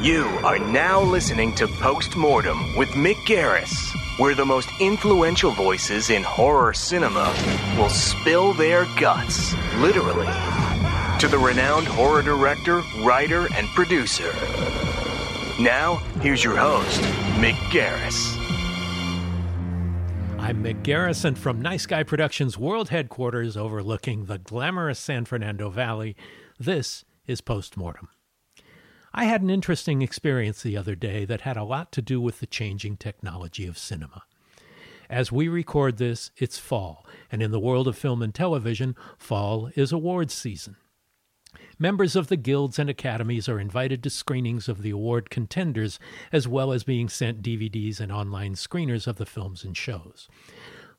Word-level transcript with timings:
You 0.00 0.24
are 0.44 0.58
now 0.58 1.02
listening 1.02 1.54
to 1.56 1.68
Postmortem 1.68 2.74
with 2.74 2.88
Mick 2.92 3.16
Garris, 3.26 3.94
where 4.18 4.34
the 4.34 4.46
most 4.46 4.70
influential 4.80 5.50
voices 5.50 6.08
in 6.08 6.22
horror 6.22 6.72
cinema 6.72 7.34
will 7.76 7.90
spill 7.90 8.54
their 8.54 8.86
guts, 8.98 9.52
literally, 9.76 10.24
to 11.18 11.28
the 11.28 11.38
renowned 11.38 11.86
horror 11.86 12.22
director, 12.22 12.80
writer, 13.02 13.46
and 13.54 13.68
producer. 13.74 14.32
Now, 15.60 15.96
here's 16.22 16.42
your 16.42 16.56
host, 16.56 17.02
Mick 17.36 17.56
Garris. 17.68 18.38
I'm 20.38 20.64
Mick 20.64 20.82
Garris, 20.82 21.26
and 21.26 21.38
from 21.38 21.60
Nice 21.60 21.84
Guy 21.84 22.04
Productions 22.04 22.56
World 22.56 22.88
Headquarters 22.88 23.54
overlooking 23.54 24.24
the 24.24 24.38
glamorous 24.38 24.98
San 24.98 25.26
Fernando 25.26 25.68
Valley, 25.68 26.16
this 26.58 27.04
is 27.26 27.42
Postmortem. 27.42 28.08
I 29.12 29.24
had 29.24 29.42
an 29.42 29.50
interesting 29.50 30.02
experience 30.02 30.62
the 30.62 30.76
other 30.76 30.94
day 30.94 31.24
that 31.24 31.40
had 31.40 31.56
a 31.56 31.64
lot 31.64 31.90
to 31.92 32.02
do 32.02 32.20
with 32.20 32.40
the 32.40 32.46
changing 32.46 32.96
technology 32.96 33.66
of 33.66 33.76
cinema. 33.76 34.22
As 35.08 35.32
we 35.32 35.48
record 35.48 35.96
this, 35.96 36.30
it's 36.36 36.58
fall, 36.58 37.04
and 37.32 37.42
in 37.42 37.50
the 37.50 37.58
world 37.58 37.88
of 37.88 37.98
film 37.98 38.22
and 38.22 38.32
television, 38.32 38.94
fall 39.18 39.68
is 39.74 39.90
awards 39.90 40.32
season. 40.32 40.76
Members 41.80 42.14
of 42.14 42.28
the 42.28 42.36
guilds 42.36 42.78
and 42.78 42.88
academies 42.88 43.48
are 43.48 43.58
invited 43.58 44.04
to 44.04 44.10
screenings 44.10 44.68
of 44.68 44.82
the 44.82 44.90
award 44.90 45.30
contenders, 45.30 45.98
as 46.30 46.46
well 46.46 46.72
as 46.72 46.84
being 46.84 47.08
sent 47.08 47.42
DVDs 47.42 47.98
and 47.98 48.12
online 48.12 48.54
screeners 48.54 49.08
of 49.08 49.16
the 49.16 49.26
films 49.26 49.64
and 49.64 49.76
shows. 49.76 50.28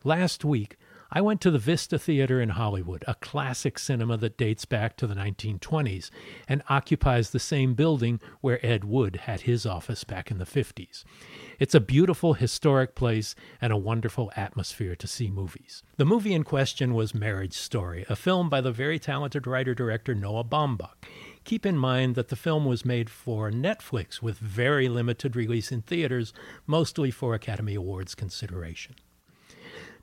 Last 0.03 0.43
week, 0.43 0.75
I 1.13 1.19
went 1.19 1.41
to 1.41 1.51
the 1.51 1.59
Vista 1.59 1.99
Theater 1.99 2.39
in 2.39 2.47
Hollywood, 2.49 3.03
a 3.05 3.15
classic 3.15 3.77
cinema 3.77 4.15
that 4.15 4.37
dates 4.37 4.63
back 4.63 4.95
to 4.95 5.07
the 5.07 5.13
1920s 5.13 6.09
and 6.47 6.63
occupies 6.69 7.31
the 7.31 7.39
same 7.39 7.73
building 7.73 8.21
where 8.39 8.65
Ed 8.65 8.85
Wood 8.85 9.17
had 9.23 9.41
his 9.41 9.65
office 9.65 10.05
back 10.05 10.31
in 10.31 10.37
the 10.37 10.45
50s. 10.45 11.03
It's 11.59 11.75
a 11.75 11.81
beautiful 11.81 12.35
historic 12.35 12.95
place 12.95 13.35
and 13.59 13.73
a 13.73 13.77
wonderful 13.77 14.31
atmosphere 14.37 14.95
to 14.95 15.05
see 15.05 15.29
movies. 15.29 15.83
The 15.97 16.05
movie 16.05 16.33
in 16.33 16.45
question 16.45 16.93
was 16.93 17.13
Marriage 17.13 17.55
Story, 17.55 18.05
a 18.07 18.15
film 18.15 18.49
by 18.49 18.61
the 18.61 18.71
very 18.71 18.97
talented 18.97 19.45
writer 19.45 19.75
director 19.75 20.15
Noah 20.15 20.45
Baumbach. 20.45 20.95
Keep 21.43 21.65
in 21.65 21.77
mind 21.77 22.15
that 22.15 22.29
the 22.29 22.37
film 22.37 22.63
was 22.63 22.85
made 22.85 23.09
for 23.09 23.51
Netflix 23.51 24.21
with 24.21 24.37
very 24.37 24.87
limited 24.87 25.35
release 25.35 25.73
in 25.73 25.81
theaters, 25.81 26.31
mostly 26.65 27.11
for 27.11 27.33
Academy 27.33 27.75
Awards 27.75 28.15
consideration. 28.15 28.95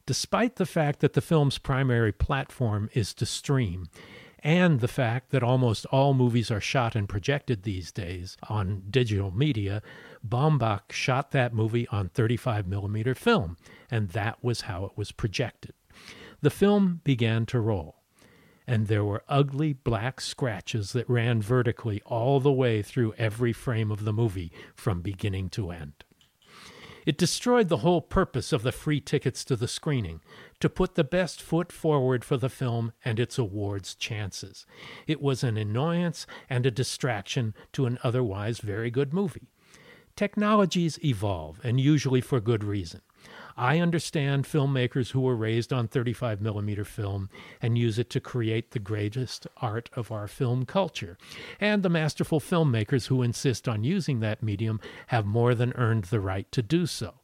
Despite 0.09 0.57
the 0.57 0.65
fact 0.65 1.01
that 1.01 1.13
the 1.13 1.21
film's 1.21 1.59
primary 1.59 2.13
platform 2.13 2.89
is 2.95 3.13
to 3.13 3.27
stream, 3.27 3.91
and 4.39 4.81
the 4.81 4.89
fact 4.89 5.29
that 5.33 5.43
almost 5.43 5.85
all 5.93 6.15
movies 6.15 6.51
are 6.51 6.63
shot 6.63 6.97
and 6.97 7.07
projected 7.07 7.63
these 7.63 7.93
days 7.93 8.35
on 8.49 8.85
digital 8.89 9.31
media, 9.31 9.83
Baumbach 10.27 10.93
shot 10.93 11.33
that 11.33 11.53
movie 11.53 11.87
on 11.89 12.09
35mm 12.09 13.19
film, 13.19 13.59
and 13.91 14.09
that 14.13 14.43
was 14.43 14.63
how 14.63 14.87
it 14.87 14.93
was 14.97 15.13
projected. 15.13 15.75
The 16.41 16.49
film 16.49 17.03
began 17.05 17.45
to 17.45 17.61
roll, 17.61 17.97
and 18.67 18.87
there 18.87 19.05
were 19.05 19.25
ugly 19.29 19.75
black 19.75 20.23
scratches 20.23 20.95
that 20.95 21.11
ran 21.11 21.43
vertically 21.43 22.01
all 22.07 22.41
the 22.41 22.51
way 22.51 22.81
through 22.81 23.13
every 23.19 23.53
frame 23.53 23.91
of 23.91 24.07
the 24.07 24.15
movie 24.15 24.53
from 24.75 25.03
beginning 25.03 25.51
to 25.51 25.71
end. 25.71 26.03
It 27.09 27.17
destroyed 27.17 27.71
the 27.71 27.79
whole 27.79 28.03
purpose 28.03 28.53
of 28.53 28.63
the 28.63 28.71
free 28.71 29.01
tickets 29.01 29.43
to 29.47 29.57
the 29.57 29.67
screening 29.67 30.21
to 30.61 30.69
put 30.69 30.95
the 30.95 31.05
best 31.05 31.41
foot 31.41 31.73
forward 31.73 32.23
for 32.23 32.37
the 32.37 32.51
film 32.51 32.93
and 33.03 33.19
its 33.19 33.39
awards 33.39 33.95
chances. 33.95 34.67
It 35.07 35.23
was 35.23 35.43
an 35.43 35.57
annoyance 35.57 36.27
and 36.51 36.67
a 36.67 36.71
distraction 36.71 37.55
to 37.73 37.87
an 37.87 37.99
otherwise 38.05 38.59
very 38.59 38.91
good 38.91 39.15
movie. 39.15 39.49
Technologies 40.17 41.03
evolve, 41.03 41.63
and 41.65 41.81
usually 41.81 42.21
for 42.21 42.41
good 42.41 42.63
reason. 42.63 43.01
I 43.59 43.81
understand 43.81 44.45
filmmakers 44.45 45.11
who 45.11 45.21
were 45.21 45.35
raised 45.35 45.73
on 45.73 45.89
35 45.89 46.41
millimeter 46.41 46.85
film 46.85 47.29
and 47.61 47.77
use 47.77 47.99
it 47.99 48.09
to 48.11 48.21
create 48.21 48.71
the 48.71 48.79
greatest 48.79 49.49
art 49.57 49.91
of 49.95 50.13
our 50.13 50.29
film 50.29 50.65
culture. 50.65 51.19
And 51.59 51.83
the 51.83 51.89
masterful 51.89 52.39
filmmakers 52.39 53.09
who 53.09 53.21
insist 53.21 53.67
on 53.67 53.83
using 53.83 54.21
that 54.21 54.45
medium 54.45 54.81
have 55.09 55.27
more 55.27 55.57
than 55.57 55.73
earned 55.75 56.05
the 56.05 56.21
right 56.21 56.51
to 56.53 56.63
do 56.63 56.87
so. 56.87 57.15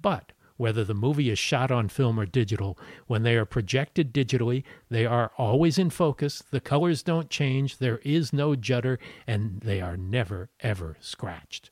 But 0.00 0.32
whether 0.56 0.84
the 0.84 0.94
movie 0.94 1.28
is 1.28 1.38
shot 1.38 1.70
on 1.70 1.90
film 1.90 2.18
or 2.18 2.24
digital, 2.24 2.78
when 3.06 3.22
they 3.22 3.36
are 3.36 3.44
projected 3.44 4.14
digitally, 4.14 4.64
they 4.88 5.04
are 5.04 5.32
always 5.36 5.76
in 5.76 5.90
focus, 5.90 6.42
the 6.50 6.60
colors 6.60 7.02
don't 7.02 7.28
change, 7.28 7.76
there 7.76 7.98
is 7.98 8.32
no 8.32 8.56
judder, 8.56 8.98
and 9.26 9.60
they 9.60 9.82
are 9.82 9.98
never, 9.98 10.48
ever 10.60 10.96
scratched. 11.00 11.70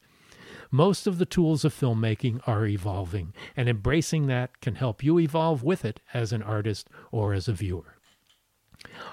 Most 0.74 1.06
of 1.06 1.18
the 1.18 1.26
tools 1.26 1.66
of 1.66 1.78
filmmaking 1.78 2.40
are 2.48 2.66
evolving, 2.66 3.34
and 3.54 3.68
embracing 3.68 4.26
that 4.28 4.62
can 4.62 4.76
help 4.76 5.04
you 5.04 5.18
evolve 5.18 5.62
with 5.62 5.84
it 5.84 6.00
as 6.14 6.32
an 6.32 6.42
artist 6.42 6.88
or 7.10 7.34
as 7.34 7.46
a 7.46 7.52
viewer. 7.52 7.98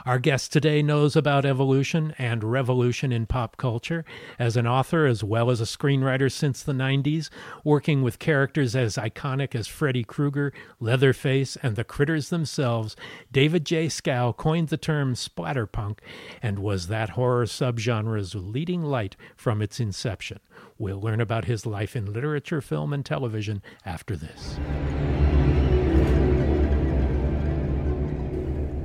Our 0.05 0.19
guest 0.19 0.51
today 0.53 0.81
knows 0.81 1.15
about 1.15 1.45
evolution 1.45 2.13
and 2.17 2.43
revolution 2.43 3.11
in 3.11 3.25
pop 3.25 3.57
culture. 3.57 4.05
As 4.37 4.57
an 4.57 4.65
author 4.65 5.05
as 5.05 5.23
well 5.23 5.49
as 5.49 5.61
a 5.61 5.65
screenwriter 5.65 6.31
since 6.31 6.63
the 6.63 6.73
90s, 6.73 7.29
working 7.63 8.01
with 8.01 8.19
characters 8.19 8.75
as 8.75 8.95
iconic 8.95 9.55
as 9.55 9.67
Freddy 9.67 10.03
Krueger, 10.03 10.53
Leatherface, 10.79 11.57
and 11.57 11.75
the 11.75 11.83
critters 11.83 12.29
themselves, 12.29 12.95
David 13.31 13.65
J. 13.65 13.87
Schow 13.87 14.35
coined 14.35 14.69
the 14.69 14.77
term 14.77 15.13
splatterpunk 15.13 15.99
and 16.41 16.59
was 16.59 16.87
that 16.87 17.11
horror 17.11 17.45
subgenre's 17.45 18.35
leading 18.35 18.83
light 18.83 19.15
from 19.35 19.61
its 19.61 19.79
inception. 19.79 20.39
We'll 20.77 20.99
learn 20.99 21.21
about 21.21 21.45
his 21.45 21.65
life 21.65 21.95
in 21.95 22.13
literature, 22.13 22.61
film, 22.61 22.93
and 22.93 23.05
television 23.05 23.61
after 23.85 24.15
this. 24.15 24.57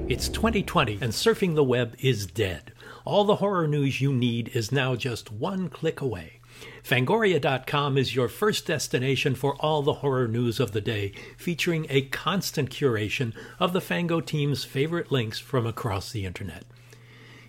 It's 0.06 0.28
2020 0.28 0.98
and 1.00 1.12
surfing 1.12 1.54
the 1.54 1.64
web 1.64 1.96
is 1.98 2.26
dead. 2.26 2.72
All 3.06 3.24
the 3.24 3.36
horror 3.36 3.66
news 3.66 4.02
you 4.02 4.12
need 4.12 4.50
is 4.52 4.70
now 4.70 4.96
just 4.96 5.32
one 5.32 5.70
click 5.70 6.02
away. 6.02 6.40
Fangoria.com 6.82 7.96
is 7.96 8.14
your 8.14 8.28
first 8.28 8.66
destination 8.66 9.34
for 9.34 9.56
all 9.60 9.80
the 9.80 9.94
horror 9.94 10.28
news 10.28 10.60
of 10.60 10.72
the 10.72 10.82
day, 10.82 11.14
featuring 11.38 11.86
a 11.88 12.02
constant 12.02 12.68
curation 12.68 13.32
of 13.58 13.72
the 13.72 13.80
Fango 13.80 14.20
team's 14.20 14.62
favorite 14.62 15.10
links 15.10 15.38
from 15.38 15.66
across 15.66 16.12
the 16.12 16.26
internet. 16.26 16.64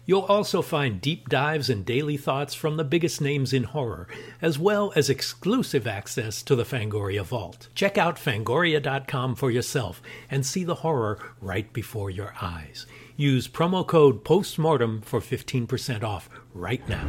You'll 0.06 0.22
also 0.22 0.62
find 0.62 1.02
deep 1.02 1.30
dives 1.30 1.70
and 1.70 1.84
daily 1.84 2.18
thoughts 2.18 2.54
from 2.54 2.78
the 2.78 2.84
biggest 2.84 3.22
names 3.22 3.54
in 3.54 3.64
horror, 3.64 4.08
as 4.42 4.60
well 4.60 4.94
as 4.96 5.10
exclusive 5.10 5.88
access 5.88 6.44
to 6.44 6.56
the 6.56 6.64
Fangoria 6.64 7.24
Vault. 7.24 7.70
Check 7.74 7.98
out 7.98 8.18
fangoria.com 8.18 9.36
for 9.36 9.50
yourself 9.50 10.02
and 10.30 10.46
see 10.46 10.64
the 10.64 10.76
horror 10.76 11.18
right 11.42 11.72
before 11.74 12.12
your 12.12 12.36
eyes. 12.42 12.86
Use 13.18 13.48
promo 13.48 13.86
code 13.86 14.24
POSTMORTEM 14.24 15.04
for 15.04 15.20
15% 15.20 16.04
off 16.04 16.30
right 16.54 16.88
now. 16.88 17.08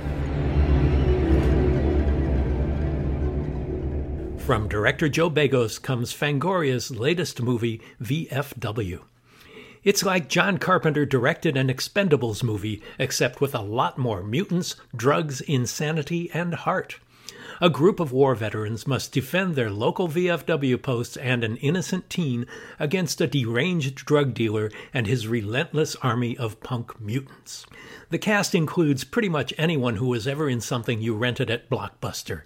From 4.39 4.69
director 4.69 5.09
Joe 5.09 5.29
Begos 5.29 5.83
comes 5.83 6.15
Fangoria's 6.15 6.93
latest 6.93 7.43
movie, 7.43 7.83
VFW. 8.01 9.01
It's 9.87 10.05
like 10.05 10.29
John 10.29 10.59
Carpenter 10.59 11.07
directed 11.07 11.57
an 11.57 11.69
Expendables 11.69 12.43
movie, 12.43 12.83
except 12.99 13.41
with 13.41 13.55
a 13.55 13.61
lot 13.61 13.97
more 13.97 14.21
mutants, 14.21 14.75
drugs, 14.97 15.41
insanity, 15.43 16.29
and 16.35 16.55
heart. 16.55 16.99
A 17.61 17.71
group 17.71 18.01
of 18.01 18.11
war 18.11 18.35
veterans 18.35 18.89
must 18.89 19.13
defend 19.13 19.55
their 19.55 19.71
local 19.71 20.09
VFW 20.09 20.83
posts 20.83 21.17
and 21.17 21.45
an 21.45 21.57
innocent 21.59 22.11
teen 22.11 22.47
against 22.81 23.21
a 23.21 23.29
deranged 23.29 23.95
drug 23.95 24.35
dealer 24.35 24.73
and 24.93 25.07
his 25.07 25.29
relentless 25.29 25.95
army 26.03 26.37
of 26.37 26.59
punk 26.59 27.01
mutants. 27.01 27.65
The 28.11 28.19
cast 28.19 28.57
includes 28.57 29.05
pretty 29.05 29.29
much 29.29 29.55
anyone 29.57 29.97
who 29.97 30.09
was 30.09 30.27
ever 30.27 30.51
in 30.51 30.61
something 30.61 31.01
you 31.01 31.15
rented 31.15 31.49
at 31.49 31.71
Blockbuster. 31.71 32.43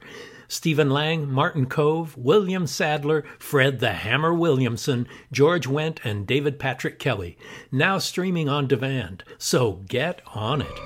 Stephen 0.54 0.90
Lang, 0.90 1.30
Martin 1.30 1.64
Kove, 1.66 2.16
William 2.16 2.66
Sadler, 2.66 3.22
Fred 3.38 3.78
the 3.78 3.92
Hammer 3.92 4.34
Williamson, 4.34 5.06
George 5.30 5.68
Wendt, 5.68 6.00
and 6.02 6.26
David 6.26 6.58
Patrick 6.58 6.98
Kelly. 6.98 7.38
Now 7.70 7.98
streaming 7.98 8.48
on 8.48 8.66
demand. 8.66 9.22
So 9.38 9.74
get 9.86 10.20
on 10.34 10.60
it. 10.62 10.76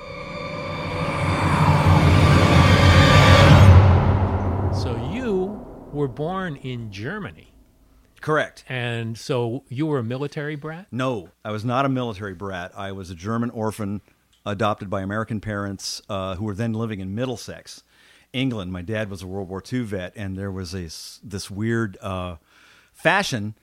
So 4.75 4.95
you 5.11 5.65
were 5.91 6.07
born 6.09 6.57
in 6.57 6.91
Germany, 6.91 7.55
Correct. 8.21 8.63
and 8.69 9.17
so 9.17 9.63
you 9.67 9.87
were 9.87 9.97
a 9.97 10.03
military 10.03 10.55
brat. 10.55 10.85
No, 10.91 11.29
I 11.43 11.49
was 11.51 11.65
not 11.65 11.85
a 11.85 11.89
military 11.89 12.35
brat. 12.35 12.71
I 12.77 12.91
was 12.91 13.09
a 13.09 13.15
German 13.15 13.49
orphan 13.49 14.01
adopted 14.45 14.91
by 14.91 15.01
American 15.01 15.41
parents 15.41 16.03
uh, 16.07 16.35
who 16.35 16.45
were 16.45 16.53
then 16.53 16.73
living 16.73 16.99
in 16.99 17.15
Middlesex, 17.15 17.81
England. 18.35 18.71
My 18.71 18.81
dad 18.81 19.09
was 19.09 19.21
a 19.21 19.27
World 19.27 19.49
War 19.49 19.63
II 19.71 19.81
vet, 19.81 20.13
and 20.15 20.37
there 20.37 20.51
was 20.51 20.73
a, 20.73 20.83
this 21.25 21.49
weird 21.49 21.97
uh, 22.01 22.35
fashion 22.93 23.55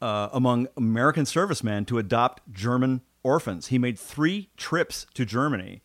uh, 0.00 0.28
among 0.32 0.68
American 0.76 1.26
servicemen 1.26 1.84
to 1.86 1.98
adopt 1.98 2.50
German 2.52 3.02
orphans. 3.22 3.66
He 3.66 3.78
made 3.78 3.98
three 3.98 4.48
trips 4.56 5.06
to 5.14 5.24
Germany, 5.24 5.82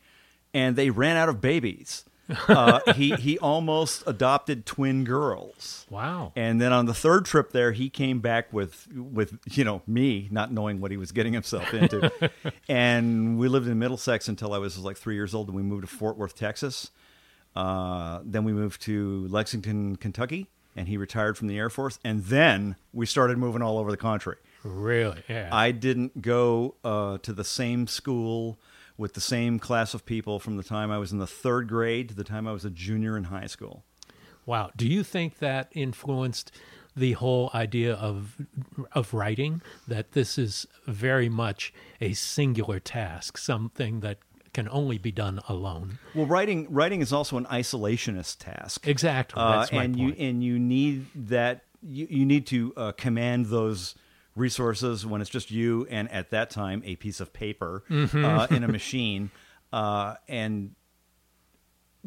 and 0.54 0.76
they 0.76 0.90
ran 0.90 1.18
out 1.18 1.28
of 1.28 1.42
babies. 1.42 2.06
uh, 2.48 2.80
he 2.96 3.12
he 3.16 3.38
almost 3.38 4.04
adopted 4.08 4.66
twin 4.66 5.04
girls. 5.04 5.86
Wow. 5.90 6.32
And 6.36 6.60
then 6.60 6.74
on 6.74 6.88
the 6.88 6.94
third 6.94 7.26
trip 7.26 7.52
there, 7.52 7.72
he 7.72 7.90
came 7.90 8.20
back 8.20 8.52
with 8.52 8.88
with 8.92 9.38
you 9.52 9.64
know 9.64 9.82
me 9.86 10.28
not 10.32 10.52
knowing 10.52 10.82
what 10.82 10.92
he 10.92 10.98
was 10.98 11.12
getting 11.12 11.34
himself 11.34 11.72
into, 11.74 12.12
and 12.70 13.38
we 13.38 13.48
lived 13.48 13.68
in 13.68 13.78
Middlesex 13.78 14.28
until 14.28 14.54
I 14.54 14.58
was 14.58 14.78
like 14.78 14.98
three 14.98 15.16
years 15.16 15.36
old, 15.36 15.48
and 15.48 15.56
we 15.56 15.62
moved 15.62 15.82
to 15.82 15.88
Fort 15.88 16.18
Worth, 16.18 16.36
Texas. 16.36 16.90
Uh, 17.56 18.20
then 18.24 18.44
we 18.44 18.54
moved 18.54 18.82
to 18.84 19.28
Lexington, 19.30 19.96
Kentucky, 19.96 20.48
and 20.76 20.88
he 20.88 20.98
retired 20.98 21.38
from 21.38 21.48
the 21.48 21.58
Air 21.58 21.70
Force. 21.70 22.00
And 22.04 22.26
then 22.26 22.76
we 22.94 23.06
started 23.06 23.38
moving 23.38 23.62
all 23.62 23.78
over 23.78 23.92
the 23.92 23.98
country. 23.98 24.36
Really? 24.64 25.24
Yeah. 25.30 25.50
I 25.52 25.72
didn't 25.72 26.22
go 26.22 26.76
uh, 26.84 27.20
to 27.20 27.34
the 27.34 27.44
same 27.44 27.88
school 27.88 28.60
with 28.98 29.14
the 29.14 29.22
same 29.22 29.60
class 29.60 29.94
of 29.94 30.06
people 30.06 30.40
from 30.40 30.58
the 30.58 30.64
time 30.64 30.90
I 30.90 30.98
was 30.98 31.12
in 31.12 31.20
the 31.20 31.28
third 31.28 31.68
grade 31.68 32.10
to 32.10 32.16
the 32.16 32.24
time 32.24 32.48
I 32.48 32.52
was 32.52 32.66
a 32.66 32.70
junior 32.70 33.18
in 33.18 33.26
high 33.26 33.48
school. 33.48 33.84
Wow. 34.46 34.72
Do 34.76 34.88
you 34.88 35.04
think 35.04 35.40
that 35.40 35.70
influenced 35.72 36.52
the 36.96 37.14
whole 37.14 37.52
idea 37.54 37.94
of 37.94 38.38
of 38.94 39.14
writing 39.14 39.62
that 39.88 40.14
this 40.14 40.38
is 40.38 40.66
very 40.88 41.28
much 41.28 41.74
a 42.00 42.14
singular 42.14 42.80
task, 42.80 43.38
something 43.38 44.00
that 44.00 44.20
can 44.56 44.68
only 44.72 44.98
be 44.98 45.12
done 45.12 45.40
alone? 45.50 46.00
Well, 46.16 46.26
writing 46.26 46.66
writing 46.72 47.02
is 47.02 47.14
also 47.14 47.38
an 47.38 47.46
isolationist 47.46 48.38
task. 48.40 48.88
Exactly. 48.88 49.40
Uh, 49.40 49.60
That's 49.60 49.72
my 49.72 49.84
and 49.84 50.00
you 50.00 50.16
and 50.18 50.44
you 50.44 50.58
need 50.58 51.06
that 51.28 51.66
you, 51.84 52.08
you 52.10 52.26
need 52.26 52.48
to 52.48 52.74
uh, 52.76 52.92
command 52.94 53.48
those 53.48 53.94
resources 54.36 55.06
when 55.06 55.22
it's 55.22 55.30
just 55.30 55.52
you 55.52 55.86
and 55.90 56.12
at 56.12 56.32
that 56.32 56.50
time 56.50 56.82
a 56.86 56.96
piece 56.96 57.20
of 57.20 57.32
paper 57.34 57.84
Mm-hmm. 57.90 58.26
uh, 58.26 58.48
in 58.50 58.64
a 58.64 58.68
machine 58.68 59.30
uh, 59.72 60.16
and 60.28 60.72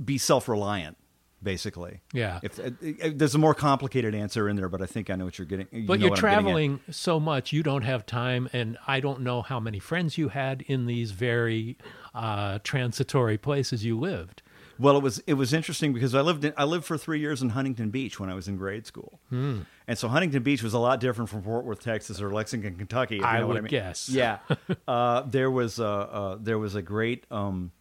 be 0.03 0.17
self-reliant 0.19 0.97
basically 1.43 2.01
Yeah. 2.13 2.41
if 2.43 2.59
uh, 2.59 2.65
uh, 3.05 3.11
there's 3.15 3.35
a 3.35 3.39
more 3.39 3.55
complicated 3.55 4.15
answer 4.15 4.49
in 4.49 4.57
there 4.57 4.69
but 4.69 4.83
i 4.83 4.87
think 4.87 5.09
i 5.11 5.15
know 5.15 5.25
what 5.25 5.39
you're 5.39 5.47
getting 5.47 5.69
you 5.73 5.87
but 5.87 6.01
you're 6.01 6.11
what 6.11 6.19
I'm 6.19 6.25
getting 6.25 6.43
traveling 6.45 6.81
so 6.91 7.21
much, 7.21 7.53
you 7.53 7.63
don't 7.63 7.83
have 7.83 8.07
time, 8.07 8.49
and 8.53 8.77
I 8.87 9.01
don't 9.01 9.21
know 9.21 9.43
how 9.43 9.61
many 9.61 9.79
friends 9.79 10.19
you 10.19 10.29
had 10.31 10.63
in 10.63 10.87
these 10.87 11.13
very 11.13 11.77
uh, 12.15 12.59
transitory 12.65 13.39
places 13.39 13.85
you 13.85 13.99
lived. 13.99 14.43
Well, 14.81 14.97
it 14.97 15.03
was 15.03 15.19
it 15.27 15.35
was 15.35 15.53
interesting 15.53 15.93
because 15.93 16.15
I 16.15 16.21
lived 16.21 16.45
in, 16.45 16.53
I 16.57 16.63
lived 16.65 16.85
for 16.85 16.97
three 16.97 17.19
years 17.19 17.43
in 17.43 17.49
Huntington 17.51 17.91
Beach 17.91 18.21
when 18.21 18.31
I 18.31 18.35
was 18.35 18.47
in 18.47 18.57
grade 18.57 18.87
school, 18.87 19.19
Hmm. 19.29 19.61
and 19.89 19.99
so 19.99 20.07
Huntington 20.09 20.43
Beach 20.45 20.63
was 20.63 20.73
a 20.73 20.79
lot 20.79 21.01
different 21.01 21.29
from 21.31 21.43
Fort 21.43 21.65
Worth, 21.65 21.81
Texas, 21.81 22.21
or 22.21 22.31
Lexington, 22.31 22.77
Kentucky. 22.77 23.21
I 23.23 23.41
know 23.41 23.49
what 23.49 23.55
would 23.55 23.65
mean. 23.65 23.71
guess. 23.71 24.09
Yeah, 24.09 24.39
uh, 24.89 25.23
there 25.23 25.51
was 25.51 25.81
a 25.81 25.85
uh, 25.87 26.39
there 26.41 26.59
was 26.59 26.75
a 26.77 26.83
great. 26.83 27.25
Um, 27.31 27.73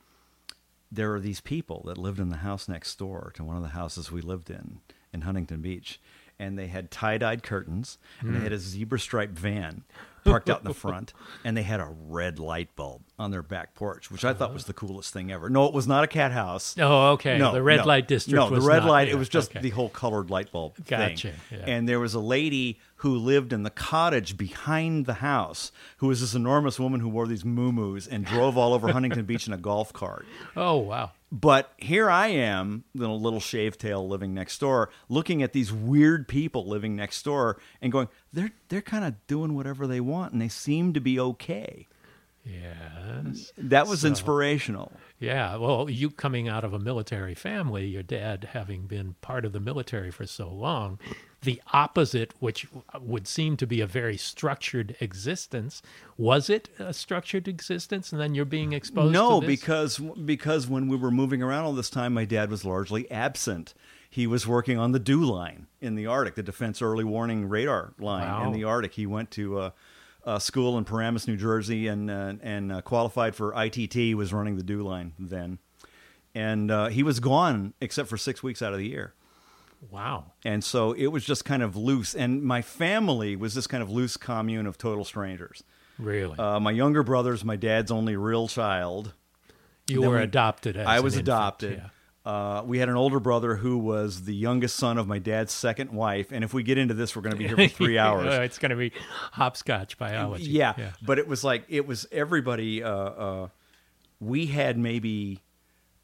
there 0.92 1.10
were 1.10 1.20
these 1.20 1.42
people 1.42 1.84
that 1.86 1.98
lived 1.98 2.20
in 2.20 2.30
the 2.30 2.38
house 2.38 2.68
next 2.68 2.98
door 2.98 3.32
to 3.36 3.44
one 3.44 3.58
of 3.58 3.64
the 3.64 3.70
houses 3.70 4.12
we 4.12 4.22
lived 4.22 4.50
in 4.50 4.80
in 5.14 5.22
Huntington 5.22 5.62
Beach, 5.62 6.00
and 6.40 6.58
they 6.58 6.68
had 6.68 6.92
tie 6.92 7.18
dyed 7.18 7.44
curtains, 7.44 7.98
and 8.22 8.36
they 8.36 8.40
mm. 8.40 8.44
had 8.44 8.54
a 8.54 8.60
zebra 8.60 9.00
striped 9.00 9.38
van 9.38 9.84
parked 10.32 10.50
out 10.50 10.60
in 10.60 10.68
the 10.68 10.74
front, 10.74 11.14
and 11.44 11.56
they 11.56 11.64
had 11.64 11.80
a 11.80 11.90
red 12.08 12.40
light 12.40 12.76
bulb 12.76 13.04
on 13.18 13.32
their 13.32 13.42
back 13.42 13.74
porch, 13.76 14.12
which 14.12 14.24
I 14.26 14.34
thought 14.34 14.54
was 14.54 14.66
the 14.66 14.74
coolest 14.74 15.14
thing 15.14 15.32
ever. 15.32 15.50
No, 15.50 15.66
it 15.66 15.74
was 15.74 15.88
not 15.88 16.04
a 16.04 16.08
cat 16.08 16.32
house. 16.32 16.76
Oh, 16.80 17.12
okay. 17.14 17.38
No, 17.38 17.54
the 17.54 17.64
red 17.64 17.78
no. 17.78 17.86
light 17.86 18.08
district. 18.08 18.36
No, 18.36 18.50
was 18.50 18.64
the 18.64 18.70
red 18.70 18.80
not- 18.84 18.90
light. 18.90 19.08
yeah, 19.08 19.14
it 19.16 19.18
was 19.18 19.30
just 19.30 19.52
okay. 19.52 19.62
the 19.62 19.70
whole 19.70 19.90
colored 19.90 20.30
light 20.30 20.52
bulb 20.52 20.76
Gotcha, 20.88 21.32
thing. 21.32 21.60
yeah. 21.60 21.66
And 21.66 21.88
there 21.90 22.00
was 22.00 22.14
a 22.14 22.20
lady 22.20 22.80
who 22.98 23.16
lived 23.16 23.54
in 23.54 23.64
the 23.64 23.70
cottage 23.70 24.38
behind 24.38 25.06
the 25.06 25.16
house, 25.16 25.72
who 25.98 26.08
was 26.08 26.22
this 26.22 26.34
enormous 26.34 26.80
woman 26.80 27.00
who 27.00 27.10
wore 27.10 27.28
these 27.28 27.46
moo 27.46 27.68
and 28.10 28.26
drove 28.26 28.58
all 28.58 28.74
over 28.74 28.92
Huntington 28.92 29.26
Beach 29.26 29.46
in 29.48 29.54
a 29.54 29.58
golf 29.58 29.94
cart. 29.94 30.26
Oh 30.56 30.78
wow. 30.78 31.12
But 31.30 31.74
here 31.78 32.10
I 32.10 32.28
am, 32.28 32.86
little 32.96 33.20
little 33.20 33.42
shave 33.42 33.78
tail 33.78 34.08
living 34.08 34.34
next 34.34 34.60
door, 34.60 34.90
looking 35.10 35.44
at 35.44 35.52
these 35.52 35.74
weird 35.74 36.28
people 36.28 36.66
living 36.66 36.96
next 36.96 37.22
door 37.24 37.58
and 37.82 37.92
going, 37.92 38.08
they're 38.32 38.52
they're 38.70 38.82
kind 38.82 39.04
of 39.04 39.16
doing 39.28 39.54
whatever 39.54 39.88
they 39.88 40.00
want 40.00 40.32
and 40.32 40.42
they 40.42 40.48
seem 40.48 40.94
to 40.94 41.02
be 41.02 41.20
okay. 41.20 41.88
Yes. 42.46 43.52
That 43.58 43.88
was 43.88 44.02
So- 44.02 44.08
inspirational. 44.08 44.92
Yeah, 45.20 45.58
well, 45.58 45.90
you 45.90 46.10
coming 46.12 46.48
out 46.48 46.64
of 46.64 46.74
a 46.74 46.80
military 46.80 47.34
family, 47.36 47.88
your 47.88 48.04
dad 48.04 48.50
having 48.54 48.86
been 48.88 49.16
part 49.20 49.44
of 49.46 49.52
the 49.52 49.60
military 49.60 50.12
for 50.12 50.26
so 50.28 50.48
long, 50.50 51.00
the 51.42 51.62
opposite, 51.72 52.34
which 52.40 52.68
would 53.00 53.28
seem 53.28 53.58
to 53.58 53.68
be 53.68 53.80
a 53.80 53.88
very 53.88 54.18
structured 54.18 54.96
existence, 55.00 55.82
was 56.18 56.50
it 56.50 56.70
a 56.80 56.94
structured 56.94 57.48
existence? 57.48 58.12
And 58.12 58.20
then 58.20 58.34
you're 58.34 58.46
being 58.46 58.74
exposed 58.74 59.14
no, 59.14 59.40
to 59.40 59.46
this? 59.46 59.60
because 59.60 59.98
because 59.98 60.68
when 60.68 60.88
we 60.88 60.98
were 60.98 61.12
moving 61.12 61.42
around 61.44 61.66
all 61.66 61.74
this 61.74 61.90
time, 61.90 62.14
my 62.14 62.26
dad 62.26 62.50
was 62.50 62.66
largely 62.66 63.10
absent. 63.12 63.74
He 64.10 64.26
was 64.26 64.48
working 64.48 64.80
on 64.80 64.94
the 64.94 65.00
DEW 65.00 65.26
line 65.26 65.68
in 65.82 65.96
the 65.96 66.08
Arctic, 66.08 66.36
the 66.36 66.44
Defense 66.44 66.82
Early 66.82 67.04
Warning 67.04 67.48
Radar 67.48 67.94
line 68.00 68.28
Wow. 68.28 68.48
in 68.48 68.54
the 68.54 68.64
Arctic. 68.64 68.94
He 68.94 69.06
went 69.06 69.30
to 69.32 69.60
uh, 69.60 69.70
a 70.24 70.40
school 70.40 70.78
in 70.78 70.86
Paramus, 70.86 71.28
New 71.28 71.38
Jersey, 71.38 71.88
and 71.88 72.10
uh, 72.10 72.34
and 72.42 72.72
uh, 72.72 72.82
qualified 72.82 73.36
for 73.36 73.54
ITT. 73.54 74.16
Was 74.18 74.34
running 74.34 74.58
the 74.58 74.64
DEW 74.64 74.82
line 74.84 75.14
then, 75.20 75.60
and 76.34 76.72
uh, 76.72 76.88
he 76.88 77.04
was 77.04 77.20
gone 77.20 77.74
except 77.80 78.10
for 78.10 78.18
six 78.18 78.42
weeks 78.42 78.62
out 78.62 78.74
of 78.74 78.80
the 78.80 78.88
year. 78.88 79.14
Wow. 79.90 80.34
And 80.44 80.64
so 80.64 80.92
it 80.94 81.08
was 81.08 81.24
just 81.26 81.46
kind 81.46 81.62
of 81.64 81.76
loose. 81.76 82.14
And 82.16 82.44
my 82.44 82.62
family 82.62 83.36
was 83.36 83.54
this 83.54 83.68
kind 83.68 83.82
of 83.84 83.90
loose 83.90 84.18
commune 84.18 84.66
of 84.68 84.78
total 84.78 85.06
strangers. 85.06 85.64
Really? 86.00 86.38
Uh, 86.38 86.60
my 86.60 86.72
younger 86.72 87.04
brother's 87.04 87.44
my 87.44 87.56
dad's 87.56 87.92
only 87.92 88.16
real 88.16 88.48
child. 88.48 89.14
you 89.88 90.02
were 90.02 90.18
we- 90.18 90.24
adopted 90.24 90.78
as 90.78 90.86
I 90.88 91.00
was 91.00 91.14
infant, 91.14 91.28
adopted. 91.28 91.74
yeah. 91.84 91.90
Uh, 92.26 92.62
we 92.66 92.78
had 92.80 92.90
an 92.90 92.96
older 92.96 93.22
brother 93.22 93.56
who 93.56 93.78
was 93.78 94.26
the 94.26 94.36
youngest 94.36 94.76
son 94.76 94.98
of 94.98 95.08
my 95.08 95.18
dad's 95.18 95.54
second 95.54 95.92
wife. 95.94 96.34
And 96.34 96.44
if 96.44 96.54
we 96.54 96.62
get 96.62 96.78
into 96.78 96.94
this, 96.94 97.16
we're 97.16 97.22
going 97.22 97.32
to 97.32 97.38
be 97.38 97.48
here 97.48 97.56
for 97.56 97.74
three 97.74 97.98
hours. 98.06 98.34
It's 98.40 98.58
going 98.60 98.72
to 98.72 98.76
be 98.76 98.92
hopscotch 99.32 99.98
biology. 99.98 100.44
yeah, 100.44 100.74
but 101.02 101.20
it 101.20 101.28
was 101.30 101.46
like 101.46 101.64
it 101.70 101.88
was 101.88 102.06
everybody. 102.12 102.84
Uh, 102.84 102.90
uh, 102.92 103.48
we 104.20 104.48
had 104.48 104.78
maybe 104.78 105.40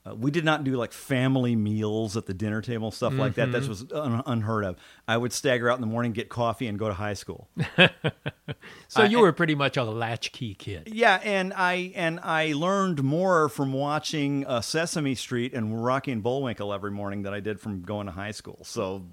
uh, 0.05 0.13
we 0.15 0.31
did 0.31 0.43
not 0.43 0.63
do 0.63 0.71
like 0.75 0.91
family 0.91 1.55
meals 1.55 2.17
at 2.17 2.25
the 2.25 2.33
dinner 2.33 2.61
table 2.61 2.91
stuff 2.91 3.13
like 3.13 3.35
that. 3.35 3.49
Mm-hmm. 3.49 3.61
That 3.61 3.67
was 3.69 3.85
un- 3.93 4.23
unheard 4.25 4.65
of. 4.65 4.75
I 5.07 5.15
would 5.17 5.31
stagger 5.31 5.69
out 5.71 5.75
in 5.75 5.81
the 5.81 5.87
morning, 5.87 6.11
get 6.11 6.27
coffee, 6.29 6.67
and 6.67 6.77
go 6.77 6.87
to 6.87 6.93
high 6.93 7.13
school. 7.13 7.49
So 8.87 9.03
I- 9.03 9.05
you 9.07 9.19
were 9.19 9.33
pretty 9.33 9.55
much 9.55 9.77
a 9.77 9.83
latchkey 9.83 10.55
kid. 10.55 10.89
Yeah, 10.91 11.19
and 11.23 11.53
I 11.53 11.91
and 11.95 12.19
I 12.21 12.53
learned 12.53 13.03
more 13.03 13.49
from 13.49 13.73
watching 13.73 14.45
uh, 14.45 14.61
Sesame 14.61 15.15
Street 15.15 15.53
and 15.53 15.83
Rocky 15.83 16.11
and 16.11 16.21
Bullwinkle 16.21 16.71
every 16.73 16.91
morning 16.91 17.23
than 17.23 17.33
I 17.33 17.39
did 17.39 17.59
from 17.59 17.81
going 17.81 18.05
to 18.05 18.11
high 18.11 18.31
school. 18.31 18.59
So, 18.63 19.03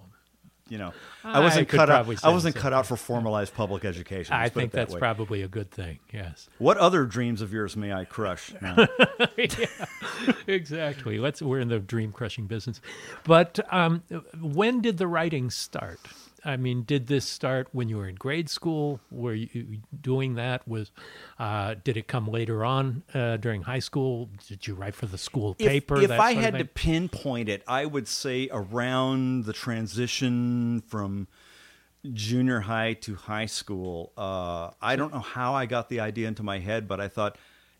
you 0.70 0.78
know, 0.78 0.92
I 1.24 1.32
I 1.32 1.40
wasn't 1.40 1.68
could 1.68 1.76
cut 1.76 1.90
out. 1.90 2.24
I 2.24 2.30
wasn't 2.30 2.54
cut 2.54 2.72
out 2.72 2.86
for 2.86 2.96
formalized 2.96 3.54
public 3.54 3.84
education. 3.84 4.32
I 4.32 4.42
let's 4.42 4.54
put 4.54 4.60
it 4.60 4.62
think 4.62 4.72
that 4.72 4.78
that's 4.78 4.94
way. 4.94 5.00
probably 5.00 5.42
a 5.42 5.48
good 5.48 5.70
thing. 5.70 5.98
Yes. 6.12 6.48
What 6.58 6.78
other 6.78 7.04
dreams 7.04 7.42
of 7.42 7.52
yours 7.52 7.76
may 7.76 7.92
I 7.92 8.04
crush? 8.04 8.52
now? 8.62 8.86
exactly. 10.46 11.18
Let's 11.18 11.42
we're 11.42 11.58
in 11.58 11.68
the 11.68 11.80
dream 11.80 12.12
crushing 12.12 12.46
business. 12.46 12.80
But 13.24 13.58
um, 13.72 14.04
when 14.40 14.80
did 14.80 14.96
the 14.98 15.08
writing 15.08 15.50
start? 15.50 15.98
I 16.44 16.56
mean, 16.56 16.82
did 16.82 17.06
this 17.06 17.24
start 17.24 17.68
when 17.72 17.88
you 17.88 17.98
were 17.98 18.08
in 18.08 18.14
grade 18.14 18.48
school? 18.48 19.00
Were 19.10 19.34
you 19.34 19.78
doing 20.00 20.34
that? 20.34 20.66
Was 20.66 20.90
uh, 21.38 21.74
did 21.82 21.96
it 21.96 22.08
come 22.08 22.28
later 22.28 22.64
on 22.64 23.02
uh, 23.14 23.36
during 23.36 23.62
high 23.62 23.78
school? 23.78 24.28
Did 24.48 24.66
you 24.66 24.74
write 24.74 24.94
for 24.94 25.06
the 25.06 25.18
school 25.18 25.54
paper? 25.54 26.00
if 26.00 26.08
that 26.08 26.20
I 26.20 26.32
had 26.32 26.58
to 26.58 26.64
pinpoint 26.64 27.48
it, 27.48 27.62
I 27.66 27.86
would 27.86 28.08
say 28.08 28.48
around 28.52 29.44
the 29.44 29.52
transition 29.52 30.82
from 30.86 31.28
junior 32.12 32.60
high 32.60 32.94
to 32.94 33.14
high 33.14 33.46
school. 33.46 34.12
Uh, 34.16 34.70
I 34.80 34.96
don't 34.96 35.12
know 35.12 35.20
how 35.20 35.54
I 35.54 35.66
got 35.66 35.88
the 35.88 36.00
idea 36.00 36.28
into 36.28 36.42
my 36.42 36.58
head, 36.58 36.88
but 36.88 37.00
I 37.00 37.08
thought 37.08 37.36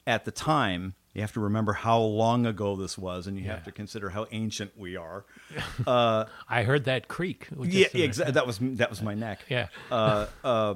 at 0.07 0.25
the 0.25 0.31
time, 0.31 0.95
you 1.15 1.21
have 1.23 1.33
to 1.33 1.41
remember 1.41 1.73
how 1.73 1.99
long 2.01 2.47
ago 2.47 2.77
this 2.77 2.97
was, 2.99 3.27
and 3.27 3.37
you 3.37 3.45
Yeah. 3.45 3.55
have 3.55 3.65
to 3.65 3.73
consider 3.73 4.11
how 4.11 4.27
ancient 4.31 4.77
we 4.79 4.97
are. 4.97 5.25
I 5.87 6.63
heard 6.65 6.85
that 6.85 7.09
creak. 7.09 7.49
yeah, 7.51 7.65
just 7.85 7.95
a 7.95 7.97
minute. 7.97 8.05
exactly. 8.09 8.33
That 8.33 8.47
was 8.47 8.59
that 8.61 8.91
was 8.91 9.03
my 9.03 9.15
neck. 9.15 9.41
Yeah. 9.49 9.69
Uh, 9.91 10.27
uh, 10.45 10.75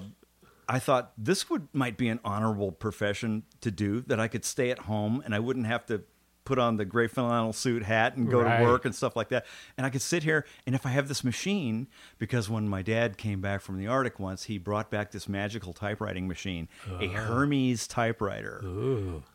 I 0.68 0.78
thought 0.78 1.12
this 1.18 1.50
would 1.50 1.68
might 1.72 1.96
be 1.96 2.08
an 2.08 2.20
honorable 2.24 2.72
profession 2.72 3.42
to 3.60 3.70
do 3.70 4.00
that 4.02 4.18
I 4.18 4.28
could 4.28 4.44
stay 4.44 4.70
at 4.70 4.78
home 4.80 5.22
and 5.24 5.34
I 5.34 5.38
wouldn't 5.38 5.66
have 5.66 5.84
to 5.86 6.02
put 6.44 6.58
on 6.58 6.76
the 6.76 6.84
gray 6.84 7.06
flannel 7.06 7.52
suit 7.52 7.82
hat 7.82 8.16
and 8.16 8.30
go 8.30 8.40
Right. 8.42 8.58
to 8.58 8.64
work 8.64 8.84
and 8.84 8.94
stuff 8.94 9.16
like 9.16 9.28
that. 9.30 9.46
And 9.78 9.86
I 9.86 9.90
could 9.90 10.02
sit 10.02 10.22
here, 10.22 10.44
and 10.66 10.74
if 10.74 10.84
I 10.84 10.90
have 10.90 11.08
this 11.08 11.24
machine, 11.24 11.86
because 12.18 12.50
when 12.50 12.68
my 12.68 12.82
dad 12.82 13.16
came 13.16 13.40
back 13.40 13.60
from 13.62 13.78
the 13.78 13.86
Arctic 13.86 14.18
once, 14.18 14.44
he 14.44 14.58
brought 14.58 14.90
back 14.90 15.10
this 15.10 15.28
magical 15.28 15.72
typewriting 15.72 16.28
machine, 16.28 16.68
a 17.00 17.08
Hermes 17.08 17.86
typewriter, 17.86 18.62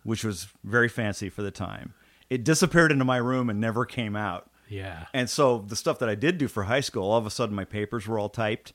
which 0.03 0.23
was 0.23 0.47
very 0.63 0.87
fancy 0.89 1.29
for 1.29 1.41
the 1.41 1.51
time. 1.51 1.93
It 2.29 2.43
disappeared 2.43 2.91
into 2.91 3.05
my 3.05 3.17
room 3.17 3.49
and 3.49 3.59
never 3.59 3.85
came 3.85 4.15
out. 4.15 4.49
Yeah. 4.67 5.05
And 5.15 5.27
so 5.27 5.65
the 5.67 5.75
stuff 5.75 5.97
that 5.99 6.09
I 6.09 6.13
did 6.15 6.37
do 6.37 6.47
for 6.47 6.63
high 6.63 6.81
school, 6.81 7.09
all 7.09 7.17
of 7.17 7.25
a 7.25 7.31
sudden 7.31 7.55
my 7.55 7.65
papers 7.65 8.07
were 8.07 8.19
all 8.19 8.29
typed. 8.29 8.73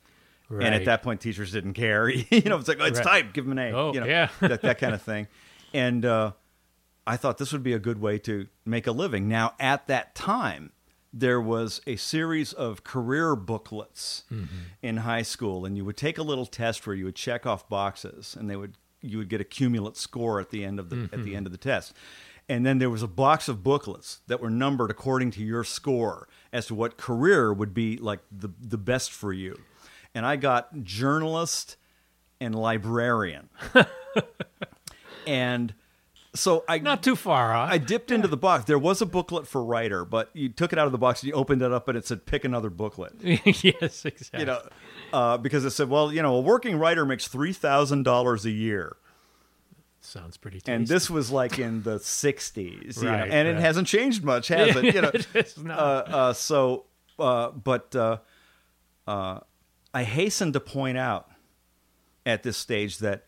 And 0.50 0.74
at 0.74 0.84
that 0.84 1.02
point, 1.02 1.20
teachers 1.20 1.52
didn't 1.52 1.72
care. 1.74 2.08
you 2.10 2.24
know, 2.42 2.58
it's 2.58 2.68
like, 2.68 2.78
oh, 2.80 2.84
it's 2.84 2.98
Right. 2.98 3.22
typed, 3.22 3.32
give 3.34 3.44
them 3.46 3.56
an 3.58 3.72
A. 3.72 3.76
Oh, 3.76 3.92
you 3.94 4.00
know, 4.00 4.06
yeah. 4.06 4.28
that, 4.40 4.60
that 4.62 4.78
kind 4.78 4.92
of 4.94 5.02
thing. 5.02 5.26
And 5.72 6.04
uh, 6.04 6.32
I 7.06 7.16
thought 7.16 7.38
this 7.38 7.52
would 7.52 7.62
be 7.62 7.72
a 7.74 7.78
good 7.78 8.00
way 8.00 8.18
to 8.20 8.46
make 8.64 8.86
a 8.86 8.92
living. 8.92 9.28
Now, 9.28 9.54
at 9.60 9.86
that 9.88 10.14
time, 10.14 10.72
there 11.12 11.40
was 11.40 11.80
a 11.86 11.96
series 11.96 12.52
of 12.52 12.82
career 12.84 13.36
booklets 13.36 14.24
Mm-hmm. 14.32 14.46
in 14.82 14.96
high 14.98 15.22
school, 15.22 15.64
and 15.66 15.76
you 15.76 15.84
would 15.84 15.96
take 15.96 16.18
a 16.18 16.22
little 16.22 16.46
test 16.46 16.86
where 16.86 16.96
you 16.96 17.04
would 17.04 17.14
check 17.16 17.46
off 17.46 17.68
boxes, 17.68 18.34
and 18.38 18.48
they 18.50 18.56
would 18.56 18.76
you 19.00 19.18
would 19.18 19.28
get 19.28 19.40
a 19.40 19.44
cumulative 19.44 19.98
score 19.98 20.40
at 20.40 20.48
the 20.50 20.64
end 20.64 20.78
of 20.80 20.88
the 20.90 20.96
at 20.96 21.10
Mm-hmm. 21.10 21.22
the 21.24 21.36
end 21.36 21.46
of 21.46 21.52
the 21.52 21.58
test. 21.58 21.92
And 22.48 22.64
then 22.66 22.78
there 22.78 22.90
was 22.90 23.02
a 23.02 23.08
box 23.08 23.48
of 23.48 23.62
booklets 23.62 24.20
that 24.26 24.40
were 24.40 24.50
numbered 24.50 24.90
according 24.90 25.30
to 25.32 25.42
your 25.42 25.64
score 25.64 26.28
as 26.52 26.66
to 26.66 26.74
what 26.74 26.96
career 26.96 27.52
would 27.52 27.72
be 27.74 27.96
like 27.98 28.20
the 28.32 28.48
the 28.60 28.78
best 28.78 29.12
for 29.12 29.32
you. 29.32 29.60
And 30.14 30.24
I 30.26 30.36
got 30.36 30.82
journalist 30.84 31.76
and 32.40 32.54
librarian. 32.54 33.48
and 35.26 35.74
so 36.34 36.64
I 36.68 36.78
Not 36.78 37.02
too 37.02 37.16
far 37.16 37.54
off. 37.54 37.70
I 37.70 37.78
dipped 37.78 38.10
into 38.10 38.26
the 38.28 38.36
box. 38.36 38.64
There 38.64 38.78
was 38.78 39.00
a 39.00 39.06
booklet 39.06 39.46
for 39.46 39.64
writer, 39.64 40.04
but 40.04 40.30
you 40.34 40.48
took 40.48 40.72
it 40.72 40.78
out 40.78 40.86
of 40.86 40.92
the 40.92 40.98
box 40.98 41.22
and 41.22 41.28
you 41.28 41.34
opened 41.34 41.62
it 41.62 41.72
up 41.72 41.86
and 41.88 41.96
it 41.96 42.06
said 42.06 42.26
pick 42.26 42.44
another 42.44 42.70
booklet. 42.70 43.14
yes, 43.22 44.04
exactly. 44.04 44.40
You 44.40 44.46
know, 44.46 44.68
uh, 45.12 45.36
because 45.38 45.64
it 45.64 45.70
said, 45.70 45.88
well, 45.88 46.12
you 46.12 46.22
know, 46.22 46.34
a 46.36 46.40
working 46.40 46.76
writer 46.76 47.06
makes 47.06 47.28
three 47.28 47.52
thousand 47.52 48.02
dollars 48.02 48.44
a 48.44 48.50
year, 48.50 48.96
Sounds 50.00 50.36
pretty 50.36 50.58
tasty. 50.58 50.72
and 50.72 50.86
this 50.86 51.08
was 51.08 51.30
like 51.30 51.58
in 51.58 51.82
the 51.82 51.96
'60s, 51.98 52.96
you 52.98 53.02
know, 53.04 53.10
Right, 53.10 53.30
and 53.30 53.48
it 53.48 53.56
hasn't 53.56 53.86
changed 53.88 54.22
much, 54.24 54.48
has 54.48 54.74
it? 54.76 54.94
You 54.94 55.02
know, 55.02 55.10
It 55.14 55.54
uh, 55.66 55.70
uh, 55.70 56.32
so, 56.32 56.84
uh, 57.18 57.50
but 57.52 57.94
uh, 57.96 58.18
uh, 59.06 59.40
I 59.94 60.02
hasten 60.02 60.52
to 60.52 60.60
point 60.60 60.98
out 60.98 61.30
at 62.26 62.42
this 62.42 62.56
stage 62.56 62.98
that 62.98 63.24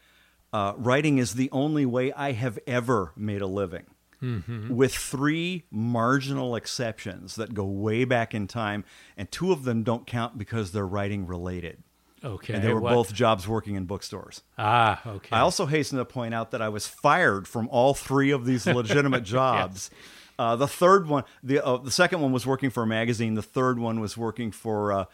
uh, 0.52 0.72
writing 0.76 1.18
is 1.18 1.34
the 1.34 1.48
only 1.52 1.84
way 1.86 2.12
I 2.12 2.32
have 2.32 2.58
ever 2.66 3.12
made 3.16 3.42
a 3.42 3.46
living. 3.46 3.84
Mm-hmm. 4.22 4.74
With 4.74 4.94
three 4.94 5.64
marginal 5.70 6.56
exceptions 6.56 7.36
that 7.36 7.52
go 7.52 7.64
way 7.66 8.04
back 8.06 8.34
in 8.34 8.46
time, 8.48 8.84
and 9.16 9.30
two 9.30 9.52
of 9.52 9.64
them 9.64 9.82
don't 9.82 10.06
count 10.06 10.38
because 10.38 10.72
they're 10.72 10.86
writing 10.86 11.26
related. 11.26 11.82
okay. 12.24 12.54
and 12.54 12.64
they 12.64 12.72
were 12.72 12.80
what- 12.80 12.94
both 12.94 13.12
jobs 13.12 13.46
working 13.46 13.74
in 13.74 13.84
bookstores. 13.84 14.42
Ah, 14.56 15.02
okay. 15.06 15.28
I 15.36 15.40
also 15.40 15.66
hasten 15.66 15.98
to 15.98 16.04
point 16.06 16.32
out 16.32 16.50
that 16.52 16.62
I 16.62 16.70
was 16.70 16.86
fired 16.88 17.46
from 17.46 17.68
all 17.70 17.92
three 17.92 18.30
of 18.30 18.46
these 18.46 18.66
legitimate 18.66 19.22
jobs. 19.36 19.90
uh, 20.38 20.56
the 20.56 20.66
third 20.68 21.06
one, 21.08 21.24
the 21.42 21.62
uh, 21.62 21.76
the 21.76 21.90
second 21.90 22.22
one 22.22 22.32
was 22.32 22.46
working 22.46 22.70
for 22.70 22.82
a 22.84 22.86
magazine. 22.86 23.34
The 23.34 23.42
third 23.42 23.78
one 23.78 24.00
was 24.00 24.16
working 24.16 24.50
for 24.50 24.92
uh, 24.92 25.04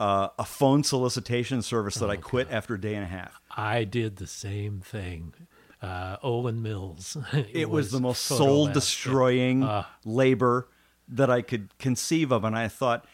uh, 0.00 0.28
a 0.40 0.44
phone 0.44 0.82
solicitation 0.82 1.62
service 1.62 1.94
that 1.96 2.10
I 2.10 2.16
quit 2.16 2.48
after 2.50 2.74
a 2.74 2.80
day 2.80 2.94
and 2.96 3.04
a 3.04 3.08
half. 3.08 3.40
I 3.60 3.84
did 3.84 4.16
the 4.16 4.26
same 4.26 4.80
thing. 4.80 5.34
Uh, 5.82 6.16
Owen 6.22 6.62
Mills. 6.62 7.16
It 7.52 7.70
was, 7.70 7.90
the 7.90 8.00
most 8.00 8.22
soul 8.22 8.66
destroying 8.66 9.62
Uh. 9.62 9.84
labor 10.04 10.68
that 11.08 11.30
I 11.30 11.42
could 11.42 11.76
conceive 11.78 12.30
of, 12.32 12.44
and 12.44 12.56
I 12.56 12.68
thought 12.68 13.04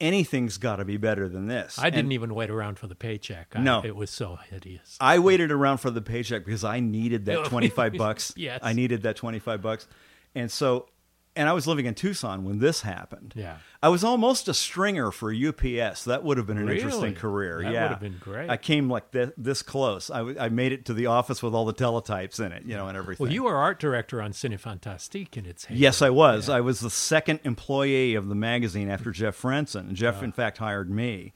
anything's 0.00 0.56
got 0.58 0.76
to 0.76 0.84
be 0.84 0.96
better 0.96 1.28
than 1.28 1.46
this. 1.46 1.78
I 1.78 1.84
didn't 1.90 2.06
And 2.06 2.12
even 2.14 2.34
wait 2.34 2.50
around 2.50 2.78
for 2.78 2.86
the 2.86 2.94
paycheck. 2.96 3.52
I, 3.54 3.60
No. 3.60 3.82
it 3.84 3.94
was 3.94 4.10
so 4.10 4.36
hideous. 4.50 4.96
I 5.00 5.18
waited 5.20 5.50
around 5.52 5.78
for 5.78 5.90
the 5.90 6.02
paycheck 6.02 6.44
because 6.44 6.64
I 6.64 6.80
needed 6.80 7.26
that 7.26 7.44
25 7.50 7.94
bucks. 7.96 8.32
Yes. 8.36 8.60
I 8.62 8.72
needed 8.72 9.02
that 9.02 9.16
25 9.16 9.62
bucks. 9.62 9.86
And 10.34 10.50
so, 10.50 10.88
and 11.36 11.48
I 11.48 11.52
was 11.52 11.66
living 11.66 11.86
in 11.86 11.94
Tucson 11.94 12.44
when 12.44 12.58
this 12.58 12.82
happened. 12.82 13.34
Yeah. 13.36 13.56
I 13.82 13.88
was 13.88 14.04
almost 14.04 14.48
a 14.48 14.54
stringer 14.54 15.10
for 15.10 15.32
UPS. 15.32 16.04
That 16.04 16.22
would 16.22 16.38
have 16.38 16.46
been 16.46 16.58
an 16.58 16.66
Really? 16.66 16.80
interesting 16.80 17.14
career. 17.14 17.60
Yeah. 17.60 17.68
That 17.68 17.74
yeah. 17.74 17.82
would 17.82 17.90
have 17.90 18.00
been 18.00 18.18
great. 18.20 18.50
I 18.50 18.56
came 18.56 18.88
like 18.88 19.10
this, 19.10 19.30
this 19.36 19.62
close. 19.62 20.10
I, 20.10 20.18
w- 20.18 20.36
I 20.38 20.48
made 20.48 20.72
it 20.72 20.84
to 20.86 20.94
the 20.94 21.06
office 21.06 21.42
with 21.42 21.54
all 21.54 21.64
the 21.64 21.74
teletypes 21.74 22.38
in 22.38 22.52
it, 22.52 22.64
you 22.64 22.76
know, 22.76 22.86
and 22.86 22.96
everything. 22.96 23.24
Well, 23.24 23.32
you 23.32 23.44
were 23.44 23.56
art 23.56 23.80
director 23.80 24.22
on 24.22 24.32
Cinefantastique 24.32 25.36
in 25.36 25.44
its 25.44 25.64
heyday. 25.64 25.80
Yes, 25.80 26.02
I 26.02 26.10
was. 26.10 26.48
I 26.48 26.60
was 26.60 26.80
the 26.80 26.90
second 26.90 27.40
employee 27.44 28.14
of 28.14 28.28
the 28.28 28.34
magazine 28.34 28.88
after 28.88 29.10
mm. 29.10 29.14
Jeff 29.14 29.40
Frentzen. 29.40 29.88
And 29.88 29.96
Jeff, 29.96 30.22
in 30.22 30.32
fact, 30.32 30.58
hired 30.58 30.90
me. 30.90 31.32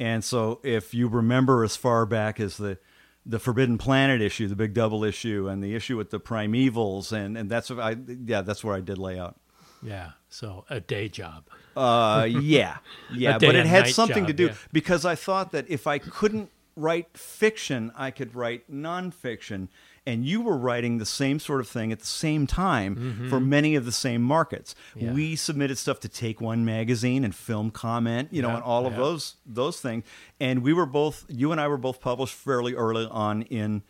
And 0.00 0.24
so, 0.24 0.60
if 0.64 0.92
you 0.92 1.06
remember 1.06 1.62
as 1.62 1.76
far 1.76 2.04
back 2.06 2.40
as 2.40 2.56
the 2.56 2.78
the 3.26 3.38
Forbidden 3.38 3.78
Planet 3.78 4.20
issue, 4.20 4.48
the 4.48 4.56
big 4.56 4.74
double 4.74 5.04
issue, 5.04 5.48
and 5.48 5.62
the 5.62 5.74
issue 5.74 5.96
with 5.96 6.10
the 6.10 6.20
primevals, 6.20 7.12
and 7.12 7.36
and 7.36 7.50
that's 7.50 7.70
I 7.70 7.96
yeah, 8.06 8.42
that's 8.42 8.62
where 8.62 8.74
I 8.74 8.80
did 8.80 8.98
lay 8.98 9.18
out. 9.18 9.36
Yeah. 9.82 10.12
So 10.28 10.64
a 10.70 10.80
day 10.80 11.08
job. 11.08 11.44
Uh, 11.76 12.26
yeah, 12.28 12.78
yeah, 13.12 13.38
but 13.38 13.54
it 13.54 13.66
had 13.66 13.88
something 13.88 14.26
to 14.26 14.32
do 14.32 14.46
yeah. 14.46 14.54
because 14.72 15.04
I 15.04 15.14
thought 15.14 15.52
that 15.52 15.68
if 15.68 15.86
I 15.86 15.98
couldn't 15.98 16.50
write 16.76 17.16
fiction, 17.16 17.92
I 17.96 18.10
could 18.10 18.34
write 18.34 18.70
nonfiction. 18.70 19.68
And 20.06 20.26
you 20.26 20.42
were 20.42 20.56
writing 20.58 20.98
the 20.98 21.06
same 21.06 21.38
sort 21.38 21.60
of 21.60 21.68
thing 21.68 21.90
at 21.90 21.98
the 22.00 22.06
same 22.06 22.46
time 22.46 23.26
for 23.30 23.40
many 23.40 23.74
of 23.74 23.86
the 23.86 23.92
same 23.92 24.20
markets. 24.20 24.74
Mm-hmm. 24.90 25.06
Yeah. 25.06 25.12
We 25.14 25.34
submitted 25.36 25.78
stuff 25.78 25.98
to 26.00 26.08
Take 26.10 26.42
One 26.42 26.64
magazine 26.66 27.24
and 27.24 27.34
Film 27.34 27.70
Comment, 27.70 28.28
you 28.30 28.42
know, 28.42 28.48
Yeah, 28.48 28.56
and 28.56 28.62
all 28.64 28.84
of 28.86 28.92
yeah. 28.92 28.98
those 28.98 29.36
those 29.46 29.80
things. 29.80 30.04
And 30.38 30.62
we 30.62 30.74
were 30.74 30.84
both, 30.84 31.24
you 31.28 31.52
and 31.52 31.60
I 31.60 31.68
were 31.68 31.78
both 31.78 32.00
published 32.02 32.34
fairly 32.34 32.74
early 32.74 33.08
on 33.10 33.42
in 33.42 33.82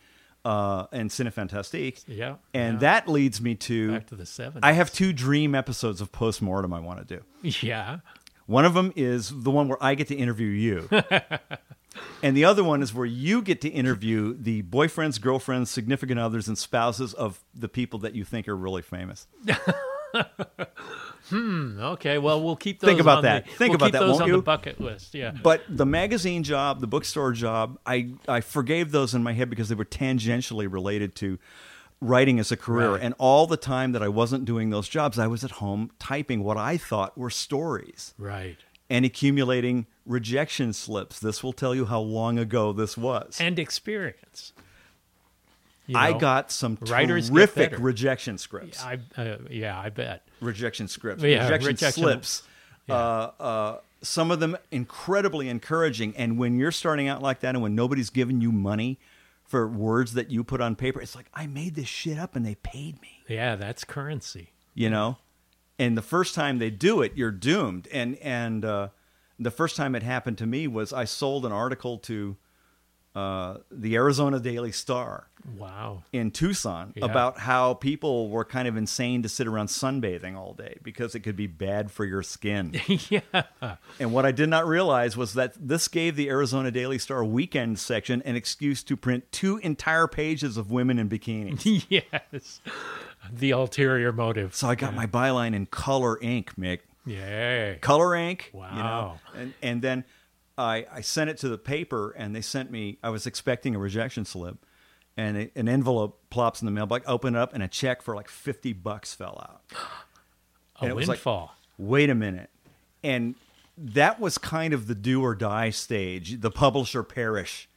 uh, 0.44 0.87
in 0.92 1.09
Cinefantastique. 1.09 2.04
Yeah, 2.06 2.37
and 2.52 2.75
yeah. 2.75 2.80
that 2.80 3.09
leads 3.09 3.40
me 3.40 3.54
to 3.56 3.92
Back 3.92 4.06
to 4.09 4.14
the 4.14 4.25
70s. 4.25 4.61
I 4.62 4.73
have 4.73 4.92
two 4.92 5.12
dream 5.12 5.54
episodes 5.54 6.00
of 6.00 6.12
Postmortem 6.12 6.73
I 6.73 6.80
want 6.80 7.06
to 7.09 7.16
do. 7.16 7.25
Yeah. 7.66 7.99
One 8.47 8.66
of 8.66 8.75
them 8.75 8.92
is 8.94 9.33
the 9.42 9.50
one 9.50 9.68
where 9.68 9.83
I 9.83 9.94
get 9.94 10.09
to 10.09 10.14
interview 10.14 10.49
you. 10.49 10.88
and 12.23 12.37
the 12.37 12.45
other 12.45 12.65
one 12.65 12.83
is 12.83 12.93
where 12.95 13.07
you 13.07 13.43
get 13.43 13.61
to 13.63 13.69
interview 13.69 14.37
the 14.39 14.63
boyfriends, 14.63 15.21
girlfriends, 15.21 15.71
significant 15.71 16.19
others, 16.21 16.49
and 16.49 16.57
spouses 16.59 17.15
of 17.15 17.43
the 17.55 17.69
people 17.69 17.99
that 18.01 18.15
you 18.15 18.25
think 18.25 18.49
are 18.49 18.57
really 18.57 18.83
famous. 18.83 19.27
Hmm. 21.29 21.81
Okay. 21.81 22.19
Well, 22.19 22.43
we'll 22.43 22.57
keep 22.57 22.81
those. 22.81 22.89
Think 22.89 23.01
about 23.01 23.23
that. 23.23 23.47
The, 23.47 23.53
Think 23.53 23.71
we'll 23.71 23.77
about 23.77 23.87
keep 23.87 23.93
that, 23.95 24.01
those 24.01 24.11
won't 24.11 24.23
on 24.23 24.29
you? 24.29 24.37
the 24.37 24.43
bucket 24.43 24.81
list. 24.81 25.15
Yeah. 25.15 25.31
But 25.31 25.63
the 25.69 25.87
magazine 25.87 26.43
job, 26.43 26.81
the 26.81 26.87
bookstore 26.87 27.33
job, 27.33 27.79
I, 27.87 28.11
I 28.29 28.41
forgave 28.41 28.91
those 28.91 29.15
in 29.15 29.23
my 29.23 29.33
head 29.33 29.49
because 29.49 29.69
they 29.71 29.75
were 29.75 29.87
tangentially 29.87 30.71
related 30.71 31.15
to 31.17 31.39
writing 32.01 32.39
as 32.39 32.53
a 32.53 32.57
career. 32.57 32.93
Right. 32.93 33.01
And 33.03 33.15
all 33.19 33.47
the 33.47 33.57
time 33.57 33.93
that 33.93 34.03
I 34.03 34.09
wasn't 34.09 34.45
doing 34.45 34.71
those 34.71 34.89
jobs, 34.89 35.19
I 35.19 35.27
was 35.27 35.45
at 35.45 35.53
home 35.53 35.91
typing 35.99 36.45
what 36.45 36.59
I 36.59 36.77
thought 36.77 37.17
were 37.17 37.31
stories. 37.31 38.13
Right. 38.19 38.59
And 38.91 39.05
accumulating 39.05 39.87
rejection 40.07 40.73
slips. 40.73 41.19
This 41.19 41.43
will 41.43 41.53
tell 41.53 41.75
you 41.75 41.87
how 41.87 42.00
long 42.00 42.38
ago 42.38 42.73
this 42.73 42.97
was. 42.97 43.38
And 43.41 43.59
experience. 43.59 44.53
You 45.87 45.99
I 45.99 46.12
got 46.17 46.50
some 46.50 46.79
writers 46.88 47.29
terrific 47.29 47.75
rejection 47.79 48.38
scripts, 48.38 48.83
I 48.83 48.99
uh, 49.19 49.37
yeah, 49.50 49.79
I 49.79 49.91
bet. 49.91 50.26
rejection 50.41 50.88
scripts, 50.88 51.23
Yeah, 51.23 51.45
rejection, 51.45 51.67
rejection- 51.69 52.03
slips. 52.03 52.43
Uh, 52.88 52.93
uh, 52.93 53.79
some 54.03 54.31
of 54.31 54.41
them 54.41 54.57
incredibly 54.71 55.49
encouraging. 55.49 56.14
And 56.17 56.38
when 56.38 56.59
you're 56.59 56.73
starting 56.73 57.09
out 57.09 57.23
like 57.23 57.41
that, 57.41 57.55
and 57.55 57.62
when 57.62 57.75
nobody's 57.75 58.11
giving 58.11 58.41
you 58.41 58.50
money 58.53 58.99
for 59.45 59.67
words 59.69 60.14
that 60.14 60.31
you 60.31 60.43
put 60.45 60.61
on 60.62 60.75
paper, 60.76 61.00
it's 61.03 61.14
like 61.14 61.26
I 61.35 61.47
made 61.47 61.75
this 61.75 61.88
shit 61.88 62.19
up 62.19 62.35
and 62.37 62.45
they 62.47 62.55
paid 62.57 63.00
me. 63.03 63.23
Yeah, 63.29 63.57
that's 63.57 63.85
currency. 63.85 64.53
you 64.75 64.88
know 64.91 65.19
and 65.78 65.97
the 65.97 66.02
first 66.02 66.35
time 66.35 66.59
they 66.59 66.71
do 66.71 67.02
it 67.02 67.12
you're 67.16 67.31
doomed 67.31 67.88
and 67.93 68.16
and 68.19 68.64
uh, 68.64 68.88
the 69.38 69.50
first 69.50 69.76
time 69.76 69.95
it 69.95 70.02
happened 70.02 70.38
to 70.38 70.47
me 70.47 70.66
was 70.69 70.93
i 70.93 71.04
sold 71.04 71.45
an 71.45 71.52
article 71.52 71.99
to 71.99 72.37
uh, 73.16 73.59
the 73.71 73.95
arizona 73.95 74.40
daily 74.40 74.73
star 74.73 75.28
Wow. 75.59 76.02
in 76.12 76.31
tucson 76.31 76.93
Yeah. 76.97 77.04
about 77.04 77.38
how 77.38 77.75
people 77.75 78.28
were 78.31 78.45
kind 78.45 78.66
of 78.66 78.76
insane 78.76 79.23
to 79.23 79.28
sit 79.28 79.47
around 79.47 79.66
sunbathing 79.69 80.35
all 80.37 80.52
day 80.54 80.78
because 80.83 81.14
it 81.14 81.21
could 81.21 81.37
be 81.37 81.47
bad 81.47 81.90
for 81.93 82.04
your 82.04 82.23
skin 82.23 82.81
yeah. 83.11 83.21
and 84.00 84.12
what 84.12 84.25
i 84.26 84.33
did 84.33 84.49
not 84.49 84.66
realize 84.66 85.16
was 85.16 85.35
that 85.35 85.52
this 85.61 85.87
gave 85.87 86.16
the 86.16 86.28
arizona 86.31 86.71
daily 86.71 86.99
star 86.99 87.23
weekend 87.25 87.78
section 87.78 88.21
an 88.23 88.35
excuse 88.37 88.83
to 88.83 88.97
print 88.97 89.31
two 89.33 89.59
entire 89.59 90.09
pages 90.09 90.57
of 90.57 90.71
women 90.73 90.99
in 90.99 91.09
bikinis 91.09 91.85
yes. 91.90 92.61
The 93.33 93.50
ulterior 93.52 94.12
motive. 94.12 94.54
so 94.54 94.69
i 94.69 94.75
got 94.75 94.95
my 94.95 95.07
byline 95.07 95.54
in 95.54 95.66
color 95.66 96.19
ink 96.21 96.52
mick 96.59 96.81
Yay. 97.07 97.78
color 97.81 98.14
ink. 98.14 98.50
You 98.54 98.61
know? 98.61 98.66
Wow. 98.66 99.21
And 99.37 99.54
and 99.62 99.83
then 99.83 100.04
I 100.57 100.87
I 100.93 101.00
sent 101.02 101.31
it 101.31 101.37
to 101.38 101.49
the 101.49 101.59
paper 101.59 102.12
and 102.12 102.35
they 102.35 102.40
sent 102.40 102.71
me 102.71 102.99
I 103.02 103.11
was 103.11 103.26
expecting 103.26 103.75
a 103.75 103.78
rejection 103.78 104.25
slip 104.25 104.64
and 105.16 105.37
a, 105.37 105.50
an 105.54 105.69
envelope 105.69 106.21
plops 106.31 106.61
in 106.62 106.66
the 106.66 106.73
mailbox. 106.73 107.04
Open 107.07 107.37
it 107.37 107.38
up, 107.38 107.54
and 107.54 107.62
a 107.62 107.69
check 107.69 108.02
for 108.02 108.16
like 108.16 108.28
fifty 108.28 108.73
bucks 108.73 109.14
fell 109.14 109.38
out. 109.49 109.62
A 110.76 110.83
And 110.83 110.90
it 110.90 110.97
was 110.97 111.07
like, 111.07 111.19
windfall. 111.19 111.54
Wait 111.78 112.11
a 112.11 112.16
minute, 112.16 112.50
and 113.04 113.37
that 113.78 114.19
was 114.19 114.38
kind 114.38 114.75
of 114.75 114.88
the 114.88 114.95
do 114.97 115.23
or 115.23 115.37
die 115.37 115.71
stage, 115.71 116.40
the 116.40 116.50
publisher 116.50 117.04
perish 117.04 117.69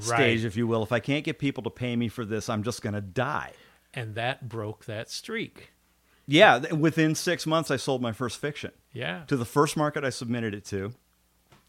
stage, 0.00 0.46
if 0.46 0.56
you 0.56 0.66
will. 0.66 0.82
If 0.82 0.90
I 0.90 0.98
can't 0.98 1.24
get 1.24 1.38
people 1.38 1.62
to 1.64 1.70
pay 1.70 1.94
me 1.94 2.08
for 2.08 2.24
this, 2.24 2.48
I'm 2.48 2.62
just 2.62 2.80
going 2.80 2.94
to 2.94 3.02
die. 3.02 3.52
And 3.94 4.14
that 4.14 4.48
broke 4.48 4.84
that 4.86 5.10
streak. 5.10 5.72
Yeah, 6.26 6.58
within 6.74 7.14
six 7.14 7.46
months, 7.46 7.70
I 7.70 7.76
sold 7.76 8.02
my 8.02 8.12
first 8.12 8.38
fiction 8.40 8.72
Yeah. 8.92 9.24
to 9.28 9.36
the 9.36 9.46
first 9.46 9.76
market 9.76 10.04
I 10.04 10.10
submitted 10.10 10.54
it 10.54 10.64
to. 10.66 10.92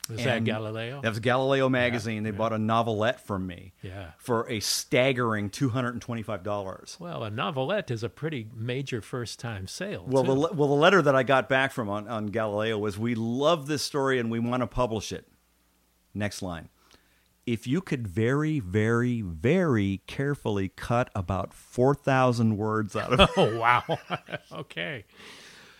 Was 0.10 0.24
that 0.24 0.44
Galileo? 0.44 1.02
That 1.02 1.10
was 1.10 1.20
Galileo 1.20 1.70
magazine. 1.70 2.24
they 2.24 2.32
bought 2.32 2.52
a 2.52 2.58
novelette 2.58 3.22
from 3.28 3.46
me 3.46 3.74
Yeah. 3.84 4.12
for 4.18 4.50
a 4.50 4.60
staggering 4.60 5.52
two 5.52 5.70
hundred 5.70 5.94
and 5.94 6.02
twenty-five 6.02 6.42
dollars. 6.42 6.98
Well, 7.00 7.24
a 7.24 7.30
novelette 7.30 7.92
is 7.92 8.02
a 8.04 8.10
pretty 8.10 8.48
major 8.56 9.02
first 9.04 9.40
time 9.40 9.68
sale. 9.68 10.04
Well, 10.08 10.24
the 10.24 10.34
too. 10.34 10.40
le- 10.42 10.54
well, 10.54 10.68
the 10.68 10.74
letter 10.74 11.02
that 11.04 11.16
I 11.16 11.22
got 11.22 11.48
back 11.48 11.72
from 11.72 11.90
on, 11.90 12.08
on 12.08 12.26
Galileo 12.28 12.80
was, 12.80 12.98
"We 12.98 13.14
love 13.14 13.68
this 13.68 13.84
story 13.84 14.18
and 14.20 14.32
we 14.32 14.40
want 14.40 14.62
to 14.62 14.68
publish 14.68 15.12
it." 15.12 15.28
Next 16.16 16.42
line: 16.42 16.70
If 17.46 17.66
you 17.66 17.82
could 17.82 18.08
very, 18.08 18.60
very, 18.60 19.22
very 19.22 20.02
carefully 20.06 20.70
cut 20.70 21.10
about 21.16 21.54
four 21.54 21.96
thousand 21.96 22.58
words 22.58 22.96
out 22.96 23.14
of 23.14 23.20
it, 23.22 23.30
oh 23.38 23.58
wow. 23.58 23.84
okay. 24.54 25.06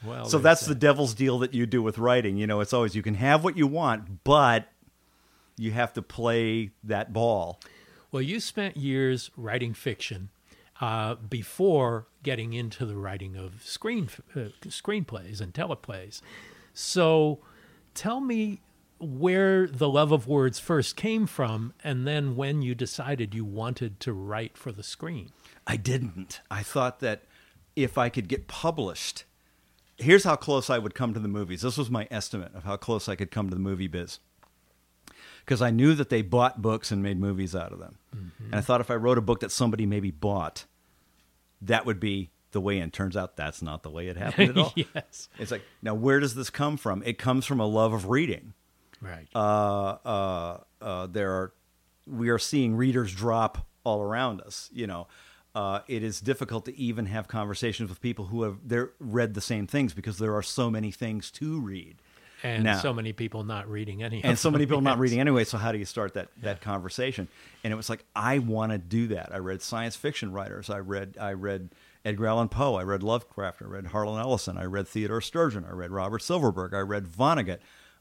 Well, 0.04 0.26
so 0.26 0.38
that's 0.40 0.62
that. 0.62 0.70
the 0.70 0.76
devil's 0.76 1.14
deal 1.14 1.40
that 1.40 1.54
you 1.54 1.66
do 1.66 1.82
with 1.84 1.98
writing. 1.98 2.38
You 2.38 2.48
know, 2.48 2.62
it's 2.62 2.74
always 2.74 2.96
you 2.96 3.04
can 3.04 3.16
have 3.16 3.44
what 3.44 3.58
you 3.58 3.68
want, 3.68 4.24
but 4.24 4.70
you 5.58 5.72
have 5.72 5.94
to 5.94 6.02
play 6.02 6.72
that 6.84 7.12
ball. 7.12 7.60
Well, 8.12 8.22
you 8.22 8.40
spent 8.40 8.78
years 8.78 9.30
writing 9.36 9.74
fiction 9.74 10.30
uh, 10.82 11.16
before 11.16 12.08
getting 12.24 12.54
into 12.54 12.86
the 12.86 12.96
writing 12.96 13.36
of 13.36 13.62
screen 13.64 14.10
uh, 14.36 14.50
screenplays 14.64 15.42
and 15.42 15.54
teleplays. 15.54 16.22
So, 16.74 17.40
tell 17.94 18.22
me 18.22 18.62
where 19.00 19.68
the 19.68 19.90
love 19.90 20.12
of 20.12 20.28
words 20.28 20.60
first 20.60 20.96
came 20.96 21.26
from, 21.26 21.74
and 21.84 22.06
then 22.06 22.36
when 22.36 22.62
you 22.62 22.76
decided 22.76 23.34
you 23.34 23.46
wanted 23.46 24.00
to 24.02 24.14
write 24.14 24.58
for 24.58 24.72
the 24.72 24.84
screen. 24.84 25.30
I 25.66 25.78
didn't. 25.78 26.42
I 26.52 26.64
thought 26.64 27.00
that 27.00 27.24
if 27.76 27.98
I 27.98 28.10
could 28.10 28.28
get 28.28 28.48
published, 28.48 29.24
here's 29.98 30.24
how 30.24 30.36
close 30.36 30.70
I 30.70 30.78
would 30.78 30.96
come 30.96 31.14
to 31.14 31.20
the 31.20 31.28
movies. 31.28 31.62
This 31.62 31.78
was 31.78 31.90
my 31.90 32.08
estimate 32.12 32.54
of 32.56 32.64
how 32.64 32.78
close 32.78 33.08
I 33.08 33.16
could 33.16 33.32
come 33.32 33.50
to 33.50 33.56
the 33.56 33.62
movie 33.62 33.88
biz. 33.88 34.20
Because 35.46 35.62
I 35.62 35.72
knew 35.72 35.96
that 35.96 36.10
they 36.10 36.22
bought 36.22 36.62
books 36.62 36.92
and 36.92 37.02
made 37.02 37.20
movies 37.20 37.56
out 37.56 37.72
of 37.72 37.80
them. 37.80 37.98
Mm-hmm. 38.16 38.46
And 38.46 38.56
I 38.56 38.62
thought 38.62 38.82
if 38.82 38.92
I 38.92 38.96
wrote 38.96 39.18
a 39.18 39.22
book 39.22 39.40
that 39.40 39.52
somebody 39.52 39.86
maybe 39.86 40.12
bought, 40.12 40.66
that 41.62 41.86
would 41.86 42.00
be 42.00 42.30
the 42.52 42.62
way 42.62 42.80
in. 42.80 42.92
Turns 42.92 43.18
out 43.18 43.36
that's 43.36 43.62
not 43.62 43.84
the 43.84 43.90
way 43.90 44.08
it 44.08 44.18
happened 44.18 44.50
at 44.50 44.58
all. 44.60 44.74
yes. 44.76 45.30
It's 45.40 45.52
like, 45.52 45.64
now 45.82 45.96
where 45.96 46.20
does 46.20 46.36
this 46.36 46.50
come 46.50 46.78
from? 46.78 47.02
It 47.04 47.18
comes 47.18 47.46
from 47.46 47.60
a 47.60 47.66
love 47.66 47.94
of 47.94 48.10
reading 48.10 48.54
Right. 49.02 49.28
uh, 49.36 49.98
uh, 50.06 50.58
uh, 50.82 51.08
there 51.08 51.32
are 51.32 51.54
we 52.06 52.30
are 52.30 52.40
seeing 52.40 52.76
readers 52.76 53.14
drop 53.14 53.68
all 53.84 54.02
around 54.02 54.42
us. 54.42 54.70
You 54.74 54.88
know, 54.88 55.08
uh, 55.56 55.82
it 55.88 56.04
is 56.04 56.20
difficult 56.22 56.66
to 56.66 56.78
even 56.78 57.06
have 57.08 57.28
conversations 57.28 57.90
with 57.90 58.02
people 58.02 58.26
who 58.26 58.44
have 58.44 58.58
they're 58.66 58.92
read 59.00 59.34
the 59.34 59.42
same 59.42 59.68
things 59.68 59.94
because 59.94 60.18
there 60.18 60.36
are 60.36 60.44
so 60.44 60.70
many 60.70 60.92
things 60.92 61.32
to 61.32 61.60
read, 61.60 61.98
and 62.44 62.64
now- 62.64 62.80
so 62.80 62.94
many 62.94 63.14
people 63.14 63.44
not 63.44 63.70
reading 63.70 64.04
any. 64.04 64.24
and 64.24 64.38
so 64.38 64.50
many 64.52 64.66
people 64.66 64.82
not 64.82 65.00
reading 65.00 65.20
anyway. 65.20 65.44
So 65.44 65.58
how 65.58 65.72
do 65.72 65.78
you 65.78 65.86
start 65.86 66.14
that 66.16 66.30
that 66.42 66.62
conversation? 66.62 67.28
And 67.64 67.72
it 67.72 67.76
was 67.76 67.90
like 67.90 68.04
I 68.16 68.40
want 68.40 68.72
to 68.72 68.78
do 68.78 69.08
that. 69.08 69.34
I 69.34 69.38
read 69.38 69.62
science 69.62 69.96
fiction 69.96 70.32
writers. 70.32 70.70
I 70.70 70.80
read 70.80 71.18
I 71.20 71.34
read 71.34 71.70
Edgar 72.06 72.28
Allan 72.28 72.50
Poe. 72.50 72.76
I 72.76 72.84
read 72.84 73.04
Lovecraft. 73.04 73.62
I 73.62 73.66
read 73.66 73.88
Harlan 73.88 74.20
Ellison. 74.20 74.58
I 74.58 74.64
read 74.64 74.88
Theodore 74.88 75.22
Sturgeon. 75.22 75.66
I 75.66 75.72
read 75.74 75.92
Robert 75.92 76.22
Silverberg. 76.22 76.74
I 76.74 76.80
read 76.80 77.06
Vonnegut. 77.06 77.60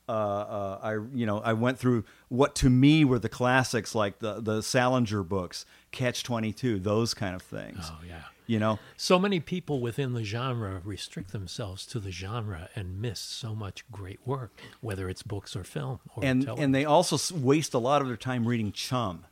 Uh, 0.09 0.12
uh, 0.12 0.79
I 0.83 0.93
you 1.15 1.27
know 1.27 1.41
I 1.41 1.53
went 1.53 1.79
through 1.79 2.05
what 2.29 2.55
to 2.57 2.71
me 2.71 3.05
were 3.05 3.19
the 3.19 3.29
classics 3.29 3.94
like 3.94 4.21
the 4.21 4.40
the 4.40 4.62
Salinger 4.62 5.23
books, 5.23 5.66
Catch 5.90 6.25
Twenty 6.25 6.53
Two, 6.53 6.79
those 6.79 7.12
kind 7.14 7.35
of 7.35 7.42
things. 7.42 7.79
Oh 7.83 7.99
yeah. 8.07 8.23
You 8.47 8.59
know, 8.59 8.79
So 8.97 9.18
many 9.18 9.40
people 9.40 9.79
within 9.83 10.14
the 10.14 10.25
genre 10.25 10.81
restrict 10.83 11.33
themselves 11.33 11.85
to 11.88 12.01
the 12.01 12.11
genre 12.11 12.71
and 12.75 12.99
miss 12.99 13.21
so 13.21 13.55
much 13.55 13.85
great 13.92 14.21
work, 14.25 14.59
whether 14.81 15.07
it's 15.11 15.23
books 15.23 15.55
or 15.55 15.64
film 15.64 16.01
or 16.16 16.25
and 16.25 16.42
television. 16.44 16.64
and 16.64 16.75
they 16.75 16.87
also 16.87 17.18
waste 17.37 17.75
a 17.75 17.79
lot 17.79 18.01
of 18.01 18.09
their 18.09 18.16
time 18.16 18.49
reading 18.49 18.73
chum. 18.73 19.27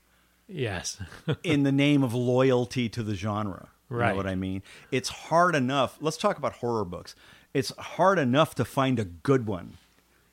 yes, 0.47 0.99
in 1.43 1.63
the 1.63 1.73
name 1.73 2.03
of 2.05 2.13
loyalty 2.13 2.91
to 2.91 3.03
the 3.03 3.15
genre. 3.15 3.69
You 3.91 3.97
Right. 3.97 4.11
know 4.11 4.17
what 4.17 4.27
I 4.27 4.35
mean? 4.35 4.63
It's 4.91 5.09
hard 5.09 5.55
enough. 5.55 5.97
Let's 6.01 6.19
talk 6.19 6.37
about 6.37 6.55
horror 6.55 6.85
books. 6.85 7.15
It's 7.55 7.73
hard 7.79 8.19
enough 8.19 8.55
to 8.57 8.65
find 8.67 8.99
a 8.99 9.05
good 9.07 9.47
one. 9.47 9.79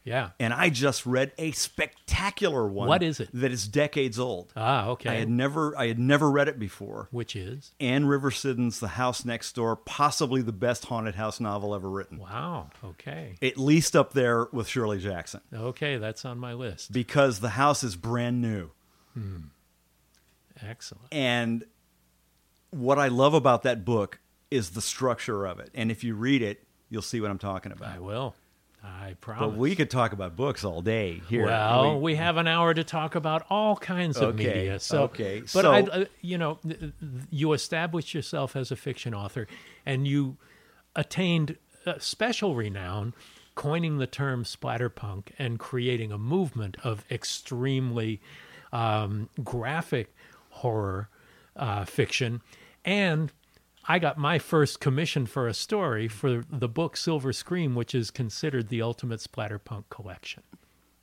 Yeah. 0.04 0.32
And 0.40 0.54
I 0.54 0.70
just 0.70 1.06
read 1.06 1.32
a 1.38 1.52
spectacular 1.52 2.68
one. 2.68 2.88
What 2.88 3.02
is 3.04 3.20
it? 3.20 3.30
That 3.34 3.52
is 3.52 3.68
decades 3.68 4.20
old. 4.20 4.52
Ah, 4.56 4.88
okay. 4.90 5.10
I 5.10 5.14
had 5.16 5.30
never 5.30 5.78
I 5.78 5.88
had 5.88 6.00
never 6.00 6.30
read 6.30 6.48
it 6.48 6.60
before. 6.60 7.08
Which 7.12 7.36
is 7.36 7.72
Anne 7.80 8.06
River 8.06 8.30
Siddon's 8.32 8.80
The 8.80 8.90
House 8.90 9.24
Next 9.26 9.54
Door, 9.56 9.78
possibly 9.78 10.42
the 10.42 10.52
best 10.52 10.86
haunted 10.86 11.16
house 11.16 11.40
novel 11.40 11.74
ever 11.74 11.90
written. 11.90 12.18
wow. 12.20 12.70
Okay, 12.84 13.36
At 13.42 13.58
least 13.58 13.96
up 13.96 14.14
there 14.14 14.48
with 14.52 14.68
Shirley 14.68 15.00
Jackson. 15.00 15.42
okay, 15.54 15.98
that's 15.98 16.26
on 16.26 16.38
my 16.38 16.54
list. 16.54 16.92
Because 16.92 17.40
the 17.40 17.50
house 17.50 17.84
is 17.84 17.96
brand 17.96 18.42
new. 18.42 18.72
Excellent. 20.62 21.08
And 21.12 21.66
what 22.72 23.00
I 23.00 23.08
love 23.08 23.34
about 23.34 23.64
that 23.64 23.84
book 23.86 24.20
is 24.52 24.72
the 24.72 24.82
structure 24.82 25.46
of 25.46 25.60
it. 25.60 25.70
And 25.74 25.92
if 25.92 26.04
you 26.04 26.16
read 26.16 26.42
it, 26.42 26.64
you'll 26.90 27.02
see 27.02 27.20
what 27.22 27.30
I'm 27.32 27.40
talking 27.40 27.72
about. 27.72 27.96
I 27.96 28.00
will. 28.00 28.36
I 28.84 29.16
promise. 29.22 29.52
But 29.52 29.58
we 29.58 29.76
could 29.76 29.90
talk 29.90 30.12
about 30.12 30.36
books 30.36 30.66
all 30.66 30.82
day 30.82 31.22
here. 31.30 31.46
Well, 31.46 31.96
We- 31.96 32.02
we 32.02 32.16
have 32.16 32.36
an 32.38 32.48
hour 32.48 32.74
to 32.74 32.84
talk 32.84 33.16
about 33.16 33.46
all 33.50 33.78
kinds 33.78 34.18
of 34.18 34.36
Okay, 34.36 34.48
media. 34.48 34.80
So, 34.80 35.04
okay, 35.04 35.40
But 35.40 35.48
so- 35.50 35.72
I, 35.72 35.80
uh, 35.82 36.06
you 36.22 36.38
know, 36.38 36.60
you 37.32 37.54
established 37.54 38.14
yourself 38.14 38.56
as 38.56 38.72
a 38.72 38.76
fiction 38.76 39.14
author, 39.14 39.48
and 39.86 40.06
you 40.08 40.38
attained 40.96 41.58
special 42.00 42.56
renown, 42.56 43.14
coining 43.56 44.00
the 44.00 44.08
term 44.08 44.44
splatterpunk 44.44 45.28
and 45.40 45.60
creating 45.60 46.12
a 46.12 46.18
movement 46.18 46.76
of 46.84 47.06
extremely 47.12 48.20
um, 48.74 49.30
graphic 49.44 50.14
horror 50.50 51.08
uh, 51.56 51.86
fiction, 51.86 52.42
and 52.84 53.32
I 53.86 54.00
got 54.00 54.18
my 54.18 54.40
first 54.40 54.80
commission 54.80 55.26
for 55.26 55.48
a 55.48 55.54
story 55.54 56.08
for 56.08 56.44
the 56.50 56.70
book 56.70 56.96
Silver 56.96 57.34
Scream, 57.34 57.76
which 57.76 57.94
is 57.94 58.12
considered 58.12 58.70
the 58.70 58.82
ultimate 58.82 59.20
splatterpunk 59.20 59.86
collection. 59.90 60.44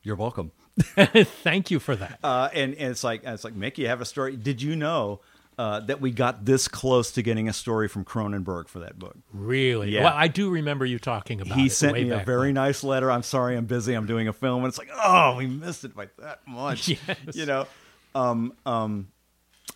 You're 0.02 0.16
welcome. 0.16 0.52
Thank 0.78 1.70
you 1.70 1.78
for 1.78 1.94
that. 1.96 2.18
Uh, 2.22 2.48
and, 2.54 2.74
and 2.74 2.90
it's 2.90 3.04
like 3.04 3.22
it's 3.24 3.44
like 3.44 3.54
Mick, 3.54 3.76
you 3.76 3.88
have 3.88 4.00
a 4.00 4.06
story. 4.06 4.34
Did 4.36 4.62
you 4.62 4.76
know 4.76 5.20
uh, 5.58 5.80
that 5.80 6.00
we 6.00 6.10
got 6.10 6.46
this 6.46 6.68
close 6.68 7.12
to 7.12 7.22
getting 7.22 7.50
a 7.50 7.52
story 7.52 7.86
from 7.86 8.02
Cronenberg 8.02 8.68
for 8.68 8.78
that 8.78 8.98
book? 8.98 9.14
Really? 9.30 9.90
Yeah. 9.90 10.04
Well, 10.04 10.14
I 10.16 10.28
do 10.28 10.48
remember 10.48 10.86
you 10.86 10.98
talking 10.98 11.42
about 11.42 11.58
he 11.58 11.68
sent 11.68 11.92
me 11.94 12.08
a 12.08 12.20
very 12.20 12.48
when. 12.48 12.54
nice 12.54 12.82
letter. 12.82 13.10
I'm 13.10 13.22
sorry, 13.22 13.58
I'm 13.58 13.66
busy. 13.66 13.92
I'm 13.92 14.06
doing 14.06 14.26
a 14.26 14.32
film, 14.32 14.64
and 14.64 14.68
it's 14.68 14.78
like, 14.78 14.88
oh, 14.94 15.36
we 15.36 15.46
missed 15.46 15.84
it 15.84 15.94
by 15.94 16.08
that 16.18 16.40
much. 16.46 16.88
Yes. 17.06 17.36
You 17.36 17.44
know, 17.44 17.66
um, 18.14 18.54
um, 18.64 19.08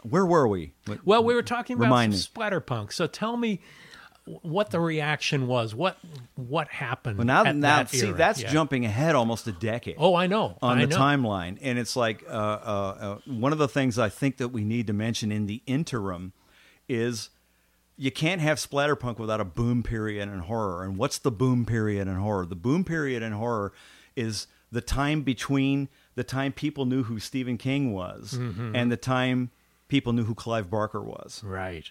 where 0.02 0.26
were 0.26 0.46
we? 0.48 0.72
What- 0.86 1.06
Well, 1.06 1.24
we 1.24 1.34
were 1.34 1.42
talking 1.42 1.76
about 1.76 1.84
Remind 1.84 2.12
me. 2.12 2.18
splatterpunk. 2.18 2.92
So 2.92 3.06
tell 3.06 3.36
me 3.36 3.60
what 4.42 4.70
the 4.70 4.80
reaction 4.80 5.46
was. 5.46 5.74
What 5.74 5.98
what 6.34 6.68
happened? 6.68 7.18
Well, 7.18 7.26
now, 7.26 7.42
now, 7.44 7.60
that 7.60 7.90
see, 7.90 8.06
era? 8.08 8.16
that's 8.16 8.40
Yeah. 8.42 8.50
jumping 8.52 8.84
ahead 8.84 9.14
almost 9.14 9.46
a 9.46 9.52
decade. 9.52 9.96
Oh, 9.98 10.14
I 10.14 10.26
know. 10.26 10.56
on 10.62 10.78
I 10.78 10.82
the 10.86 10.86
know. 10.88 10.96
timeline, 10.98 11.58
and 11.60 11.78
it's 11.78 11.94
like 11.96 12.24
uh, 12.26 12.32
uh, 12.32 12.96
uh, 13.00 13.18
one 13.26 13.52
of 13.52 13.58
the 13.58 13.68
things 13.68 13.98
I 13.98 14.08
think 14.08 14.38
that 14.38 14.48
we 14.48 14.64
need 14.64 14.86
to 14.86 14.92
mention 14.94 15.30
in 15.30 15.46
the 15.46 15.62
interim 15.66 16.32
is 16.88 17.30
you 17.96 18.10
can't 18.10 18.40
have 18.40 18.58
splatterpunk 18.58 19.18
without 19.18 19.40
a 19.40 19.44
boom 19.44 19.82
period 19.82 20.28
in 20.28 20.38
horror. 20.40 20.82
And 20.84 20.96
what's 20.96 21.18
the 21.18 21.30
boom 21.30 21.64
period 21.64 22.08
in 22.08 22.16
horror? 22.16 22.44
The 22.46 22.56
boom 22.56 22.82
period 22.84 23.22
in 23.22 23.32
horror 23.32 23.72
is 24.16 24.46
the 24.72 24.80
time 24.80 25.22
between 25.22 25.88
the 26.16 26.24
time 26.24 26.52
people 26.52 26.86
knew 26.86 27.04
who 27.04 27.20
Stephen 27.20 27.56
King 27.58 27.92
was 27.92 28.34
Mm-hmm. 28.34 28.74
and 28.74 28.90
the 28.90 28.96
time 28.96 29.50
people 29.88 30.12
knew 30.12 30.24
who 30.24 30.34
Clive 30.34 30.70
Barker 30.70 31.02
was. 31.02 31.42
Right. 31.44 31.90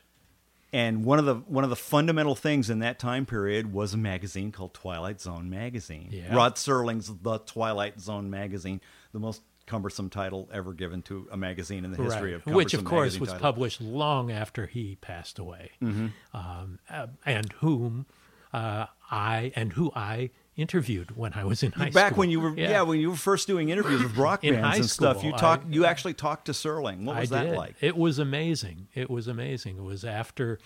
And 0.71 1.05
one 1.05 1.19
of 1.19 1.25
the 1.25 1.35
one 1.35 1.63
of 1.63 1.69
the 1.69 1.75
fundamental 1.75 2.33
things 2.35 2.69
in 2.71 2.79
that 2.79 2.97
time 2.97 3.25
period 3.27 3.71
was 3.71 3.93
a 3.93 3.97
magazine 3.97 4.51
called 4.51 4.73
Twilight 4.73 5.21
Zone 5.21 5.49
magazine. 5.49 6.09
Yeah. 6.11 6.35
Rod 6.35 6.55
Serling's 6.55 7.11
The 7.21 7.37
Twilight 7.39 7.99
Zone 7.99 8.29
magazine, 8.31 8.81
the 9.11 9.19
most 9.19 9.43
cumbersome 9.67 10.09
title 10.09 10.49
ever 10.51 10.73
given 10.73 11.01
to 11.03 11.27
a 11.31 11.37
magazine 11.37 11.85
in 11.85 11.91
the 11.91 12.01
history 12.01 12.33
Right. 12.33 12.47
of 12.47 12.53
Which, 12.53 12.73
of 12.73 12.83
course, 12.83 13.19
was 13.19 13.31
published 13.33 13.81
long 13.81 14.31
after 14.31 14.65
he 14.65 14.95
passed 14.95 15.37
away, 15.37 15.71
Mm-hmm. 15.81 16.07
um, 16.35 16.79
uh, 16.89 17.07
and 17.25 17.51
whom 17.59 18.07
uh, 18.51 18.87
I 19.11 19.51
and 19.55 19.73
who 19.73 19.91
I 19.95 20.31
interviewed 20.55 21.15
when 21.15 21.33
I 21.33 21.43
was 21.43 21.63
in 21.63 21.71
high 21.71 21.89
school. 21.89 22.01
Back 22.01 22.17
when 22.17 22.29
you 22.29 22.39
were 22.39 22.55
yeah. 22.55 22.81
when 22.83 22.99
you 22.99 23.11
were 23.11 23.15
first 23.15 23.47
doing 23.47 23.69
interviews 23.69 24.03
with 24.03 24.17
rock 24.17 24.43
In 24.43 24.55
bands 24.55 24.77
and 24.77 24.89
stuff, 24.89 25.23
you 25.23 25.31
talked 25.33 25.71
you 25.71 25.85
actually 25.85 26.13
talked 26.13 26.45
to 26.45 26.51
Serling. 26.51 27.03
What 27.03 27.17
was 27.17 27.31
I 27.31 27.43
that 27.43 27.49
did. 27.49 27.57
like? 27.57 27.75
It 27.81 27.97
was 27.97 28.19
amazing. 28.19 28.87
It 28.93 29.09
was 29.09 29.27
amazing. 29.27 29.77
It 29.77 29.83
was 29.83 30.03
after 30.03 30.59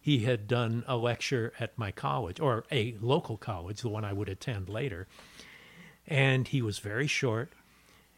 he 0.00 0.20
had 0.20 0.46
done 0.46 0.84
a 0.86 0.96
lecture 0.96 1.52
at 1.58 1.76
my 1.76 1.90
college 1.90 2.38
or 2.38 2.64
a 2.70 2.94
local 3.00 3.36
college, 3.36 3.80
the 3.80 3.88
one 3.88 4.04
I 4.04 4.12
would 4.12 4.28
attend 4.28 4.68
later. 4.68 5.08
And 6.06 6.46
he 6.46 6.62
was 6.62 6.78
very 6.78 7.08
short 7.08 7.50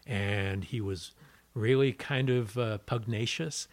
and 0.07 0.65
he 0.65 0.83
was 0.83 1.13
really 1.55 1.95
kind 1.95 2.29
of 2.29 2.59
uh, 2.59 2.77
pugnacious 2.85 3.69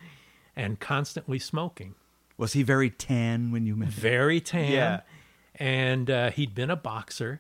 and 0.56 0.80
constantly 0.80 1.40
smoking. 1.40 1.96
Was 2.38 2.54
he 2.54 2.64
very 2.64 2.90
tan 2.90 3.52
when 3.52 3.66
you 3.66 3.76
met? 3.76 3.88
him? 3.88 3.94
Very 3.94 4.40
tan. 4.40 4.72
Yeah. 4.72 5.02
And 5.60 6.10
uh, 6.10 6.32
he'd 6.32 6.54
been 6.54 6.70
a 6.70 6.76
boxer, 6.76 7.40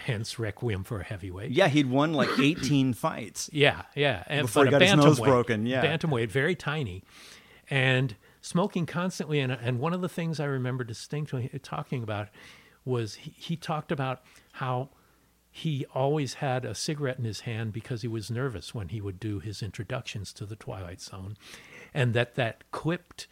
hence 0.00 0.38
Requiem 0.38 0.84
for 0.84 1.00
a 1.00 1.04
Heavyweight. 1.04 1.50
Yeah, 1.50 1.68
he'd 1.68 1.90
won 1.90 2.12
like 2.12 2.30
18 2.40 2.94
fights. 2.94 3.50
Yeah, 3.52 3.82
yeah. 3.94 4.24
And, 4.26 4.42
Before 4.46 4.64
he 4.64 4.70
got 4.70 4.82
a 4.82 4.86
his 4.86 4.96
nose 4.96 5.18
bantamweight- 5.20 5.24
broken, 5.24 5.66
yeah. 5.66 5.84
Bantamweight, 5.84 6.30
very 6.30 6.54
tiny. 6.54 7.02
And 7.70 8.16
smoking 8.40 8.86
constantly. 8.86 9.40
And, 9.40 9.52
and 9.52 9.78
one 9.78 9.92
of 9.92 10.00
the 10.00 10.08
things 10.08 10.40
I 10.40 10.44
remember 10.46 10.84
distinctly 10.84 11.50
talking 11.62 12.02
about 12.02 12.28
was 12.84 13.16
he, 13.16 13.34
he 13.36 13.56
talked 13.56 13.92
about 13.92 14.22
how 14.52 14.88
he 15.50 15.84
always 15.94 16.34
had 16.34 16.64
a 16.64 16.74
cigarette 16.74 17.18
in 17.18 17.24
his 17.24 17.40
hand 17.40 17.72
because 17.72 18.02
he 18.02 18.08
was 18.08 18.30
nervous 18.30 18.74
when 18.74 18.88
he 18.88 19.00
would 19.00 19.18
do 19.20 19.40
his 19.40 19.62
introductions 19.62 20.32
to 20.34 20.46
the 20.46 20.56
Twilight 20.56 21.00
Zone. 21.00 21.36
And 21.92 22.14
that 22.14 22.36
that 22.36 22.64
clipped 22.70 23.26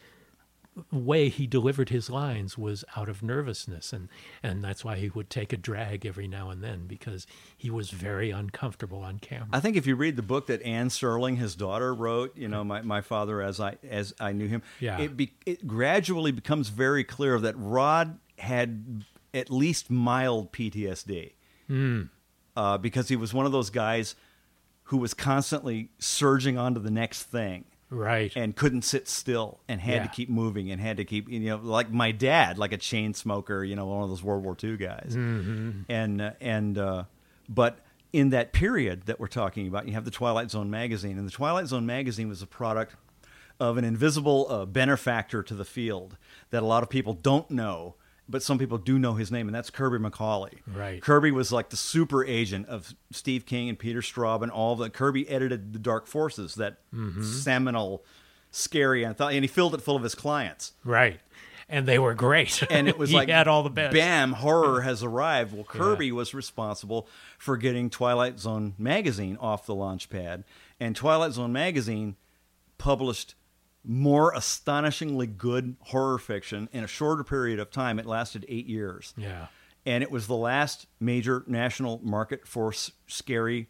way 0.93 1.29
he 1.31 1.47
delivered 1.47 1.89
his 1.89 2.11
lines 2.11 2.59
was 2.59 2.85
out 2.97 3.09
of 3.09 3.23
nervousness 3.23 3.93
and 3.95 4.09
and 4.43 4.63
that's 4.63 4.85
why 4.85 4.97
he 4.97 5.09
would 5.09 5.31
take 5.31 5.53
a 5.53 5.57
drag 5.57 6.05
every 6.05 6.29
now 6.29 6.51
and 6.51 6.63
then 6.63 6.87
because 6.87 7.27
he 7.57 7.71
was 7.71 7.91
very 7.91 8.31
uncomfortable 8.31 8.99
on 9.01 9.19
camera 9.19 9.49
I 9.53 9.61
think 9.61 9.77
if 9.77 9.87
you 9.87 9.97
read 9.97 10.17
the 10.17 10.23
book 10.23 10.49
that 10.49 10.61
Anne 10.63 10.89
Serling, 10.89 11.39
his 11.39 11.55
daughter, 11.55 11.95
wrote, 11.95 12.37
you 12.37 12.49
know, 12.49 12.63
my, 12.63 12.83
my 12.83 13.01
father 13.01 13.41
as 13.41 13.59
I 13.59 13.77
as 13.89 14.13
I 14.21 14.33
knew 14.33 14.49
him, 14.49 14.63
Yeah. 14.81 14.99
it 15.01 15.17
be, 15.17 15.33
it 15.47 15.67
gradually 15.67 16.31
becomes 16.33 16.69
very 16.69 17.05
clear 17.05 17.39
that 17.41 17.55
Rod 17.57 18.19
had 18.39 19.05
at 19.33 19.51
least 19.51 19.91
mild 19.91 20.53
PTSD 20.53 21.33
Hmm. 21.69 22.03
uh, 22.57 22.77
because 22.79 23.09
he 23.09 23.17
was 23.17 23.33
one 23.33 23.47
of 23.47 23.53
those 23.53 23.71
guys 23.71 24.15
who 24.85 24.99
was 24.99 25.15
constantly 25.15 25.91
surging 25.99 26.57
onto 26.59 26.81
the 26.81 26.91
next 26.91 27.25
thing. 27.25 27.65
Right. 27.91 28.33
and 28.37 28.57
couldn't 28.57 28.83
sit 28.83 29.09
still 29.09 29.61
and 29.69 29.81
had 29.81 30.03
to 30.03 30.09
keep 30.09 30.29
moving 30.29 30.71
and 30.71 30.81
had 30.81 30.97
to 30.97 31.05
keep 31.05 31.29
you 31.29 31.41
know 31.41 31.57
like 31.57 31.91
my 31.91 32.13
dad 32.13 32.59
like 32.59 32.73
a 32.73 32.77
chain 32.77 33.15
smoker 33.15 33.65
you 33.65 33.77
know 33.77 33.87
one 33.87 34.03
of 34.03 34.09
those 34.09 34.23
world 34.23 34.45
war 34.45 34.57
ii 34.63 34.77
guys. 34.77 35.13
Mm-hmm. 35.15 35.83
and 35.89 36.23
uh, 36.23 36.31
and 36.41 36.79
uh, 36.79 37.05
but 37.49 37.79
in 38.13 38.31
that 38.31 38.53
period 38.53 39.07
that 39.07 39.21
we're 39.21 39.27
talking 39.27 39.67
about 39.69 39.87
you 39.87 39.95
have 39.95 40.05
the 40.05 40.11
twilight 40.11 40.51
zone 40.51 40.71
magazine 40.71 41.19
and 41.19 41.27
the 41.27 41.33
twilight 41.33 41.67
zone 41.67 41.87
magazine 41.87 42.29
was 42.29 42.43
a 42.43 42.47
product 42.47 42.97
of 43.59 43.79
an 43.79 43.85
invisible 43.85 44.47
uh, 44.51 44.67
benefactor 44.67 45.43
to 45.43 45.55
the 45.55 45.65
field 45.65 46.17
that 46.51 46.63
a 46.63 46.67
lot 46.67 46.83
of 46.83 46.91
people 46.91 47.15
don't 47.15 47.51
know 47.51 47.95
but 48.29 48.43
some 48.43 48.59
people 48.59 48.79
do 48.79 48.99
know 48.99 49.15
his 49.15 49.31
name 49.31 49.49
and 49.49 49.55
that's 49.55 49.71
kirby 49.71 49.99
mccauley 49.99 50.59
Right. 50.67 51.01
kirby 51.03 51.31
was 51.31 51.53
like 51.53 51.71
the 51.71 51.77
super 51.77 52.25
agent 52.25 52.67
of 52.69 52.95
steve 53.13 53.47
king 53.47 53.69
and 53.69 53.79
peter 53.79 54.01
straub 54.01 54.43
and 54.43 54.51
all 54.51 54.75
the 54.77 54.91
kirby 54.91 55.29
edited 55.29 55.73
the 55.73 55.79
dark 55.79 56.07
forces 56.07 56.55
that 56.57 56.79
Mm-hmm. 56.95 57.23
seminal 57.23 58.05
scary 58.51 59.03
and 59.05 59.21
and 59.21 59.45
he 59.45 59.49
filled 59.49 59.75
it 59.75 59.83
full 59.83 59.97
of 59.97 60.03
his 60.03 60.15
clients. 60.15 60.73
Right. 60.85 61.21
And 61.69 61.87
they 61.87 61.99
were 61.99 62.15
great. 62.15 62.63
And 62.71 62.89
it 62.89 62.97
was 62.97 63.13
like 63.19 63.29
had 63.29 63.49
all 63.49 63.63
the 63.65 63.71
best. 63.71 63.93
bam 63.93 64.33
horror 64.35 64.81
has 64.83 65.03
arrived. 65.03 65.53
Well 65.53 65.65
kirby 65.65 66.11
was 66.13 66.33
responsible 66.33 67.07
for 67.39 67.57
getting 67.57 67.91
twilight 67.91 68.39
zone 68.39 68.75
magazine 68.79 69.37
off 69.41 69.67
the 69.67 69.75
launch 69.75 70.09
pad 70.09 70.45
and 70.81 70.95
twilight 70.97 71.33
zone 71.33 71.53
magazine 71.53 72.17
published 72.79 73.35
more 73.89 74.33
astonishingly 74.35 75.27
good 75.27 75.77
horror 75.81 76.19
fiction 76.19 76.69
in 76.73 76.83
a 76.83 76.89
shorter 76.89 77.23
period 77.23 77.59
of 77.61 77.71
time 77.71 77.99
it 77.99 78.07
lasted 78.07 78.45
eight 78.49 78.67
years 78.67 79.15
yeah 79.17 79.47
and 79.87 80.03
it 80.03 80.11
was 80.11 80.27
the 80.27 80.35
last 80.35 80.87
major 80.99 81.45
national 81.47 82.01
market 82.03 82.47
for 82.49 82.73
s- 82.73 82.91
scary 83.07 83.69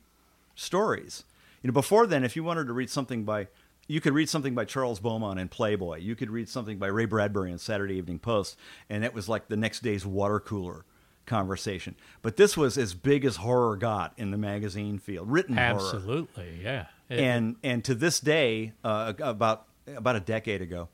stories. 0.55 1.25
You 1.63 1.69
know, 1.69 1.73
before 1.75 2.07
then, 2.07 2.25
if 2.25 2.37
you 2.37 2.43
wanted 2.45 2.67
to 2.69 2.73
read 2.73 2.89
something 2.91 3.25
by, 3.25 3.49
you 3.89 4.01
could 4.01 4.15
read 4.15 4.29
something 4.31 4.55
by 4.55 4.65
Charles 4.65 4.99
Beaumont 5.01 5.39
in 5.39 5.49
Playboy. 5.49 5.99
You 5.99 6.17
could 6.17 6.31
read 6.31 6.49
something 6.49 6.79
by 6.79 6.87
Ray 6.87 7.05
Bradbury 7.05 7.51
in 7.53 7.59
Saturday 7.59 7.97
Evening 7.97 8.19
Post, 8.19 8.57
and 8.89 9.05
it 9.05 9.13
was 9.13 9.29
like 9.29 9.49
the 9.49 9.57
next 9.57 9.83
day's 9.83 10.07
water 10.07 10.41
cooler 10.41 10.85
conversation. 11.27 11.97
But 12.23 12.37
this 12.37 12.57
was 12.57 12.79
as 12.79 12.95
big 12.95 13.25
as 13.25 13.37
horror 13.37 13.77
got 13.77 14.13
in 14.17 14.31
the 14.31 14.39
magazine 14.39 14.99
field, 14.99 15.31
written 15.31 15.57
horror 15.57 15.75
absolutely 15.75 16.61
yeah 16.63 16.87
It- 17.11 17.21
and 17.21 17.57
and 17.63 17.85
to 17.85 17.95
this 17.95 18.21
day, 18.21 18.73
uh, 18.85 19.13
about 19.19 19.67
about 19.95 20.17
a 20.17 20.21
decade 20.21 20.63
ago, 20.63 20.89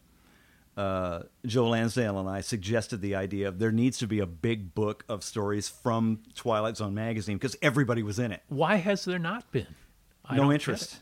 uh, 0.76 1.22
Joe 1.44 1.68
Lansdale 1.68 2.18
and 2.18 2.28
I 2.28 2.40
suggested 2.40 3.00
the 3.02 3.14
idea 3.14 3.48
of 3.48 3.59
there 3.59 3.72
needs 3.72 3.98
to 3.98 4.07
be 4.07 4.20
a 4.20 4.26
big 4.26 4.74
book 4.74 5.05
of 5.09 5.22
stories 5.22 5.68
from 5.68 6.20
Twilight 6.35 6.76
Zone 6.78 6.94
magazine 6.94 7.37
because 7.37 7.57
everybody 7.61 8.02
was 8.02 8.18
in 8.18 8.33
it. 8.33 8.42
why 8.48 8.76
has 8.76 9.05
there 9.05 9.18
not 9.18 9.50
been 9.52 9.66
I 10.24 10.37
no 10.37 10.50
interest. 10.52 11.00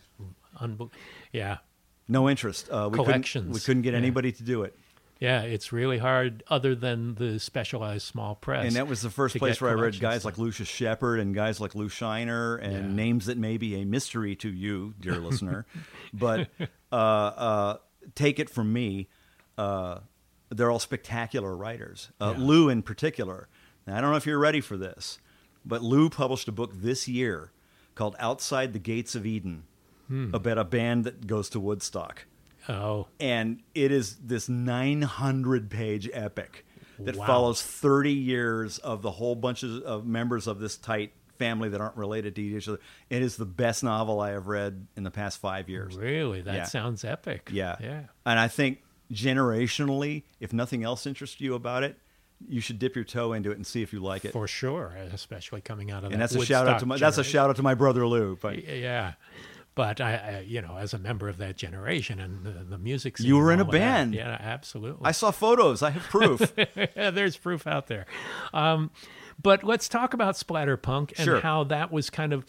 Yeah 1.33 1.59
no 2.09 2.29
interest. 2.29 2.69
Uh, 2.69 2.89
we 2.91 2.97
couldn't 2.99 3.05
Collections. 3.05 3.55
we 3.55 3.61
couldn't 3.61 3.83
get 3.83 3.93
Yeah. 3.93 3.99
anybody 3.99 4.33
to 4.33 4.43
do 4.43 4.63
it, 4.65 4.77
yeah 5.21 5.43
it's 5.43 5.71
really 5.73 5.99
hard 5.99 6.43
other 6.49 6.75
than 6.75 7.15
the 7.15 7.39
specialized 7.39 8.05
small 8.07 8.35
press 8.35 8.67
and 8.67 8.75
that 8.75 8.89
was 8.89 9.03
the 9.03 9.11
first 9.11 9.37
place 9.37 9.61
where 9.61 9.71
I 9.71 9.75
read 9.75 10.01
guys 10.01 10.25
like 10.25 10.37
Lucius 10.37 10.69
Shepard 10.69 11.21
and 11.21 11.33
guys 11.33 11.61
like 11.61 11.77
Lew 11.77 11.89
Shiner 11.89 12.57
and 12.57 12.73
Yeah. 12.73 12.93
names 13.05 13.27
that 13.27 13.39
may 13.39 13.57
be 13.57 13.81
a 13.81 13.85
mystery 13.85 14.35
to 14.37 14.49
you, 14.51 14.95
dear 14.99 15.19
listener, 15.29 15.65
but 16.13 16.49
uh, 16.93 16.95
uh, 16.95 17.77
take 18.15 18.39
it 18.39 18.49
from 18.51 18.73
me. 18.73 19.09
Uh, 19.59 20.01
they're 20.51 20.71
all 20.71 20.79
spectacular 20.79 21.57
writers. 21.57 22.11
Uh, 22.21 22.35
Yeah. 22.37 22.45
Lew, 22.45 22.69
in 22.69 22.83
particular. 22.83 23.49
Now, 23.87 23.97
I 23.97 24.01
don't 24.01 24.11
know 24.11 24.17
if 24.17 24.27
you're 24.27 24.39
ready 24.39 24.61
for 24.61 24.77
this, 24.77 25.19
but 25.65 25.83
Lew 25.83 26.11
published 26.11 26.49
a 26.49 26.53
book 26.53 26.73
this 26.75 27.07
year 27.09 27.53
called 27.95 28.17
"Outside 28.19 28.73
the 28.73 28.79
Gates 28.79 29.15
of 29.15 29.25
Eden" 29.27 29.65
Hmm. 30.09 30.35
about 30.35 30.59
a 30.59 30.65
band 30.65 31.05
that 31.05 31.27
goes 31.29 31.49
to 31.51 31.61
Woodstock, 31.61 32.25
oh 32.69 33.07
and 33.21 33.63
it 33.77 33.93
is 33.93 34.17
this 34.17 34.49
900 34.49 35.71
page 35.71 36.09
epic 36.13 36.67
that 36.99 37.15
Wow. 37.17 37.27
follows 37.27 37.63
30 37.63 38.13
years 38.13 38.79
of 38.79 39.03
the 39.03 39.13
whole 39.13 39.35
bunch 39.37 39.63
of, 39.63 39.83
of 39.83 40.05
members 40.07 40.47
of 40.49 40.59
this 40.59 40.77
tight 40.77 41.13
family 41.41 41.71
that 41.71 41.81
aren't 41.81 41.97
related 41.97 42.37
to 42.37 42.43
each 42.43 42.69
other. 42.69 42.79
It 43.09 43.23
is 43.23 43.37
the 43.37 43.45
best 43.47 43.83
novel 43.83 44.21
I 44.21 44.31
have 44.31 44.47
read 44.47 44.87
in 44.97 45.03
the 45.03 45.11
past 45.11 45.39
five 45.41 45.69
years. 45.69 45.97
really 45.97 46.43
that 46.43 46.55
Yeah. 46.55 46.65
sounds 46.65 47.05
epic 47.05 47.49
Yeah. 47.53 47.77
yeah 47.81 48.03
And 48.25 48.39
I 48.39 48.47
think 48.49 48.83
generationally, 49.13 50.23
if 50.39 50.53
nothing 50.53 50.85
else 50.85 51.07
interests 51.07 51.41
you 51.41 51.55
about 51.55 51.83
it, 51.83 51.97
you 52.49 52.61
should 52.61 52.79
dip 52.79 52.95
your 52.95 53.05
toe 53.05 53.33
into 53.33 53.51
it 53.51 53.57
and 53.57 53.67
see 53.67 53.83
if 53.83 53.93
you 53.93 54.01
like 54.01 54.25
it. 54.25 54.33
for 54.33 54.47
sure 54.49 54.95
especially 55.13 55.61
coming 55.61 55.91
out 55.91 56.05
of 56.05 56.13
and 56.13 56.15
that 56.23 56.31
that's 56.31 56.35
a 56.43 56.47
shout 56.47 56.67
out 56.67 56.79
to 56.81 56.87
my 56.87 56.97
that's 56.97 57.19
a 57.19 57.25
shout 57.25 57.51
out 57.51 57.57
to 57.57 57.63
my 57.63 57.75
brother 57.75 58.07
Lew. 58.07 58.39
But 58.41 58.65
Yeah, 58.67 59.13
but 59.75 60.01
I, 60.01 60.15
I, 60.17 60.45
you 60.47 60.63
know, 60.63 60.77
as 60.77 60.95
a 60.95 60.99
member 60.99 61.29
of 61.29 61.37
that 61.39 61.57
generation 61.57 62.19
and 62.19 62.45
the, 62.45 62.51
the 62.65 62.79
music, 62.79 63.19
scene 63.19 63.27
You 63.27 63.37
were 63.37 63.53
in 63.53 63.61
a 63.61 63.65
all 63.65 63.71
that, 63.71 63.79
band. 63.79 64.15
yeah, 64.15 64.37
absolutely. 64.41 65.05
I 65.05 65.13
saw 65.13 65.31
photos. 65.31 65.83
I 65.83 65.91
have 65.91 66.03
proof. 66.05 66.41
There's 66.95 67.37
proof 67.37 67.67
out 67.67 67.87
there. 67.87 68.07
Um, 68.55 68.91
but 69.41 69.63
let's 69.65 69.89
talk 69.89 70.15
about 70.15 70.35
splatterpunk 70.35 71.13
and 71.19 71.25
Sure. 71.25 71.41
how 71.41 71.65
that 71.65 71.91
was 71.93 72.11
kind 72.11 72.33
of 72.33 72.45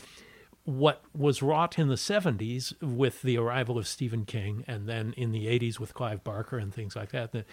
what 0.64 1.02
was 1.16 1.42
wrought 1.42 1.80
in 1.80 1.88
the 1.88 1.96
70s 1.96 2.74
with 2.82 3.22
the 3.24 3.38
arrival 3.38 3.78
of 3.78 3.88
Stephen 3.88 4.26
King 4.26 4.64
and 4.68 4.88
then 4.88 5.14
in 5.18 5.32
the 5.32 5.48
80s 5.48 5.80
with 5.80 5.94
Clive 5.94 6.24
Barker 6.24 6.58
and 6.58 6.74
things 6.74 6.96
like 6.96 7.12
that. 7.12 7.32
The, 7.32 7.46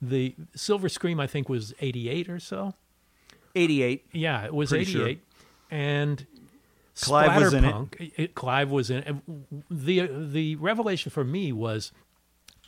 the 0.00 0.34
Silver 0.54 0.88
Scream, 0.88 1.18
I 1.20 1.26
think, 1.26 1.48
was 1.48 1.74
88 1.80 2.28
or 2.28 2.38
so. 2.38 2.74
88. 3.54 4.06
Yeah, 4.12 4.44
it 4.44 4.54
was 4.54 4.70
Pretty 4.70 4.84
sure. 4.84 5.02
88. 5.02 5.20
And 5.70 6.26
Clive 7.00 7.42
was 7.42 7.54
in 7.54 7.64
it. 7.64 8.12
It- 8.16 8.34
Clive 8.34 8.70
was 8.70 8.90
in 8.90 8.98
it. 8.98 9.16
The 9.70 10.06
the 10.12 10.56
revelation 10.56 11.10
for 11.10 11.24
me 11.24 11.50
was 11.52 11.90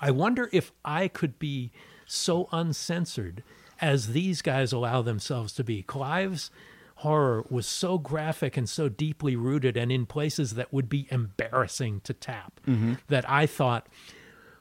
I 0.00 0.10
wonder 0.10 0.48
if 0.52 0.72
I 0.84 1.08
could 1.08 1.38
be 1.38 1.70
so 2.06 2.48
uncensored 2.52 3.42
as 3.80 4.08
these 4.08 4.42
guys 4.42 4.72
allow 4.72 5.02
themselves 5.02 5.52
to 5.54 5.64
be. 5.64 5.82
Clive's 5.82 6.50
horror 6.96 7.44
was 7.50 7.66
so 7.66 7.98
graphic 7.98 8.56
and 8.56 8.68
so 8.68 8.88
deeply 8.88 9.34
rooted 9.36 9.76
and 9.76 9.90
in 9.90 10.06
places 10.06 10.54
that 10.54 10.72
would 10.72 10.88
be 10.88 11.06
embarrassing 11.10 12.00
to 12.04 12.12
tap 12.14 12.60
Mm-hmm. 12.66 12.94
that 13.08 13.28
I 13.28 13.46
thought 13.46 13.86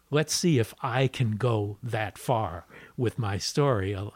let's 0.10 0.34
see 0.34 0.60
if 0.60 0.74
I 0.82 1.08
can 1.08 1.38
go 1.38 1.78
that 1.82 2.18
far 2.20 2.66
with 2.98 3.18
my 3.18 3.38
story, 3.40 3.96
uh, 3.96 4.10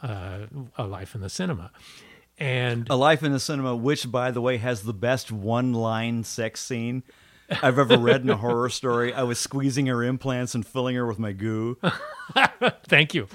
A 0.78 0.86
Life 0.86 1.16
in 1.16 1.22
the 1.22 1.30
Cinema. 1.30 1.72
And 2.38 2.88
A 2.90 2.96
Life 2.96 3.24
in 3.24 3.32
the 3.32 3.40
Cinema, 3.40 3.76
which, 3.76 4.12
by 4.12 4.30
the 4.30 4.42
way, 4.42 4.58
has 4.58 4.84
the 4.84 4.94
best 4.94 5.32
one 5.32 5.74
line 5.74 6.24
sex 6.24 6.62
scene 6.62 7.02
I've 7.50 7.80
ever 7.80 7.98
read 7.98 8.22
in 8.22 8.30
a 8.30 8.38
horror 8.38 8.70
story. 8.70 9.14
I 9.14 9.24
was 9.24 9.40
squeezing 9.40 9.86
her 9.88 10.04
implants 10.04 10.54
and 10.56 10.66
filling 10.66 10.96
her 10.96 11.06
with 11.06 11.20
my 11.20 11.32
goo. 11.32 11.78
Thank 12.88 13.14
you. 13.14 13.28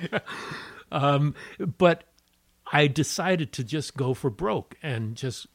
um, 0.92 1.34
but 1.78 2.04
I 2.72 2.86
decided 2.88 3.52
to 3.52 3.64
just 3.64 3.96
go 3.96 4.14
for 4.14 4.30
broke 4.30 4.76
and 4.82 5.14
just 5.16 5.46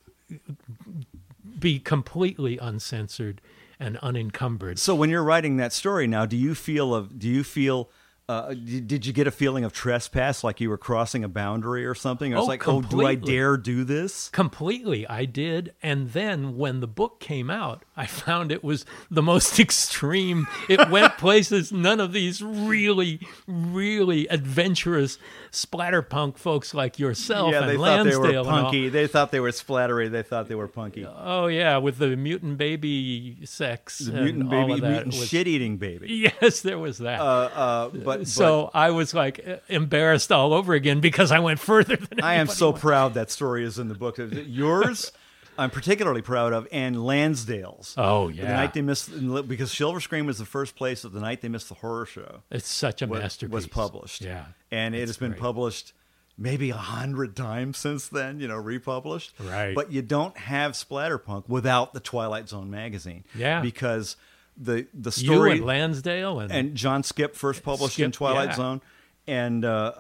be 1.60 1.80
completely 1.80 2.58
uncensored 2.58 3.42
and 3.80 3.98
unencumbered. 3.98 4.80
So 4.80 4.96
when 4.96 5.10
you're 5.10 5.24
writing 5.24 5.58
that 5.58 5.74
story 5.74 6.08
now, 6.08 6.26
do 6.26 6.38
you 6.38 6.56
feel 6.56 6.96
of 6.96 7.20
do 7.20 7.28
you 7.28 7.44
feel 7.44 7.90
uh, 8.30 8.54
did 8.54 9.06
you 9.06 9.14
get 9.14 9.26
a 9.26 9.32
feeling 9.32 9.64
of 9.64 9.72
trespass, 9.72 10.44
like 10.44 10.60
you 10.60 10.70
were 10.70 10.78
crossing 10.78 11.24
a 11.24 11.30
boundary 11.30 11.86
or 11.86 11.96
something? 11.96 12.34
I 12.34 12.38
was 12.38 12.44
Oh, 12.46 12.48
like, 12.50 12.68
oh, 12.68 12.82
do 12.82 13.06
I 13.06 13.16
dare 13.16 13.56
do 13.56 13.86
this? 13.86 14.28
Completely, 14.30 15.08
I 15.08 15.24
did. 15.24 15.74
And 15.82 16.12
then 16.12 16.58
when 16.58 16.82
the 16.82 16.88
book 16.88 17.22
came 17.22 17.50
out, 17.50 17.84
I 17.96 18.06
found 18.06 18.52
it 18.52 18.66
was 18.66 18.86
the 19.10 19.22
most 19.22 19.60
extreme. 19.62 20.46
It 20.68 20.90
went 20.90 21.18
places 21.18 21.72
none 21.72 22.02
of 22.02 22.12
these 22.12 22.42
really, 22.42 23.22
really 23.48 24.28
adventurous 24.28 25.18
splatterpunk 25.52 26.38
folks 26.38 26.74
like 26.74 27.00
yourself 27.00 27.52
yeah, 27.54 27.62
and 27.62 27.70
they 27.70 27.76
thought 27.76 28.06
Lansdale 28.06 28.22
they 28.24 28.38
were 28.38 28.44
punky. 28.44 28.90
They 28.90 29.08
thought 29.08 29.32
they 29.32 29.40
were 29.40 29.52
splattery. 29.52 30.12
They 30.12 30.24
thought 30.24 30.48
they 30.50 30.56
were 30.56 30.68
punky. 30.68 31.06
Oh 31.08 31.48
yeah, 31.48 31.78
with 31.78 31.98
the 31.98 32.16
mutant 32.18 32.58
baby 32.58 33.38
sex, 33.46 34.00
The 34.00 34.12
mutant 34.22 34.50
baby, 34.50 34.74
mutant 34.82 35.08
was- 35.08 35.28
shit-eating 35.30 35.78
baby. 35.78 36.08
Yes, 36.42 36.60
there 36.62 36.78
was 36.78 36.98
that. 36.98 37.20
Uh, 37.22 37.24
uh, 37.24 37.90
but 37.90 38.17
so 38.26 38.70
I 38.74 38.92
was 38.92 39.14
like 39.14 39.46
embarrassed 39.70 40.32
all 40.32 40.54
over 40.54 40.74
again 40.74 41.00
because 41.00 41.32
I 41.32 41.40
went 41.40 41.60
further 41.72 41.96
than 41.96 42.22
I 42.22 42.36
am 42.36 42.48
so 42.48 42.72
went. 42.72 42.82
proud 42.82 43.14
that 43.16 43.32
story 43.32 43.64
is 43.64 43.80
in 43.80 43.88
the 43.88 43.96
book. 43.96 44.20
Is 44.20 44.32
it 44.32 44.48
Yours, 44.48 45.12
I'm 45.58 45.70
particularly 45.70 46.22
proud 46.22 46.54
of, 46.54 46.68
and 46.72 47.04
Lansdale's. 47.04 47.96
Oh 47.98 48.28
yeah, 48.28 48.44
The 48.44 48.54
night 48.54 48.74
they 48.74 48.82
missed, 48.82 49.10
because 49.48 49.72
Silver 49.72 50.00
Scream 50.00 50.26
was 50.26 50.38
the 50.38 50.46
first 50.46 50.76
place 50.76 51.02
that 51.02 51.14
the 51.14 51.20
night 51.20 51.42
they 51.42 51.50
missed 51.50 51.70
the 51.70 51.76
horror 51.76 52.06
show 52.06 52.44
it's 52.52 52.68
such 52.70 53.02
a 53.02 53.08
was, 53.08 53.20
masterpiece. 53.22 53.54
was 53.54 53.68
published. 53.68 54.22
Yeah, 54.22 54.46
and 54.72 54.94
it 54.96 55.08
has 55.08 55.18
been 55.18 55.32
great. 55.32 55.42
published 55.42 55.94
maybe 56.38 56.70
a 56.70 56.76
hundred 56.76 57.36
times 57.36 57.78
since 57.78 58.08
then. 58.08 58.40
You 58.40 58.48
know, 58.48 58.58
republished. 58.58 59.34
Right. 59.40 59.74
But 59.74 59.92
you 59.92 60.02
don't 60.04 60.38
have 60.38 60.74
Splatterpunk 60.74 61.50
without 61.50 61.94
the 61.94 62.00
Twilight 62.00 62.50
Zone 62.50 62.70
magazine. 62.70 63.24
Yeah. 63.34 63.62
because 63.62 64.16
the 64.58 64.88
the 64.94 65.12
You 65.18 65.34
story 65.34 65.52
and 65.54 65.66
Lansdale 65.66 66.40
and, 66.40 66.52
and 66.52 66.76
John 66.76 67.04
Skipp 67.04 67.36
first 67.36 67.64
published 67.64 68.00
in 68.00 68.12
Twilight 68.12 68.50
yeah. 68.50 68.56
Zone, 68.56 68.82
and 69.28 69.64
uh, 69.64 69.94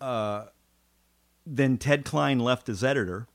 uh, 0.00 0.04
uh, 0.04 0.44
then 1.46 1.76
Ted 1.78 2.04
Klein 2.04 2.38
left 2.38 2.68
as 2.68 2.84
editor. 2.84 3.26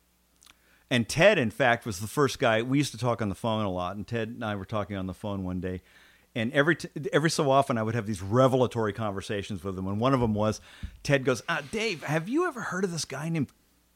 And 0.90 1.10
Ted, 1.10 1.40
in 1.40 1.50
fact, 1.50 1.88
was 1.88 2.00
the 2.00 2.08
first 2.08 2.38
guy. 2.38 2.62
We 2.62 2.78
used 2.78 2.92
to 2.92 3.00
talk 3.00 3.22
on 3.22 3.30
the 3.30 3.36
phone 3.36 3.66
a 3.66 3.72
lot, 3.72 3.96
and 3.96 4.06
Ted 4.06 4.28
and 4.30 4.46
I 4.46 4.56
were 4.56 4.66
talking 4.66 4.96
on 4.96 5.08
the 5.08 5.14
phone 5.14 5.44
one 5.44 5.60
day. 5.60 5.82
And 6.36 6.52
every 6.54 6.76
t- 6.76 6.90
every 7.12 7.30
so 7.30 7.50
often, 7.50 7.78
I 7.78 7.84
would 7.84 7.96
have 7.96 8.06
these 8.06 8.22
revelatory 8.22 8.94
conversations 8.94 9.64
with 9.64 9.78
him. 9.78 9.88
And 9.88 10.00
one 10.00 10.14
of 10.14 10.20
them 10.20 10.34
was, 10.34 10.62
Ted 11.02 11.26
goes, 11.26 11.42
uh, 11.50 11.62
"Dave, 11.72 12.04
have 12.04 12.30
you 12.30 12.48
ever 12.48 12.62
heard 12.62 12.84
of 12.84 12.92
this 12.92 13.06
guy 13.06 13.30
named 13.30 13.52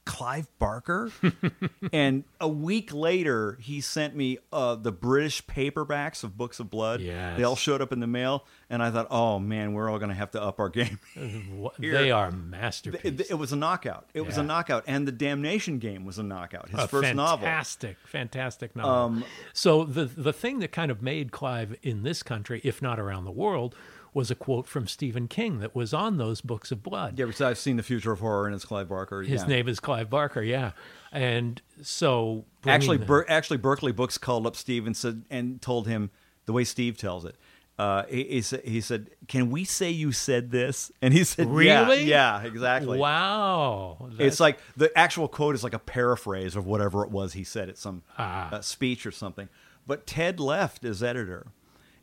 Clive 0.07 0.47
Barker?" 0.57 1.11
and 1.93 2.23
a 2.39 2.47
week 2.47 2.93
later, 2.93 3.57
he 3.61 3.81
sent 3.81 4.15
me 4.15 4.39
uh, 4.51 4.75
the 4.75 4.91
British 4.91 5.45
paperbacks 5.45 6.23
of 6.23 6.37
Books 6.37 6.59
of 6.59 6.69
Blood. 6.69 7.01
Yes. 7.01 7.37
They 7.37 7.43
all 7.43 7.55
showed 7.55 7.81
up 7.81 7.91
in 7.91 7.99
the 7.99 8.07
mail, 8.07 8.45
and 8.69 8.81
I 8.81 8.89
thought, 8.89 9.07
"Oh 9.11 9.37
man, 9.37 9.73
we're 9.73 9.89
all 9.89 9.99
going 9.99 10.09
to 10.09 10.15
have 10.15 10.31
to 10.31 10.41
up 10.41 10.59
our 10.59 10.69
game." 10.69 10.99
They 11.79 12.11
are 12.11 12.29
it, 12.29 12.33
masterpieces. 12.33 13.29
it 13.29 13.35
was 13.35 13.51
a 13.51 13.55
knockout. 13.55 14.09
It 14.13 14.21
was 14.21 14.37
a 14.37 14.43
knockout, 14.43 14.83
and 14.87 15.07
the 15.07 15.11
Damnation 15.11 15.79
Game 15.79 16.05
was 16.05 16.17
a 16.17 16.23
knockout. 16.23 16.69
His 16.69 16.79
a 16.79 16.87
first 16.87 17.13
novel. 17.13 17.45
fantastic, 17.45 17.97
fantastic 18.05 18.75
novel. 18.75 18.91
Um, 18.91 19.23
so 19.53 19.83
the 19.83 20.05
the 20.05 20.33
thing 20.33 20.59
that 20.59 20.71
kind 20.71 20.91
of 20.91 21.01
made 21.01 21.31
Clive 21.31 21.75
in 21.83 22.03
this 22.03 22.23
country, 22.23 22.61
if 22.63 22.81
not 22.81 22.99
around 22.99 23.25
the 23.25 23.31
world, 23.31 23.75
was 24.13 24.31
a 24.31 24.35
quote 24.35 24.67
from 24.67 24.87
Stephen 24.87 25.27
King 25.27 25.59
that 25.59 25.75
was 25.75 25.93
on 25.93 26.17
those 26.17 26.41
books 26.41 26.71
of 26.71 26.81
blood. 26.83 27.17
Yeah, 27.19 27.25
because 27.25 27.41
I've 27.41 27.57
seen 27.57 27.77
the 27.77 27.83
future 27.83 28.11
of 28.11 28.19
horror, 28.19 28.45
and 28.45 28.55
it's 28.55 28.65
Clive 28.65 28.89
Barker. 28.89 29.21
His 29.23 29.41
yeah. 29.41 29.47
name 29.47 29.67
is 29.67 29.79
Clive 29.79 30.09
Barker, 30.09 30.41
yeah. 30.41 30.71
And 31.11 31.61
so 31.81 32.45
Actually, 32.65 32.97
Ber- 32.97 33.29
actually, 33.29 33.57
Berkley 33.57 33.91
Books 33.91 34.17
called 34.17 34.45
up 34.47 34.55
Steve 34.55 34.85
and 34.85 34.95
said 34.95 35.23
and 35.29 35.61
told 35.61 35.87
him 35.87 36.09
the 36.45 36.53
way 36.53 36.63
Steve 36.63 36.97
tells 36.97 37.25
it. 37.25 37.35
Uh, 37.79 38.03
he, 38.09 38.23
he 38.23 38.41
said, 38.41 38.61
he 38.65 38.81
said, 38.81 39.11
"Can 39.27 39.51
we 39.51 39.63
say 39.63 39.91
you 39.91 40.11
said 40.11 40.49
this?" 40.49 40.91
And 41.01 41.13
he 41.13 41.23
said, 41.23 41.47
Really? 41.47 42.05
yeah, 42.05 42.41
exactly." 42.41 42.97
wow, 42.97 44.09
It's 44.17 44.39
like 44.39 44.57
the 44.75 44.95
actual 44.97 45.27
quote 45.27 45.53
is 45.53 45.63
like 45.63 45.75
a 45.75 45.79
paraphrase 45.79 46.55
of 46.55 46.65
whatever 46.65 47.03
it 47.03 47.11
was 47.11 47.33
he 47.33 47.43
said 47.43 47.69
at 47.69 47.77
some 47.77 48.01
Ah. 48.17 48.49
uh, 48.51 48.61
speech 48.61 49.05
or 49.05 49.11
something. 49.11 49.47
But 49.85 50.07
Ted 50.07 50.39
left 50.39 50.83
as 50.85 51.03
editor, 51.03 51.47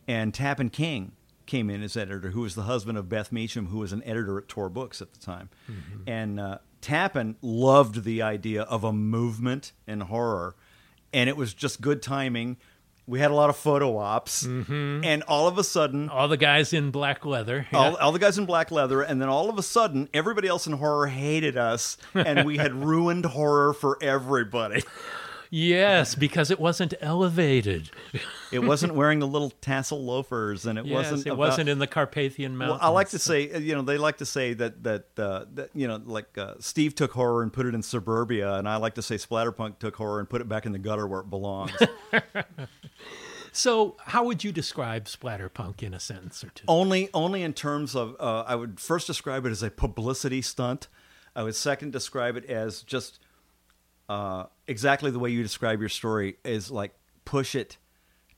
and 0.07 0.33
Tappan 0.33 0.71
King 0.71 1.13
came 1.47 1.71
in 1.71 1.83
as 1.83 1.97
editor, 1.97 2.31
who 2.31 2.41
was 2.43 2.55
the 2.55 2.63
husband 2.63 2.97
of 2.99 3.09
Beth 3.09 3.31
Meacham, 3.33 3.67
who 3.67 3.79
was 3.79 3.93
an 3.93 4.03
editor 4.05 4.39
at 4.39 4.49
Tor 4.49 4.69
Books 4.69 5.01
at 5.03 5.13
the 5.13 5.19
time. 5.19 5.51
Mm-hmm. 5.71 6.09
And 6.09 6.41
uh, 6.41 6.59
Tappan 6.81 7.37
loved 7.43 8.05
the 8.05 8.23
idea 8.23 8.63
of 8.63 8.85
a 8.85 8.93
movement 8.93 9.73
in 9.87 10.01
horror, 10.01 10.57
and 11.13 11.29
it 11.29 11.37
was 11.37 11.55
just 11.55 11.81
good 11.81 12.03
timing. 12.03 12.57
We 13.07 13.19
had 13.21 13.31
a 13.31 13.35
lot 13.35 13.51
of 13.51 13.57
photo 13.57 13.99
ops, 13.99 14.45
Mm-hmm. 14.47 15.05
and 15.05 15.23
all 15.25 15.47
of 15.47 15.59
a 15.59 15.65
sudden, 15.65 16.09
all 16.09 16.27
the 16.27 16.39
guys 16.39 16.73
in 16.73 16.91
black 16.91 17.27
leather. 17.27 17.67
all, 17.73 17.97
all 17.97 18.13
the 18.13 18.19
guys 18.19 18.39
in 18.39 18.47
black 18.47 18.71
leather, 18.71 19.03
and 19.03 19.21
then 19.21 19.29
all 19.29 19.51
of 19.51 19.59
a 19.59 19.63
sudden, 19.63 20.09
everybody 20.15 20.49
else 20.49 20.67
in 20.67 20.73
horror 20.73 21.07
hated 21.09 21.59
us, 21.59 21.99
and 22.15 22.47
we 22.47 22.57
had 22.57 22.73
ruined 22.85 23.27
horror 23.27 23.75
for 23.75 23.99
everybody. 24.03 24.83
Yes, 25.55 26.15
because 26.15 26.51
it 26.51 26.59
wasn't 26.59 26.95
elevated. 27.01 27.91
It 28.53 28.59
wasn't 28.61 28.95
wearing 28.95 29.19
the 29.19 29.27
little 29.27 29.51
tassel 29.61 30.05
loafers, 30.05 30.67
and 30.67 30.79
it 30.79 30.87
yes, 30.87 30.95
wasn't. 31.11 31.21
it 31.21 31.31
about- 31.31 31.39
wasn't 31.39 31.69
in 31.69 31.79
the 31.79 31.87
Carpathian 31.87 32.59
Well, 32.59 32.69
Mountains. 32.71 32.81
I 32.83 32.89
like 32.89 33.09
to 33.11 33.19
say, 33.19 33.51
uh, 33.53 33.59
you 33.59 33.75
know, 33.75 33.83
they 33.83 33.99
like 33.99 34.19
to 34.19 34.27
say 34.27 34.55
that 34.55 34.83
that 34.85 35.05
uh, 35.17 35.45
that 35.55 35.71
you 35.75 35.87
know, 35.89 36.01
like 36.05 36.37
uh, 36.37 36.55
Steve 36.61 36.95
took 36.95 37.13
horror 37.13 37.43
and 37.43 37.53
put 37.53 37.67
it 37.67 37.75
in 37.75 37.83
suburbia, 37.83 38.55
and 38.55 38.69
I 38.69 38.77
like 38.77 38.95
to 38.95 39.03
say 39.03 39.17
Splatterpunk 39.17 39.79
took 39.79 39.97
horror 39.97 40.21
and 40.21 40.29
put 40.29 40.41
it 40.41 40.49
back 40.49 40.67
in 40.67 40.73
the 40.73 40.79
gutter 40.79 41.07
where 41.07 41.21
it 41.21 41.31
belongs. 41.31 41.73
So, 43.57 43.97
how 44.01 44.25
would 44.25 44.43
you 44.43 44.51
describe 44.51 45.05
splatterpunk 45.05 45.81
in 45.85 45.95
a 45.95 46.01
sentence 46.01 46.43
or 46.43 46.49
two? 46.49 46.65
only 46.67 47.09
only 47.15 47.45
in 47.45 47.53
terms 47.53 47.95
of 47.95 48.17
uh, 48.19 48.43
I 48.49 48.57
would 48.57 48.81
first 48.81 49.07
describe 49.07 49.47
it 49.47 49.51
as 49.51 49.63
a 49.63 49.71
publicity 49.71 50.43
stunt. 50.43 50.89
I 51.37 51.45
would 51.45 51.55
second 51.55 51.93
describe 51.93 52.37
it 52.37 52.45
as 52.47 52.83
just 52.83 53.21
uh, 54.09 54.45
exactly 54.67 55.11
the 55.11 55.19
way 55.19 55.31
you 55.31 55.43
describe 55.43 55.81
your 55.81 55.89
story 55.89 56.37
is 56.45 56.71
like 56.71 56.95
push 57.25 57.55
it 57.55 57.79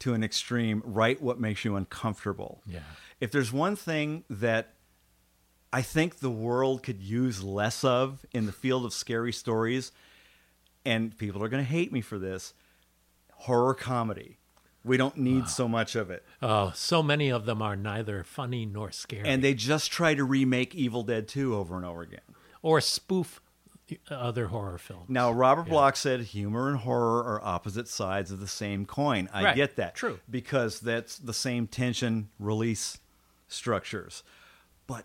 to 0.00 0.12
an 0.14 0.22
extreme, 0.22 0.82
write 0.84 1.22
what 1.22 1.40
makes 1.40 1.64
you 1.64 1.74
uncomfortable. 1.76 2.62
Yeah. 2.66 2.80
If 3.20 3.30
there's 3.32 3.52
one 3.52 3.76
thing 3.76 4.24
that 4.28 4.74
I 5.72 5.82
think 5.82 6.18
the 6.20 6.30
world 6.30 6.82
could 6.82 7.02
use 7.02 7.42
less 7.42 7.82
of 7.82 8.24
in 8.32 8.46
the 8.46 8.52
field 8.52 8.84
of 8.84 8.92
scary 8.92 9.32
stories, 9.32 9.92
and 10.84 11.16
people 11.18 11.42
are 11.42 11.48
going 11.48 11.64
to 11.64 11.68
hate 11.70 11.92
me 11.92 12.00
for 12.00 12.18
this, 12.18 12.52
horror 13.32 13.74
comedy. 13.74 14.38
We 14.84 14.96
don't 14.96 15.16
need 15.16 15.48
so 15.48 15.66
much 15.66 15.96
of 15.96 16.10
it. 16.10 16.24
Oh, 16.40 16.70
so 16.74 17.02
many 17.02 17.30
of 17.30 17.44
them 17.44 17.60
are 17.60 17.74
neither 17.74 18.22
funny 18.22 18.64
nor 18.66 18.92
scary, 18.92 19.28
And 19.28 19.42
they 19.42 19.52
just 19.54 19.90
try 19.90 20.14
to 20.14 20.22
remake 20.22 20.74
Evil 20.76 21.02
Dead 21.02 21.26
2 21.26 21.56
over 21.56 21.74
and 21.76 21.84
over 21.84 22.02
again. 22.02 22.20
or 22.62 22.80
spoof 22.80 23.40
other 24.10 24.46
horror 24.48 24.78
films. 24.78 25.06
Now, 25.08 25.30
Robert 25.32 25.68
Bloch 25.68 25.96
said 25.96 26.20
humor 26.20 26.68
and 26.68 26.78
horror 26.78 27.22
are 27.24 27.40
opposite 27.44 27.86
sides 27.88 28.30
of 28.30 28.40
the 28.40 28.48
same 28.48 28.84
coin. 28.86 29.28
I 29.32 29.44
Right. 29.44 29.56
get 29.56 29.76
that. 29.76 29.94
True. 29.94 30.18
Because 30.28 30.80
that's 30.80 31.18
the 31.18 31.32
same 31.34 31.66
tension 31.66 32.28
release 32.38 32.98
structures. 33.48 34.22
But 34.86 35.04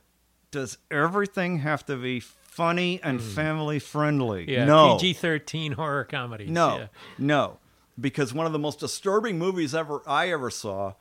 does 0.50 0.78
everything 0.90 1.60
have 1.60 1.86
to 1.86 1.96
be 1.96 2.20
funny 2.20 3.00
and 3.04 3.22
family 3.22 3.80
friendly? 3.80 4.52
Yeah, 4.52 4.66
no. 4.66 4.96
PG 4.98 5.14
thirteen 5.14 5.74
horror 5.74 6.04
comedy. 6.04 6.48
No, 6.48 6.78
yeah. 6.80 6.88
no, 7.18 7.58
because 8.00 8.34
one 8.34 8.46
of 8.46 8.52
the 8.52 8.60
most 8.60 8.80
disturbing 8.80 9.38
movies 9.38 9.76
ever 9.76 10.02
I 10.08 10.32
ever 10.32 10.50
saw 10.50 10.94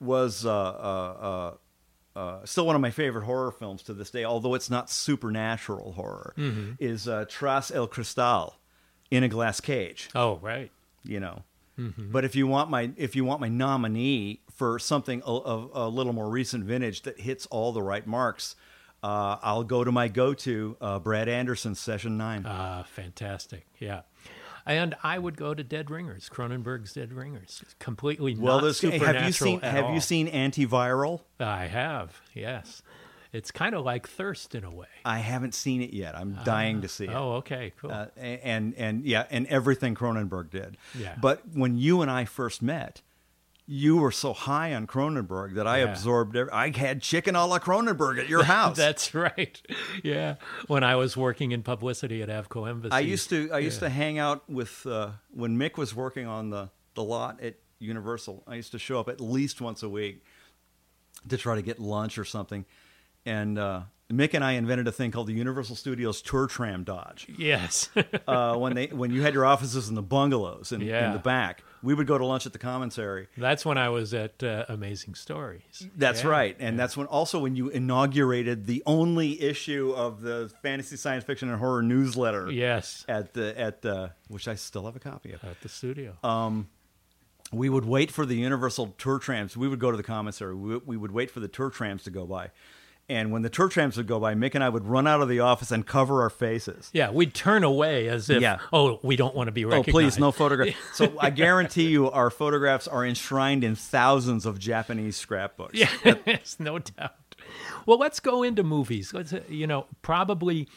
was 0.00 0.44
uh, 0.44 0.50
uh, 0.52 1.54
uh, 2.14 2.44
still 2.44 2.66
one 2.66 2.74
of 2.76 2.82
my 2.82 2.90
favorite 2.90 3.24
horror 3.24 3.50
films 3.52 3.82
to 3.84 3.94
this 3.94 4.10
day. 4.10 4.24
Although 4.24 4.54
it's 4.54 4.70
not 4.70 4.90
supernatural 4.90 5.92
horror, 5.92 6.34
Mm-hmm. 6.36 6.72
is 6.78 7.08
uh, 7.08 7.24
Tras 7.28 7.74
el 7.74 7.86
Cristal 7.86 8.54
in 9.10 9.22
a 9.22 9.28
glass 9.28 9.60
cage. 9.60 10.08
Oh, 10.14 10.36
right. 10.42 10.70
You 11.04 11.20
know. 11.20 11.42
Mm-hmm. 11.78 12.12
But 12.12 12.24
if 12.24 12.36
you 12.36 12.46
want 12.46 12.68
my 12.70 12.90
if 12.96 13.16
you 13.16 13.24
want 13.24 13.40
my 13.40 13.48
nominee 13.48 14.40
for 14.54 14.78
something 14.78 15.22
a, 15.24 15.30
a, 15.30 15.68
a 15.86 15.88
little 15.88 16.12
more 16.12 16.28
recent 16.28 16.64
vintage 16.64 17.02
that 17.02 17.18
hits 17.20 17.46
all 17.46 17.72
the 17.72 17.82
right 17.82 18.06
marks, 18.06 18.56
uh, 19.02 19.36
I'll 19.42 19.64
go 19.64 19.82
to 19.82 19.90
my 19.90 20.08
go-to 20.08 20.76
uh, 20.80 20.98
Brad 20.98 21.28
Anderson 21.28 21.74
Session 21.74 22.18
Nine. 22.18 22.44
Ah, 22.46 22.84
fantastic. 22.86 23.66
Yeah. 23.78 24.02
And 24.64 24.94
I 25.02 25.18
would 25.18 25.36
go 25.36 25.54
to 25.54 25.64
Dead 25.64 25.90
Ringers, 25.90 26.28
Cronenberg's 26.32 26.92
Dead 26.92 27.12
Ringers. 27.12 27.64
Completely 27.78 28.36
well, 28.36 28.60
not 28.60 28.74
supernatural 28.76 29.14
have 29.14 29.26
you 29.26 29.32
seen 29.32 29.60
have 29.60 29.84
all. 29.84 29.94
you 29.94 30.00
seen 30.00 30.28
Antiviral? 30.28 31.20
I 31.40 31.66
have, 31.66 32.20
yes. 32.34 32.82
It's 33.32 33.50
kind 33.50 33.74
of 33.74 33.84
like 33.84 34.06
Thirst 34.06 34.54
in 34.54 34.62
a 34.62 34.70
way. 34.70 34.88
I 35.06 35.18
haven't 35.18 35.54
seen 35.54 35.80
it 35.80 35.94
yet. 35.94 36.14
I'm 36.14 36.38
dying 36.44 36.82
to 36.82 36.88
see 36.88 37.06
it. 37.06 37.14
Oh, 37.14 37.36
okay, 37.36 37.72
cool. 37.80 37.90
Uh, 37.90 38.06
and 38.18 38.74
and 38.76 39.06
yeah, 39.06 39.24
and 39.30 39.46
everything 39.46 39.94
Cronenberg 39.94 40.50
did. 40.50 40.76
Yeah. 40.94 41.16
But 41.20 41.40
when 41.54 41.78
you 41.78 42.02
and 42.02 42.10
I 42.10 42.26
first 42.26 42.60
met, 42.60 43.00
you 43.74 43.96
were 43.96 44.10
so 44.10 44.34
high 44.34 44.74
on 44.74 44.86
Cronenberg 44.86 45.54
that 45.54 45.66
I 45.66 45.78
Yeah. 45.78 45.84
absorbed. 45.92 46.36
Every, 46.36 46.52
I 46.52 46.76
had 46.76 47.00
chicken 47.00 47.34
a 47.34 47.46
la 47.46 47.58
Cronenberg 47.58 48.18
at 48.18 48.28
your 48.28 48.44
house. 48.44 48.76
That's 48.76 49.14
right. 49.14 49.60
Yeah. 50.02 50.34
When 50.66 50.84
I 50.84 50.96
was 50.96 51.16
working 51.16 51.52
in 51.52 51.62
publicity 51.62 52.20
at 52.22 52.28
Avco 52.28 52.68
Embassy. 52.68 52.92
I 52.92 53.00
used 53.00 53.30
to 53.30 53.50
I 53.50 53.60
used 53.60 53.78
to 53.80 53.88
hang 53.88 54.18
out 54.18 54.48
with 54.50 54.84
uh, 54.86 55.10
when 55.30 55.56
Mick 55.56 55.76
was 55.78 55.94
working 55.94 56.26
on 56.26 56.50
the 56.50 56.68
the 56.94 57.02
lot 57.02 57.40
at 57.40 57.54
Universal. 57.78 58.42
I 58.46 58.56
used 58.56 58.72
to 58.72 58.78
show 58.78 59.00
up 59.00 59.08
at 59.08 59.20
least 59.20 59.60
once 59.62 59.82
a 59.82 59.88
week 59.88 60.22
to 61.28 61.36
try 61.38 61.54
to 61.54 61.62
get 61.62 61.78
lunch 61.78 62.18
or 62.18 62.24
something. 62.24 62.66
And 63.24 63.58
uh, 63.58 63.82
Mick 64.12 64.34
and 64.34 64.44
I 64.44 64.52
invented 64.52 64.86
a 64.86 64.92
thing 64.92 65.10
called 65.10 65.26
the 65.26 65.32
Universal 65.32 65.76
Studios 65.76 66.20
Tour 66.20 66.46
Tram 66.46 66.84
Dodge. 66.84 67.26
Yes. 67.38 67.88
Uh, 68.28 68.56
when 68.56 68.74
they 68.74 68.86
when 68.86 69.10
you 69.10 69.22
had 69.22 69.34
your 69.34 69.44
offices 69.44 69.88
in 69.88 69.94
the 69.94 70.02
bungalows 70.02 70.70
in, 70.70 70.80
in 70.80 70.88
Yeah. 70.88 71.12
the 71.12 71.18
back, 71.18 71.64
we 71.82 71.92
would 71.92 72.06
go 72.06 72.16
to 72.16 72.24
lunch 72.24 72.46
at 72.46 72.52
the 72.52 72.58
commissary. 72.58 73.26
That's 73.36 73.64
when 73.66 73.78
I 73.78 73.88
was 73.88 74.14
at 74.14 74.42
uh, 74.42 74.64
Amazing 74.68 75.14
Stories. 75.16 75.86
That's 75.96 76.22
Yeah. 76.22 76.30
right, 76.30 76.56
and 76.60 76.78
that's 76.78 76.96
when 76.96 77.06
also 77.08 77.40
when 77.40 77.56
you 77.56 77.68
inaugurated 77.68 78.66
the 78.66 78.82
only 78.86 79.40
issue 79.42 79.92
of 79.96 80.20
the 80.20 80.52
fantasy 80.62 80.96
science 80.96 81.24
fiction 81.24 81.48
and 81.48 81.58
horror 81.58 81.82
newsletter. 81.82 82.50
Yes. 82.50 83.04
At 83.08 83.34
the 83.34 83.58
at 83.58 83.82
the 83.82 84.12
which 84.28 84.46
I 84.46 84.54
still 84.54 84.84
have 84.84 84.94
a 84.96 85.00
copy 85.00 85.32
of. 85.32 85.42
At 85.44 85.60
the 85.62 85.68
studio. 85.68 86.16
Uh, 86.22 86.62
we 87.52 87.68
would 87.68 87.84
wait 87.84 88.10
for 88.10 88.24
the 88.24 88.36
Universal 88.36 88.94
tour 88.98 89.18
trams. 89.18 89.56
We 89.56 89.68
would 89.68 89.80
go 89.80 89.90
to 89.90 89.96
the 89.96 90.02
commissary. 90.02 90.54
We, 90.54 90.76
we 90.78 90.96
would 90.96 91.12
wait 91.12 91.30
for 91.30 91.40
the 91.40 91.48
tour 91.48 91.68
trams 91.70 92.04
to 92.04 92.10
go 92.10 92.24
by. 92.24 92.50
And 93.08 93.30
when 93.32 93.42
the 93.42 93.50
tour 93.50 93.68
trams 93.68 93.96
would 93.96 94.06
go 94.06 94.18
by, 94.20 94.34
Mick 94.34 94.54
and 94.54 94.62
I 94.64 94.68
would 94.68 94.86
run 94.86 95.06
out 95.06 95.20
of 95.20 95.28
the 95.28 95.40
office 95.40 95.70
and 95.70 95.86
cover 95.86 96.22
our 96.22 96.30
faces. 96.30 96.88
yeah, 96.94 97.10
we'd 97.10 97.34
turn 97.34 97.62
away 97.64 98.08
as 98.08 98.30
if, 98.30 98.40
Yeah. 98.40 98.60
oh, 98.72 99.00
we 99.02 99.16
don't 99.16 99.34
want 99.34 99.48
to 99.48 99.52
be 99.52 99.64
recognized. 99.64 99.88
Oh, 99.88 99.92
please, 99.92 100.18
no 100.18 100.32
photograph. 100.32 100.74
So 100.94 101.12
I 101.18 101.30
guarantee 101.30 101.88
you, 101.88 102.10
our 102.10 102.30
photographs 102.30 102.86
are 102.88 103.04
enshrined 103.04 103.64
in 103.64 103.74
thousands 103.74 104.46
of 104.46 104.58
Japanese 104.58 105.16
scrapbooks. 105.16 105.74
Yeah, 105.78 105.88
Yes, 106.26 106.56
no 106.58 106.78
doubt. 106.78 107.14
Well, 107.86 107.98
let's 107.98 108.20
go 108.20 108.42
into 108.44 108.62
movies. 108.62 109.12
Let's, 109.12 109.32
uh, 109.32 109.40
you 109.48 109.66
know, 109.66 109.86
probably 110.02 110.68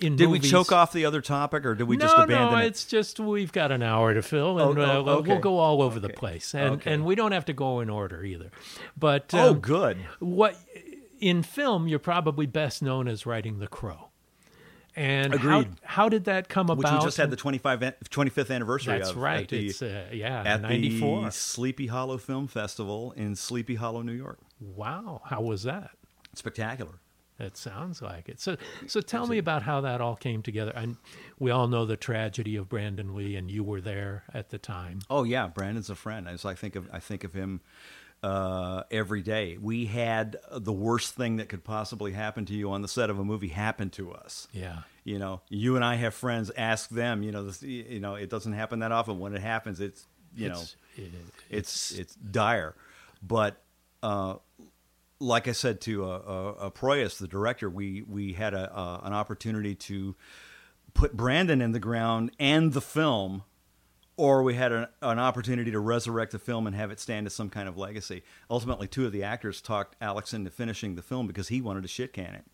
in 0.00 0.16
Did 0.16 0.26
movies, 0.28 0.42
we 0.42 0.48
choke 0.50 0.72
off 0.72 0.92
the 0.92 1.04
other 1.06 1.20
topic, 1.20 1.64
or 1.64 1.74
did 1.74 1.84
we 1.88 1.96
no, 1.96 2.04
just 2.06 2.16
abandon 2.18 2.52
no, 2.52 2.58
it? 2.58 2.66
it's 2.66 2.84
just 2.84 3.18
we've 3.18 3.50
got 3.52 3.72
an 3.72 3.82
hour 3.82 4.14
to 4.14 4.22
fill, 4.22 4.58
and 4.58 4.78
Oh, 4.78 4.82
uh, 4.82 4.86
oh, 4.96 5.02
we'll- 5.04 5.22
we'll 5.22 5.38
go 5.40 5.58
all 5.58 5.80
over 5.82 5.98
the 6.00 6.08
place, 6.08 6.54
and 6.54 6.74
Okay. 6.74 6.92
and 6.92 7.04
we 7.04 7.14
don't 7.14 7.32
have 7.32 7.44
to 7.46 7.52
go 7.52 7.80
in 7.80 7.88
order 7.90 8.22
either. 8.24 8.50
But 8.96 9.30
oh, 9.32 9.50
um, 9.52 9.60
good. 9.60 9.98
what 10.20 10.56
in 11.20 11.42
film 11.42 11.88
you're 11.88 11.98
probably 11.98 12.46
best 12.46 12.82
known 12.82 13.08
as 13.08 13.26
writing 13.26 13.58
The 13.58 13.68
Crow. 13.68 14.08
And 14.96 15.32
how, 15.34 15.60
Agreed. 15.60 15.74
how 15.84 16.08
did 16.08 16.24
that 16.24 16.48
come 16.48 16.66
Which 16.66 16.80
about? 16.80 17.00
we 17.00 17.04
just 17.04 17.18
had 17.18 17.30
the 17.30 17.36
25, 17.36 17.80
25th 17.80 18.50
anniversary 18.52 18.98
That's 18.98 19.10
of. 19.10 19.16
right. 19.18 19.42
At 19.42 19.48
the, 19.48 19.66
it's 19.68 19.80
uh, 19.80 20.06
yeah, 20.12 20.42
at 20.44 20.62
'94. 20.62 21.24
the 21.26 21.30
Sleepy 21.30 21.86
Hollow 21.86 22.18
Film 22.18 22.48
Festival 22.48 23.12
in 23.12 23.36
Sleepy 23.36 23.76
Hollow, 23.76 24.02
New 24.02 24.12
York. 24.12 24.38
Wow, 24.60 25.22
how 25.26 25.40
was 25.40 25.62
that? 25.62 25.90
Spectacular. 26.34 26.94
It 27.38 27.56
sounds 27.56 28.02
like 28.02 28.28
it. 28.28 28.40
So, 28.40 28.56
so 28.88 29.00
tell 29.00 29.28
me 29.28 29.38
about 29.38 29.62
how 29.62 29.80
that 29.82 30.00
all 30.00 30.16
came 30.16 30.42
together. 30.42 30.72
And 30.74 30.96
we 31.38 31.52
all 31.52 31.68
know 31.68 31.86
the 31.86 31.96
tragedy 31.96 32.56
of 32.56 32.68
Brandon 32.68 33.14
Lee, 33.14 33.36
and 33.36 33.48
you 33.48 33.62
were 33.62 33.80
there 33.80 34.24
at 34.34 34.50
the 34.50 34.58
time. 34.58 35.02
Oh 35.08 35.22
yeah, 35.22 35.46
Brandon's 35.46 35.88
a 35.90 35.94
friend. 35.94 36.26
As 36.26 36.44
I 36.44 36.54
think 36.54 36.74
of, 36.74 36.88
I 36.92 36.98
think 36.98 37.22
of 37.22 37.34
him 37.34 37.60
uh, 38.22 38.82
every 38.90 39.22
day. 39.22 39.56
We 39.60 39.86
had 39.86 40.36
the 40.52 40.72
worst 40.72 41.14
thing 41.14 41.36
that 41.36 41.48
could 41.48 41.62
possibly 41.64 42.12
happen 42.12 42.44
to 42.46 42.52
you 42.54 42.70
on 42.72 42.82
the 42.82 42.88
set 42.88 43.10
of 43.10 43.18
a 43.18 43.24
movie 43.24 43.48
happen 43.48 43.90
to 43.90 44.12
us. 44.12 44.48
Yeah, 44.52 44.78
You 45.04 45.18
know, 45.18 45.40
you 45.48 45.76
and 45.76 45.84
I 45.84 45.94
have 45.96 46.14
friends. 46.14 46.50
Ask 46.56 46.90
them. 46.90 47.22
You 47.22 47.30
know, 47.32 47.44
this, 47.44 47.62
you 47.62 48.00
know, 48.00 48.14
it 48.16 48.28
doesn't 48.30 48.52
happen 48.54 48.80
that 48.80 48.90
often. 48.92 49.18
When 49.20 49.34
it 49.34 49.40
happens, 49.42 49.80
it's 49.80 50.06
you 50.34 50.48
know, 50.48 50.54
It's- 50.54 50.74
it- 50.96 51.12
it's 51.50 51.92
it's 51.92 52.14
dire. 52.16 52.74
But 53.22 53.62
uh, 54.02 54.36
like 55.20 55.48
I 55.48 55.52
said 55.52 55.80
to 55.82 56.04
uh, 56.04 56.08
uh, 56.08 56.50
uh, 56.66 56.70
Proyas, 56.70 57.18
the 57.18 57.28
director, 57.28 57.70
we 57.70 58.02
we 58.02 58.32
had 58.34 58.52
a 58.54 58.72
uh, 58.76 59.00
an 59.04 59.12
opportunity 59.12 59.74
to 59.74 60.14
put 60.94 61.16
Brandon 61.16 61.60
in 61.62 61.72
the 61.72 61.78
ground 61.80 62.32
and 62.38 62.72
the 62.72 62.80
film, 62.80 63.44
or 64.18 64.42
we 64.42 64.52
had 64.54 64.72
an, 64.72 64.86
an 65.00 65.18
opportunity 65.18 65.70
to 65.70 65.80
resurrect 65.80 66.32
the 66.32 66.38
film 66.38 66.66
and 66.66 66.76
have 66.76 66.90
it 66.90 67.00
stand 67.00 67.26
as 67.26 67.32
some 67.34 67.48
kind 67.48 67.68
of 67.68 67.78
legacy. 67.78 68.22
Ultimately, 68.50 68.86
two 68.88 69.06
of 69.06 69.12
the 69.12 69.22
actors 69.22 69.62
talked 69.62 69.96
Alex 70.02 70.34
into 70.34 70.50
finishing 70.50 70.94
the 70.96 71.02
film 71.02 71.26
because 71.26 71.48
he 71.48 71.62
wanted 71.62 71.82
to 71.82 71.88
shit 71.88 72.12
can 72.12 72.34
it, 72.34 72.44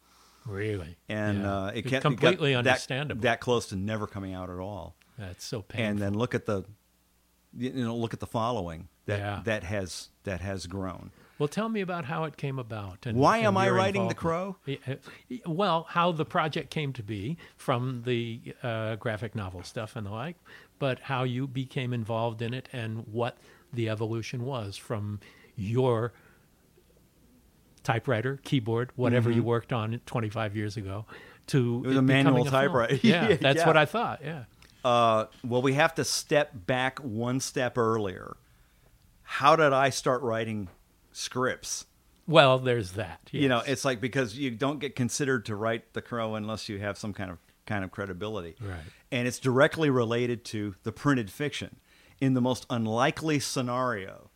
really. 0.46 0.96
and 1.08 1.40
Yeah. 1.42 1.56
uh, 1.64 1.72
it 1.74 1.82
kept 1.86 2.02
completely 2.02 2.52
it 2.52 2.54
got 2.54 2.64
that- 2.64 2.70
understandable. 2.70 3.22
That, 3.22 3.40
close 3.40 3.66
to 3.70 3.76
never 3.76 4.06
coming 4.06 4.32
out 4.34 4.50
at 4.50 4.58
all. 4.58 4.94
That's 5.18 5.44
so 5.44 5.62
painful. 5.62 5.86
And 5.90 5.98
then 5.98 6.14
look 6.14 6.34
at 6.34 6.46
the, 6.46 6.64
you 7.56 7.72
know, 7.72 7.96
look 7.96 8.12
at 8.14 8.20
the 8.20 8.26
following 8.26 8.88
that 9.06 9.18
Yeah. 9.18 9.40
that 9.44 9.64
has 9.64 10.08
that 10.24 10.40
has 10.40 10.66
grown. 10.66 11.10
well, 11.38 11.48
tell 11.48 11.68
me 11.68 11.80
about 11.80 12.04
how 12.06 12.24
it 12.24 12.36
came 12.36 12.58
about. 12.58 13.06
And, 13.06 13.18
Why 13.18 13.38
and 13.38 13.48
am 13.48 13.56
I 13.56 13.68
writing 13.68 14.06
The 14.08 14.14
Crow? 14.14 14.56
Uh, 14.66 14.94
Well, 15.46 15.84
how 15.90 16.12
the 16.12 16.24
project 16.24 16.70
came 16.70 16.92
to 16.94 17.02
be 17.02 17.36
from 17.56 18.02
the 18.06 18.54
uh, 18.62 18.96
graphic 18.96 19.34
novel 19.34 19.62
stuff 19.64 19.96
and 19.96 20.06
the 20.06 20.10
like, 20.12 20.36
but 20.84 21.00
how 21.00 21.22
you 21.22 21.46
became 21.46 21.94
involved 21.94 22.42
in 22.42 22.52
it 22.52 22.68
and 22.70 23.06
what 23.10 23.38
the 23.72 23.88
evolution 23.88 24.44
was 24.44 24.76
from 24.76 25.18
your 25.56 26.12
typewriter, 27.82 28.38
keyboard, 28.44 28.90
whatever 28.94 29.30
you 29.30 29.42
worked 29.42 29.72
on 29.72 29.98
25 30.04 30.54
years 30.54 30.76
ago, 30.76 31.06
to 31.46 31.80
Mm-hmm. 31.80 31.90
It 31.90 31.96
a 31.96 32.02
manual 32.02 32.44
typewriter. 32.44 32.96
Yeah, 33.02 33.36
that's 33.40 33.60
Yeah. 33.60 33.66
what 33.66 33.78
I 33.78 33.86
thought. 33.86 34.20
Yeah. 34.22 34.44
Uh, 34.84 35.24
well, 35.42 35.62
we 35.62 35.72
have 35.72 35.94
to 35.94 36.04
step 36.04 36.50
back 36.66 36.98
one 36.98 37.40
step 37.40 37.78
earlier. 37.78 38.36
How 39.22 39.56
did 39.56 39.72
I 39.72 39.88
start 39.88 40.20
writing 40.20 40.68
scripts? 41.12 41.86
Well, 42.26 42.58
there's 42.58 42.92
that. 42.92 43.20
You 43.30 43.48
know, 43.48 43.62
it's 43.66 43.86
like 43.86 44.02
because 44.02 44.36
you 44.36 44.50
don't 44.50 44.80
get 44.80 44.94
considered 44.94 45.46
to 45.46 45.56
write 45.56 45.94
the 45.94 46.02
crow 46.02 46.34
unless 46.34 46.68
you 46.68 46.78
have 46.80 46.98
some 46.98 47.14
kind 47.14 47.30
of 47.30 47.38
kind 47.66 47.84
of 47.84 47.90
credibility. 47.90 48.56
Right. 48.60 48.80
And 49.12 49.26
it's 49.28 49.38
directly 49.38 49.90
related 49.90 50.44
to 50.46 50.74
the 50.82 50.92
printed 50.92 51.30
fiction. 51.30 51.76
In 52.20 52.34
the 52.34 52.40
most 52.40 52.64
unlikely 52.70 53.40
scenario 53.40 54.30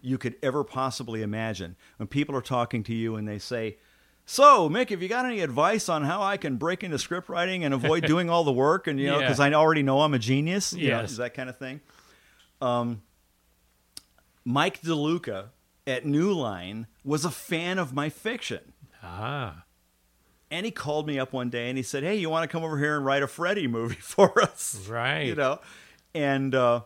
you 0.00 0.18
could 0.18 0.36
ever 0.42 0.62
possibly 0.62 1.22
imagine, 1.22 1.74
when 1.96 2.06
people 2.06 2.36
are 2.36 2.42
talking 2.42 2.82
to 2.84 2.94
you 2.94 3.16
and 3.16 3.26
they 3.26 3.38
say, 3.38 3.78
"So, 4.26 4.68
Mick, 4.68 4.90
have 4.90 5.02
you 5.02 5.08
got 5.08 5.24
any 5.24 5.40
advice 5.40 5.88
on 5.88 6.04
how 6.04 6.22
I 6.22 6.36
can 6.36 6.56
break 6.56 6.84
into 6.84 6.98
script 6.98 7.28
writing 7.30 7.64
and 7.64 7.72
avoid 7.72 8.04
doing 8.06 8.28
all 8.28 8.44
the 8.44 8.52
work?" 8.52 8.86
And 8.86 9.00
you 9.00 9.06
know, 9.06 9.18
Yeah. 9.18 9.26
because 9.26 9.40
I 9.40 9.50
already 9.52 9.82
know 9.82 10.02
I'm 10.02 10.12
a 10.14 10.18
genius. 10.18 10.74
You 10.74 10.90
know, 10.90 11.00
Yes. 11.00 11.12
is 11.12 11.16
that 11.16 11.32
kind 11.34 11.48
of 11.48 11.56
thing. 11.58 11.80
Um, 12.60 13.02
Mike 14.44 14.82
DeLuca 14.82 15.46
at 15.86 16.04
New 16.04 16.32
Line 16.32 16.86
was 17.02 17.24
a 17.24 17.30
fan 17.30 17.78
of 17.78 17.92
my 17.94 18.10
fiction. 18.10 18.72
Ah. 19.02 19.63
And 20.50 20.64
he 20.64 20.70
called 20.72 21.06
me 21.06 21.18
up 21.18 21.32
one 21.32 21.50
day 21.50 21.68
and 21.68 21.76
he 21.76 21.82
said, 21.82 22.02
"Hey, 22.04 22.16
you 22.16 22.30
want 22.30 22.48
to 22.48 22.52
come 22.52 22.62
over 22.62 22.78
here 22.78 22.96
and 22.96 23.04
write 23.04 23.22
a 23.22 23.26
Freddy 23.26 23.66
movie 23.66 23.94
for 24.00 24.40
us?" 24.42 24.86
Right. 24.88 25.26
You 25.26 25.34
know, 25.34 25.60
and 26.14 26.54
uh, 26.54 26.82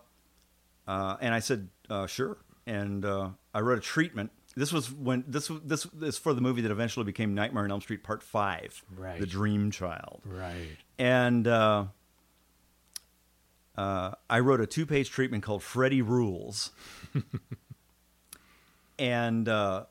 uh, 0.86 1.16
and 1.20 1.34
I 1.34 1.40
said, 1.40 1.68
uh, 1.90 2.06
"Sure." 2.06 2.38
And 2.66 3.04
uh, 3.04 3.30
I 3.54 3.60
wrote 3.60 3.78
a 3.78 3.82
treatment. 3.82 4.30
This 4.56 4.72
was 4.72 4.90
when 4.90 5.24
this 5.28 5.50
was 5.50 5.60
this 5.64 5.84
this 5.92 6.18
for 6.18 6.34
the 6.34 6.40
movie 6.40 6.62
that 6.62 6.70
eventually 6.70 7.04
became 7.04 7.34
Nightmare 7.34 7.64
on 7.64 7.70
Elm 7.70 7.80
Street 7.80 8.02
Part 8.02 8.22
Five, 8.22 8.82
Right. 8.96 9.20
The 9.20 9.26
Dream 9.26 9.70
Child. 9.70 10.22
Right. 10.24 10.76
And 10.98 11.46
uh, 11.46 11.86
uh, 13.76 14.12
I 14.28 14.40
wrote 14.40 14.60
a 14.60 14.66
two-page 14.66 15.10
treatment 15.10 15.44
called 15.44 15.62
"Freddy 15.62 16.02
Rules," 16.02 16.72
and 18.98 19.48
uh, 19.48 19.84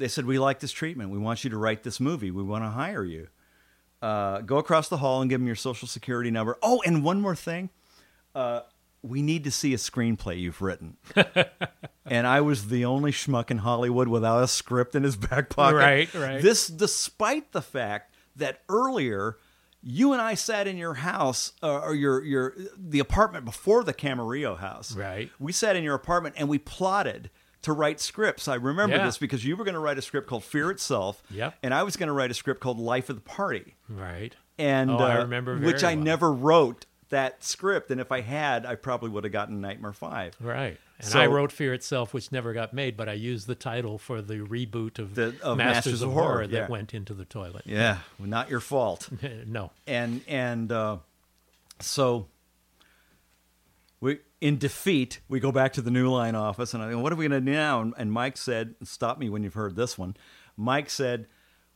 they 0.00 0.08
said, 0.08 0.24
"We 0.24 0.38
like 0.38 0.60
this 0.60 0.72
treatment. 0.72 1.10
We 1.10 1.18
want 1.18 1.44
you 1.44 1.50
to 1.50 1.58
write 1.58 1.82
this 1.82 2.00
movie. 2.00 2.30
We 2.30 2.42
want 2.42 2.64
to 2.64 2.70
hire 2.70 3.04
you. 3.04 3.28
Uh, 4.02 4.40
go 4.40 4.56
across 4.56 4.88
the 4.88 4.96
hall 4.96 5.20
and 5.20 5.28
give 5.28 5.40
them 5.40 5.46
your 5.46 5.56
social 5.56 5.86
security 5.86 6.30
number. 6.30 6.58
Oh, 6.62 6.82
and 6.86 7.04
one 7.04 7.20
more 7.20 7.36
thing, 7.36 7.68
uh, 8.34 8.62
we 9.02 9.20
need 9.20 9.44
to 9.44 9.50
see 9.50 9.74
a 9.74 9.76
screenplay 9.76 10.40
you've 10.40 10.62
written." 10.62 10.96
and 12.06 12.26
I 12.26 12.40
was 12.40 12.68
the 12.68 12.84
only 12.84 13.12
schmuck 13.12 13.50
in 13.50 13.58
Hollywood 13.58 14.08
without 14.08 14.42
a 14.42 14.48
script 14.48 14.94
in 14.94 15.02
his 15.02 15.16
back 15.16 15.50
pocket. 15.50 15.76
Right, 15.76 16.14
right. 16.14 16.42
This, 16.42 16.66
despite 16.66 17.52
the 17.52 17.62
fact 17.62 18.14
that 18.36 18.62
earlier 18.68 19.36
you 19.82 20.12
and 20.12 20.20
I 20.20 20.34
sat 20.34 20.66
in 20.66 20.76
your 20.76 20.94
house 20.94 21.52
uh, 21.62 21.80
or 21.80 21.94
your 21.94 22.22
your 22.22 22.54
the 22.76 22.98
apartment 22.98 23.44
before 23.44 23.84
the 23.84 23.94
Camarillo 23.94 24.58
house. 24.58 24.94
Right. 24.94 25.30
We 25.38 25.52
sat 25.52 25.76
in 25.76 25.84
your 25.84 25.94
apartment 25.94 26.34
and 26.38 26.48
we 26.48 26.58
plotted 26.58 27.30
to 27.62 27.72
write 27.72 28.00
scripts. 28.00 28.48
I 28.48 28.54
remember 28.54 28.96
Yeah. 28.96 29.04
this 29.04 29.18
because 29.18 29.44
you 29.44 29.56
were 29.56 29.64
going 29.64 29.74
to 29.74 29.80
write 29.80 29.98
a 29.98 30.02
script 30.02 30.26
called 30.26 30.44
Fear 30.44 30.70
Itself. 30.70 31.22
Yep. 31.30 31.56
And 31.62 31.74
I 31.74 31.82
was 31.82 31.96
going 31.96 32.06
to 32.08 32.12
write 32.12 32.30
a 32.30 32.34
script 32.34 32.60
called 32.60 32.78
Life 32.78 33.10
of 33.10 33.16
the 33.16 33.22
Party. 33.22 33.74
Right. 33.88 34.34
And 34.58 34.90
Oh, 34.90 34.98
I 34.98 35.16
uh, 35.16 35.22
remember 35.22 35.54
very 35.56 35.72
which 35.72 35.84
I 35.84 35.94
well. 35.94 36.04
never 36.04 36.32
wrote 36.32 36.86
that 37.10 37.42
script. 37.44 37.90
And 37.90 38.00
if 38.00 38.12
I 38.12 38.20
had, 38.20 38.64
I 38.64 38.76
probably 38.76 39.10
would 39.10 39.24
have 39.24 39.32
gotten 39.32 39.60
Nightmare 39.60 39.92
Five. 39.92 40.36
Right. 40.40 40.78
And 40.98 41.08
So- 41.08 41.20
I 41.20 41.26
wrote 41.26 41.50
Fear 41.50 41.74
Itself, 41.74 42.12
which 42.14 42.30
never 42.30 42.52
got 42.52 42.72
made, 42.74 42.96
but 42.96 43.08
I 43.08 43.14
used 43.14 43.46
the 43.46 43.54
title 43.54 43.98
for 43.98 44.20
the 44.22 44.36
reboot 44.40 44.98
of, 44.98 45.14
The- 45.14 45.34
of 45.42 45.56
Masters, 45.58 46.02
of 46.02 46.12
Horror, 46.12 46.46
that 46.46 46.54
yeah. 46.56 46.68
went 46.68 46.92
into 46.94 47.12
the 47.14 47.24
toilet. 47.24 47.62
Yeah, 47.66 47.98
well, 48.18 48.28
not 48.28 48.48
your 48.50 48.60
fault. 48.60 49.08
no. 49.46 49.70
and 49.86 50.20
and 50.28 50.70
uh, 50.70 50.98
so 51.80 52.26
we 54.00 54.18
in 54.40 54.58
defeat, 54.58 55.20
we 55.28 55.40
go 55.40 55.52
back 55.52 55.72
to 55.74 55.82
the 55.82 55.90
New 55.90 56.10
Line 56.10 56.34
office, 56.34 56.72
and 56.74 56.82
I 56.82 56.90
go, 56.90 56.98
"What 57.00 57.12
are 57.12 57.16
we 57.16 57.28
going 57.28 57.40
to 57.44 57.44
do 57.44 57.52
now?" 57.52 57.80
And, 57.82 57.94
and 57.98 58.10
Mike 58.12 58.36
said, 58.36 58.74
"Stop 58.84 59.18
me 59.18 59.28
when 59.28 59.42
you've 59.42 59.54
heard 59.54 59.76
this 59.76 59.98
one." 59.98 60.16
Mike 60.56 60.88
said, 60.90 61.26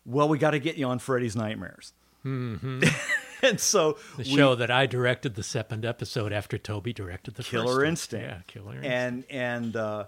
"Well, 0.04 0.28
we 0.28 0.38
got 0.38 0.52
to 0.52 0.58
get 0.58 0.76
you 0.76 0.86
on 0.86 0.98
Freddy's 0.98 1.36
Nightmares." 1.36 1.92
Mm-hmm. 2.24 2.82
and 3.42 3.60
so 3.60 3.98
The 4.16 4.22
we- 4.22 4.24
show 4.36 4.54
that 4.54 4.70
I 4.70 4.86
directed 4.86 5.34
the 5.34 5.42
second 5.42 5.84
episode 5.84 6.32
after 6.32 6.56
Tobe 6.56 6.94
directed 6.94 7.34
the 7.34 7.42
Killer. 7.42 7.84
Instinct. 7.84 8.24
Yeah, 8.26 8.38
Killer 8.46 8.76
Instinct. 8.76 8.86
and 8.86 9.24
and 9.30 9.76
uh, 9.76 10.04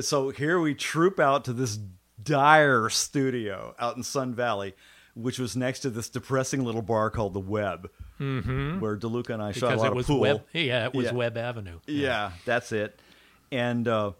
so 0.00 0.30
here 0.30 0.60
we 0.60 0.74
troop 0.74 1.18
out 1.18 1.44
to 1.46 1.52
this 1.54 1.78
dire 2.22 2.90
studio 2.90 3.74
out 3.78 3.96
in 3.96 4.02
Sun 4.02 4.34
Valley, 4.34 4.74
which 5.22 5.38
was 5.38 5.56
next 5.56 5.80
to 5.80 5.90
this 5.90 6.08
depressing 6.08 6.64
little 6.64 6.82
bar 6.82 7.10
called 7.10 7.34
the 7.34 7.40
Web, 7.40 7.90
mm-hmm. 8.20 8.80
where 8.80 8.96
DeLuca 8.96 9.30
and 9.30 9.42
I 9.42 9.52
shot 9.52 9.74
a 9.74 9.76
lot 9.76 9.86
it 9.86 9.90
of 9.90 9.96
was 9.96 10.06
pool. 10.06 10.20
Webb. 10.20 10.44
Yeah, 10.52 10.86
it 10.86 10.94
was 10.94 11.06
Yeah. 11.06 11.12
Webb 11.12 11.36
Avenue. 11.36 11.78
Yeah, 11.86 12.32
that's 12.44 12.72
it. 12.72 13.00
And 13.52 13.86
uh, 13.88 14.12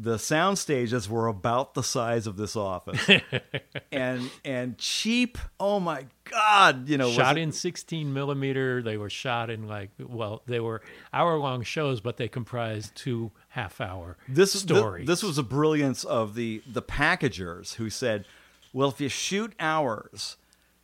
the 0.00 0.18
sound 0.18 0.58
stages 0.58 1.08
were 1.08 1.26
about 1.26 1.74
the 1.74 1.82
size 1.82 2.26
of 2.26 2.36
this 2.36 2.54
office, 2.54 3.04
and 3.92 4.30
and 4.44 4.78
cheap. 4.78 5.38
Oh 5.58 5.80
my 5.80 6.06
god! 6.30 6.88
You 6.88 6.96
know, 6.98 7.10
shot 7.10 7.36
it- 7.36 7.40
in 7.42 7.50
16 7.52 8.12
millimeter. 8.14 8.80
They 8.80 8.96
were 8.96 9.10
shot 9.10 9.50
in 9.50 9.66
like 9.66 9.90
well, 9.98 10.42
they 10.46 10.60
were 10.60 10.82
hour 11.12 11.36
long 11.38 11.62
shows, 11.62 12.00
but 12.00 12.16
they 12.16 12.28
comprised 12.28 12.94
two 12.94 13.32
half 13.48 13.80
hour 13.80 14.16
this 14.28 14.52
thi- 14.52 14.60
stories. 14.60 15.06
This 15.06 15.22
was 15.22 15.36
a 15.36 15.42
brilliance 15.42 16.04
of 16.04 16.34
the 16.36 16.62
the 16.66 16.82
packagers 16.82 17.74
who 17.74 17.90
said, 17.90 18.24
"Well, 18.72 18.88
if 18.88 19.00
you 19.00 19.08
shoot 19.08 19.52
hours, 19.60 20.36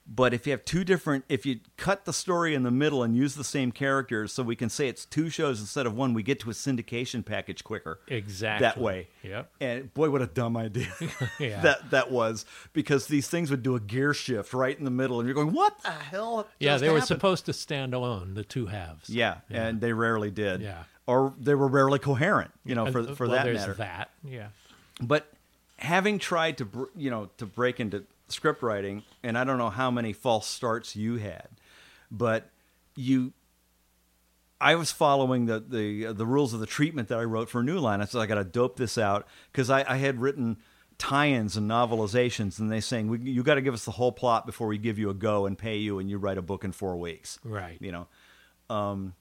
but 0.06 0.34
if 0.34 0.46
you 0.46 0.50
have 0.50 0.66
two 0.66 0.84
different, 0.84 1.24
if 1.30 1.46
you 1.46 1.60
cut 1.78 2.04
the 2.04 2.12
story 2.12 2.54
in 2.54 2.62
the 2.62 2.70
middle 2.70 3.02
and 3.02 3.16
use 3.16 3.36
the 3.36 3.44
same 3.44 3.72
characters, 3.72 4.34
so 4.34 4.42
we 4.42 4.54
can 4.54 4.68
say 4.68 4.86
it's 4.88 5.06
two 5.06 5.30
shows 5.30 5.60
instead 5.60 5.86
of 5.86 5.96
one, 5.96 6.12
we 6.12 6.22
get 6.22 6.40
to 6.40 6.50
a 6.50 6.52
syndication 6.52 7.24
package 7.24 7.64
quicker." 7.64 8.00
exactly 8.08 8.64
That 8.66 8.78
way, 8.78 9.08
Yep. 9.22 9.50
And 9.60 9.94
boy, 9.94 10.10
what 10.10 10.20
a 10.20 10.26
dumb 10.26 10.56
idea 10.58 10.92
Yeah. 11.40 11.60
that 11.62 11.90
that 11.90 12.10
was, 12.10 12.44
because 12.74 13.06
these 13.06 13.28
things 13.28 13.50
would 13.50 13.62
do 13.62 13.76
a 13.76 13.80
gear 13.80 14.12
shift 14.12 14.52
right 14.52 14.78
in 14.78 14.84
the 14.84 14.90
middle, 14.90 15.20
and 15.20 15.26
you're 15.26 15.34
going, 15.34 15.52
"What 15.54 15.80
the 15.82 15.90
hell?" 15.90 16.48
Yeah, 16.60 16.76
they 16.76 16.90
were 16.90 17.00
supposed 17.00 17.46
to 17.46 17.52
stand 17.54 17.94
alone, 17.94 18.34
the 18.34 18.44
two 18.44 18.66
halves. 18.66 19.08
Yeah, 19.08 19.38
and 19.50 19.80
they 19.80 19.92
rarely 19.94 20.30
did. 20.30 20.60
Yeah. 20.60 20.84
or 21.06 21.34
they 21.38 21.54
were 21.54 21.68
rarely 21.68 21.98
coherent. 21.98 22.50
You 22.64 22.74
know, 22.74 22.84
And, 22.86 22.92
for 22.92 23.00
uh, 23.00 23.14
for 23.14 23.26
well, 23.26 23.36
that 23.36 23.44
there's 23.44 23.58
matter. 23.60 23.74
that. 23.74 24.10
Yeah. 24.22 24.48
But 25.00 25.30
having 25.84 26.18
tried 26.18 26.58
to, 26.58 26.64
br- 26.64 26.92
you 26.96 27.10
know, 27.10 27.30
to 27.36 27.46
break 27.46 27.78
into 27.78 28.04
script 28.28 28.62
writing, 28.62 29.04
and 29.22 29.38
I 29.38 29.44
don't 29.44 29.58
know 29.58 29.70
how 29.70 29.90
many 29.90 30.12
false 30.12 30.46
starts 30.46 30.96
you 30.96 31.16
had, 31.16 31.48
but 32.10 32.50
you, 32.96 33.32
I 34.60 34.74
was 34.74 34.90
following 34.90 35.46
the 35.46 35.60
the 35.60 36.12
the 36.12 36.26
rules 36.26 36.54
of 36.54 36.60
the 36.60 36.66
treatment 36.66 37.08
that 37.08 37.18
I 37.18 37.24
wrote 37.24 37.48
for 37.48 37.62
New 37.62 37.78
Line. 37.78 38.00
I 38.00 38.06
said 38.06 38.20
I 38.20 38.26
got 38.26 38.36
to 38.36 38.44
dope 38.44 38.76
this 38.76 38.98
out 38.98 39.26
because 39.52 39.70
I, 39.70 39.84
I 39.86 39.96
had 39.98 40.20
written 40.20 40.56
tie-ins 40.96 41.56
and 41.56 41.70
novelizations, 41.70 42.58
and 42.58 42.70
they 42.70 42.80
saying 42.80 43.08
we, 43.08 43.18
you 43.18 43.42
got 43.42 43.56
to 43.56 43.62
give 43.62 43.74
us 43.74 43.84
the 43.84 43.90
whole 43.92 44.12
plot 44.12 44.46
before 44.46 44.66
we 44.68 44.78
give 44.78 44.98
you 44.98 45.10
a 45.10 45.14
go 45.14 45.46
and 45.46 45.58
pay 45.58 45.76
you, 45.76 45.98
and 45.98 46.08
you 46.08 46.18
write 46.18 46.38
a 46.38 46.42
book 46.42 46.64
in 46.64 46.72
four 46.72 46.96
weeks. 46.96 47.38
Right. 47.44 47.76
You 47.80 47.92
know. 47.92 48.06
Um, 48.70 49.14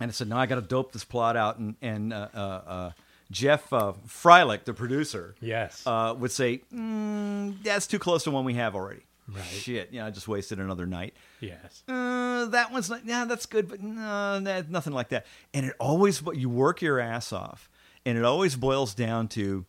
and 0.00 0.10
I 0.10 0.12
said, 0.12 0.28
no, 0.28 0.36
I 0.36 0.46
got 0.46 0.56
to 0.56 0.62
dope 0.62 0.92
this 0.92 1.04
plot 1.04 1.36
out. 1.36 1.58
And, 1.58 1.76
and 1.82 2.12
uh, 2.12 2.28
uh, 2.34 2.38
uh, 2.38 2.90
Jeff 3.30 3.72
uh, 3.72 3.92
Freilich, 4.08 4.64
the 4.64 4.74
producer, 4.74 5.34
Yes. 5.40 5.82
uh, 5.86 6.14
would 6.18 6.32
say, 6.32 6.62
mm, 6.74 7.62
that's 7.62 7.86
too 7.86 7.98
close 7.98 8.24
to 8.24 8.30
one 8.30 8.44
we 8.44 8.54
have 8.54 8.74
already. 8.74 9.02
Right. 9.28 9.44
Shit, 9.44 9.90
yeah, 9.92 10.06
I 10.06 10.10
just 10.10 10.26
wasted 10.26 10.58
another 10.58 10.86
night. 10.86 11.14
yes. 11.40 11.84
Uh, 11.86 12.46
that 12.46 12.72
one's 12.72 12.90
not, 12.90 13.04
yeah, 13.06 13.24
that's 13.26 13.46
good, 13.46 13.68
but 13.68 13.80
no, 13.80 14.40
that, 14.40 14.70
nothing 14.70 14.92
like 14.92 15.10
that. 15.10 15.26
And 15.54 15.66
it 15.66 15.74
always, 15.78 16.20
you 16.34 16.48
work 16.48 16.82
your 16.82 16.98
ass 16.98 17.32
off, 17.32 17.70
and 18.04 18.18
it 18.18 18.24
always 18.24 18.56
boils 18.56 18.92
down 18.94 19.28
to 19.28 19.64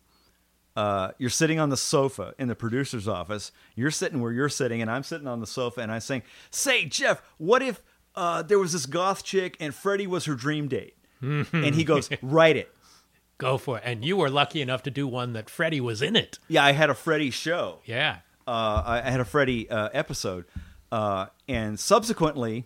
uh, 0.75 1.11
you're 1.19 1.29
sitting 1.29 1.59
on 1.59 1.69
the 1.69 1.77
sofa 1.77 2.33
in 2.39 2.47
the 2.47 2.55
producer's 2.55 3.07
office. 3.07 3.51
You're 3.75 3.91
sitting 3.91 4.21
where 4.21 4.31
you're 4.31 4.49
sitting, 4.49 4.81
and 4.81 4.89
I'm 4.89 5.03
sitting 5.03 5.27
on 5.27 5.41
the 5.41 5.45
sofa, 5.47 5.81
and 5.81 5.91
I'm 5.91 5.99
saying, 5.99 6.23
"Say, 6.49 6.85
Jeff, 6.85 7.21
what 7.37 7.61
if 7.61 7.81
uh, 8.15 8.41
there 8.43 8.57
was 8.57 8.71
this 8.71 8.85
goth 8.85 9.23
chick 9.23 9.57
and 9.59 9.75
Freddie 9.75 10.07
was 10.07 10.23
her 10.25 10.33
dream 10.33 10.69
date?" 10.69 10.95
and 11.21 11.75
he 11.75 11.83
goes, 11.83 12.09
"Write 12.21 12.55
it." 12.55 12.73
Go 13.41 13.57
for 13.57 13.77
it. 13.79 13.83
And 13.85 14.05
you 14.05 14.17
were 14.17 14.29
lucky 14.29 14.61
enough 14.61 14.83
to 14.83 14.91
do 14.91 15.07
one 15.07 15.33
that 15.33 15.49
Freddie 15.49 15.81
was 15.81 16.03
in 16.03 16.15
it. 16.15 16.37
Yeah, 16.47 16.63
I 16.63 16.73
had 16.73 16.91
a 16.91 16.93
Freddie 16.93 17.31
show. 17.31 17.79
Yeah. 17.85 18.17
uh, 18.47 18.83
I 19.03 19.09
had 19.09 19.19
a 19.19 19.25
Freddy 19.25 19.67
uh, 19.67 19.89
episode, 19.93 20.45
uh, 20.91 21.25
and 21.47 21.79
subsequently, 21.79 22.65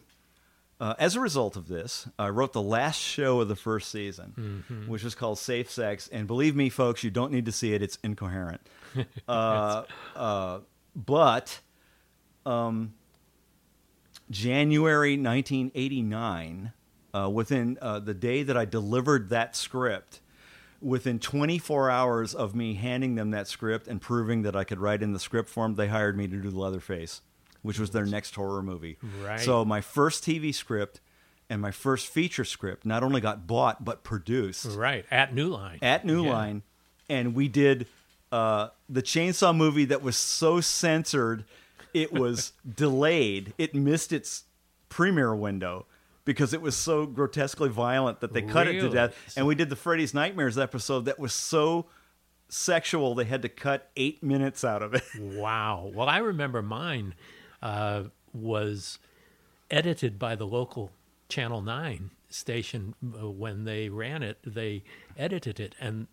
uh, 0.82 0.94
as 1.00 1.16
a 1.16 1.22
result 1.22 1.56
of 1.56 1.70
this, 1.70 2.10
I 2.20 2.28
wrote 2.30 2.52
the 2.52 2.62
last 2.62 3.00
show 3.00 3.40
of 3.40 3.48
the 3.48 3.56
first 3.56 3.90
season, 3.90 4.66
which 4.88 5.04
was 5.04 5.16
called 5.16 5.40
Safe 5.40 5.72
Sex. 5.72 6.10
And 6.12 6.28
believe 6.28 6.56
me, 6.56 6.70
folks, 6.70 7.04
you 7.04 7.10
don't 7.10 7.32
need 7.32 7.46
to 7.46 7.52
see 7.54 7.74
it; 7.74 7.82
it's 7.82 7.98
incoherent. 8.04 8.62
uh, 9.30 9.84
uh, 10.16 10.60
but 10.94 11.60
um, 12.46 12.94
January 14.30 15.14
1989, 15.18 16.74
uh, 17.14 17.30
within 17.30 17.78
uh, 17.82 18.00
the 18.00 18.14
day 18.14 18.44
that 18.44 18.58
I 18.58 18.66
delivered 18.66 19.30
that 19.30 19.56
script, 19.56 20.20
within 20.86 21.18
24 21.18 21.90
hours 21.90 22.36
of 22.36 22.54
me 22.54 22.76
handing 22.76 23.16
them 23.16 23.32
that 23.32 23.48
script 23.48 23.88
and 23.88 24.00
proving 24.00 24.44
that 24.44 24.56
I 24.56 24.64
could 24.64 24.80
write 24.80 25.02
in 25.02 25.14
the 25.14 25.20
script 25.20 25.50
form, 25.50 25.74
they 25.74 25.88
hired 25.88 26.16
me 26.16 26.28
to 26.28 26.38
do 26.38 26.50
Leatherface, 26.52 27.22
which 27.64 27.80
was 27.80 27.90
their 27.90 28.06
next 28.06 28.36
horror 28.36 28.62
movie. 28.62 28.98
Right. 29.24 29.40
So 29.40 29.66
my 29.66 29.82
first 29.82 30.24
TV 30.24 30.54
script 30.54 31.02
and 31.50 31.60
my 31.60 31.72
first 31.72 32.06
feature 32.08 32.46
script 32.46 32.86
not 32.86 33.02
only 33.02 33.20
got 33.20 33.48
bought 33.48 33.84
but 33.84 34.04
produced 34.04 34.66
Right. 34.66 35.06
At 35.10 35.34
New 35.34 35.50
Line. 35.50 35.80
at 35.82 36.06
New 36.06 36.24
Yeah. 36.26 36.34
Line, 36.34 36.62
and 37.10 37.34
we 37.34 37.48
did 37.48 37.88
uh, 38.32 38.70
the 38.88 39.02
Chainsaw 39.02 39.56
movie 39.56 39.86
that 39.86 40.04
was 40.04 40.16
so 40.18 40.62
censored, 40.62 41.46
it 41.96 42.14
was 42.14 42.52
delayed. 42.76 43.54
It 43.58 43.74
missed 43.74 44.14
its 44.14 44.44
premiere 44.90 45.34
window 45.36 45.86
because 46.26 46.54
it 46.54 46.62
was 46.62 46.76
so 46.76 47.06
grotesquely 47.06 47.70
violent 47.70 48.20
that 48.20 48.34
they 48.34 48.42
cut 48.42 48.68
it 48.68 48.82
to 48.82 48.90
death. 48.90 49.16
And 49.38 49.46
we 49.48 49.56
did 49.56 49.70
the 49.70 49.76
Freddy's 49.76 50.14
Nightmares 50.14 50.58
episode 50.58 51.06
that 51.06 51.20
was 51.20 51.34
so 51.34 51.86
sexual 52.50 53.16
they 53.16 53.26
had 53.26 53.42
to 53.42 53.50
cut 53.50 53.90
eight 53.96 54.22
minutes 54.22 54.64
out 54.64 54.82
of 54.84 54.94
it. 54.94 55.04
Wow. 55.20 55.92
Well, 55.94 56.10
I 56.10 56.18
remember 56.18 56.62
mine 56.62 57.14
uh, 57.62 58.04
was 58.34 59.00
edited 59.72 60.20
by 60.20 60.36
the 60.36 60.46
local 60.46 60.92
Channel 61.30 61.62
9 61.62 62.12
station 62.30 62.94
uh, 63.04 63.30
when 63.30 63.64
they 63.66 63.90
ran 63.90 64.24
it. 64.24 64.38
They 64.46 64.84
edited 65.18 65.60
it, 65.60 65.74
and 65.80 66.08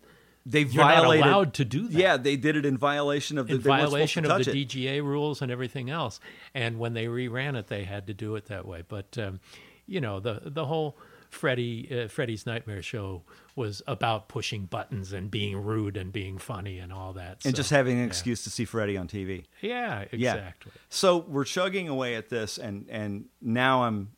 They 0.45 0.63
violated. 0.63 1.25
allowed 1.25 1.53
to 1.55 1.65
do 1.65 1.87
that. 1.87 1.97
Yeah, 1.97 2.17
they 2.17 2.35
did 2.35 2.55
it 2.55 2.65
in 2.65 2.77
violation 2.77 3.37
of 3.37 3.47
the 3.47 3.55
in 3.55 3.61
they 3.61 3.69
weren't 3.69 3.81
supposed 3.81 3.91
violation 3.91 4.25
of 4.25 4.45
the 4.45 4.51
it. 4.51 4.67
DGA 4.69 5.03
rules 5.03 5.41
and 5.41 5.51
everything 5.51 5.89
else. 5.89 6.19
And 6.53 6.79
when 6.79 6.93
they 6.93 7.05
reran 7.05 7.55
it, 7.57 7.67
they 7.67 7.83
had 7.83 8.07
to 8.07 8.13
do 8.13 8.35
it 8.35 8.45
that 8.45 8.65
way. 8.65 8.83
But 8.87 9.17
um, 9.17 9.39
you 9.87 10.01
know, 10.01 10.19
the 10.19 10.41
the 10.45 10.65
whole 10.65 10.97
Freddy 11.29 12.03
uh, 12.03 12.07
Freddy's 12.07 12.45
Nightmare 12.45 12.81
show 12.81 13.23
was 13.55 13.81
about 13.87 14.27
pushing 14.29 14.65
buttons 14.65 15.13
and 15.13 15.29
being 15.31 15.57
rude 15.57 15.97
and 15.97 16.11
being 16.13 16.37
funny 16.37 16.77
and 16.79 16.93
all 16.93 17.13
that. 17.13 17.43
and 17.45 17.55
So, 17.55 17.57
just 17.57 17.69
having 17.71 17.93
an 17.93 17.99
yeah. 18.01 18.05
excuse 18.07 18.43
to 18.43 18.49
see 18.49 18.65
Freddy 18.65 18.97
on 18.97 19.07
TV. 19.07 19.45
Yeah, 19.61 20.05
Yeah. 20.11 20.33
exactly. 20.35 20.71
So 20.89 21.17
we're 21.17 21.43
chugging 21.45 21.89
away 21.89 22.15
at 22.15 22.29
this, 22.29 22.57
and 22.57 22.87
and 22.89 23.25
now 23.41 23.83
I'm 23.83 24.09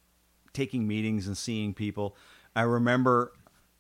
taking 0.54 0.88
meetings 0.88 1.28
and 1.28 1.38
seeing 1.38 1.74
people. 1.74 2.16
I 2.56 2.62
remember 2.64 3.34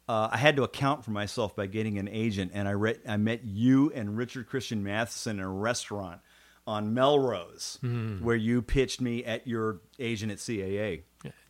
uh, 0.07 0.29
I 0.31 0.38
had 0.38 0.55
to 0.57 0.63
account 0.63 1.03
for 1.03 1.11
myself 1.11 1.55
by 1.55 1.65
getting 1.67 1.97
an 1.97 2.07
agent, 2.07 2.51
and 2.53 2.67
I 2.67 2.71
re- 2.71 2.99
I 3.07 3.17
met 3.17 3.43
you 3.43 3.91
and 3.95 4.15
Richard 4.17 4.47
Christian 4.47 4.83
Matheson 4.83 5.39
in 5.39 5.43
a 5.45 5.49
restaurant 5.49 6.21
on 6.67 6.93
Melrose, 6.93 7.77
Hmm. 7.81 8.23
where 8.23 8.36
you 8.36 8.61
pitched 8.61 8.99
me 9.01 9.23
at 9.25 9.45
your 9.47 9.81
agent 9.99 10.31
at 10.31 10.38
CAA. 10.39 11.03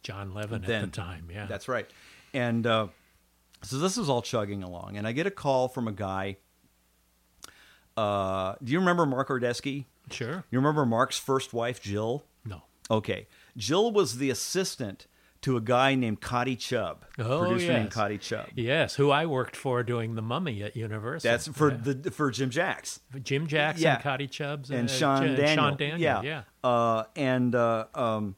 John 0.05 0.33
Levin 0.33 0.61
Then. 0.61 0.83
at 0.83 0.91
the 0.91 0.95
time. 0.95 1.27
Yeah, 1.33 1.47
That's 1.47 1.67
right. 1.67 1.89
And 2.33 2.65
uh, 2.67 2.87
so 3.63 3.77
this 3.79 3.97
is 3.97 4.07
all 4.07 4.21
chugging 4.21 4.61
along, 4.63 4.97
and 4.97 5.07
I 5.07 5.11
get 5.11 5.25
a 5.25 5.31
call 5.31 5.67
from 5.67 5.87
a 5.87 5.91
guy. 5.91 6.37
Uh, 7.97 8.55
do 8.63 8.71
you 8.71 8.79
remember 8.79 9.05
Mark 9.05 9.29
Ordesky? 9.29 9.85
sure. 10.11 10.43
You 10.51 10.59
remember 10.59 10.85
Mark's 10.85 11.17
first 11.17 11.53
wife, 11.53 11.81
Jill? 11.81 12.23
No. 12.45 12.61
Okay. 12.91 13.27
Jill 13.57 13.91
was 13.91 14.17
the 14.17 14.29
assistant 14.29 15.07
to 15.41 15.57
a 15.57 15.61
guy 15.61 15.95
named 15.95 16.21
Cotty 16.21 16.57
Chubb, 16.59 17.05
Oh, 17.19 17.39
producer 17.39 17.73
named 17.73 17.85
yes. 17.85 17.93
Cotty 17.95 18.19
Chubb. 18.21 18.47
Yes, 18.55 18.95
who 18.95 19.11
I 19.11 19.25
worked 19.27 19.55
for 19.55 19.81
doing 19.83 20.15
the 20.15 20.21
Mummy 20.21 20.61
at 20.63 20.75
Universal. 20.75 21.29
That's 21.29 21.47
for 21.47 21.71
Yeah. 21.71 21.77
the 21.93 22.11
for 22.11 22.29
Jim 22.31 22.49
Jacks 22.49 22.99
Jim 23.23 23.47
Jackson, 23.47 23.83
Yeah. 23.83 24.01
Cotty 24.01 24.29
Chubbs, 24.29 24.69
and 24.71 24.89
uh, 24.89 24.91
Sean 24.91 25.21
J- 25.21 25.35
Daniel. 25.35 25.55
Sean 25.55 25.77
Daniel. 25.77 25.99
Yeah, 25.99 26.21
yeah. 26.23 26.41
Uh, 26.63 27.03
and 27.15 27.53
uh, 27.55 27.85
um, 27.95 28.35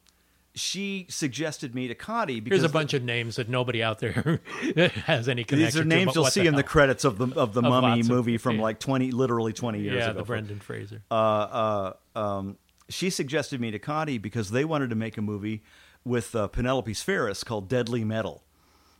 she 0.59 1.05
suggested 1.09 1.73
me 1.75 1.87
to 1.87 1.95
Cotty 1.95 2.43
because 2.43 2.61
Here's 2.61 2.69
a 2.69 2.73
bunch 2.73 2.93
of 2.93 3.03
names 3.03 3.35
that 3.37 3.47
nobody 3.49 3.81
out 3.83 3.99
there 3.99 4.41
has 5.05 5.29
any 5.29 5.43
connection 5.43 5.65
these 5.65 5.77
are 5.77 5.83
names 5.85 6.07
but 6.07 6.15
you'll 6.15 6.25
see 6.25 6.47
in 6.47 6.55
the 6.55 6.63
credits 6.63 7.03
of 7.05 7.17
the 7.17 7.25
of 7.39 7.53
the 7.53 7.61
Of 7.61 7.69
Mummy 7.69 7.87
lots 7.97 8.01
of- 8.09 8.15
movie 8.15 8.37
from 8.37 8.57
yeah. 8.57 8.61
like 8.63 8.79
twenty, 8.79 9.11
literally 9.11 9.53
twenty 9.53 9.79
years 9.79 9.95
Yeah, 9.97 10.09
ago. 10.11 10.19
the 10.19 10.25
Brendan 10.25 10.59
Fraser. 10.59 11.01
uh, 11.11 11.13
uh, 11.13 11.93
um, 12.19 12.57
she 12.89 13.09
suggested 13.09 13.59
me 13.61 13.71
to 13.71 13.79
Cotty 13.79 14.21
because 14.21 14.51
they 14.51 14.65
wanted 14.65 14.89
to 14.89 14.95
make 14.95 15.17
a 15.17 15.21
movie 15.21 15.61
with 16.05 16.33
uh, 16.35 16.47
Penelope 16.47 16.93
Spheeris 16.93 17.43
called 17.45 17.67
Deadly 17.67 18.03
Metal. 18.05 18.43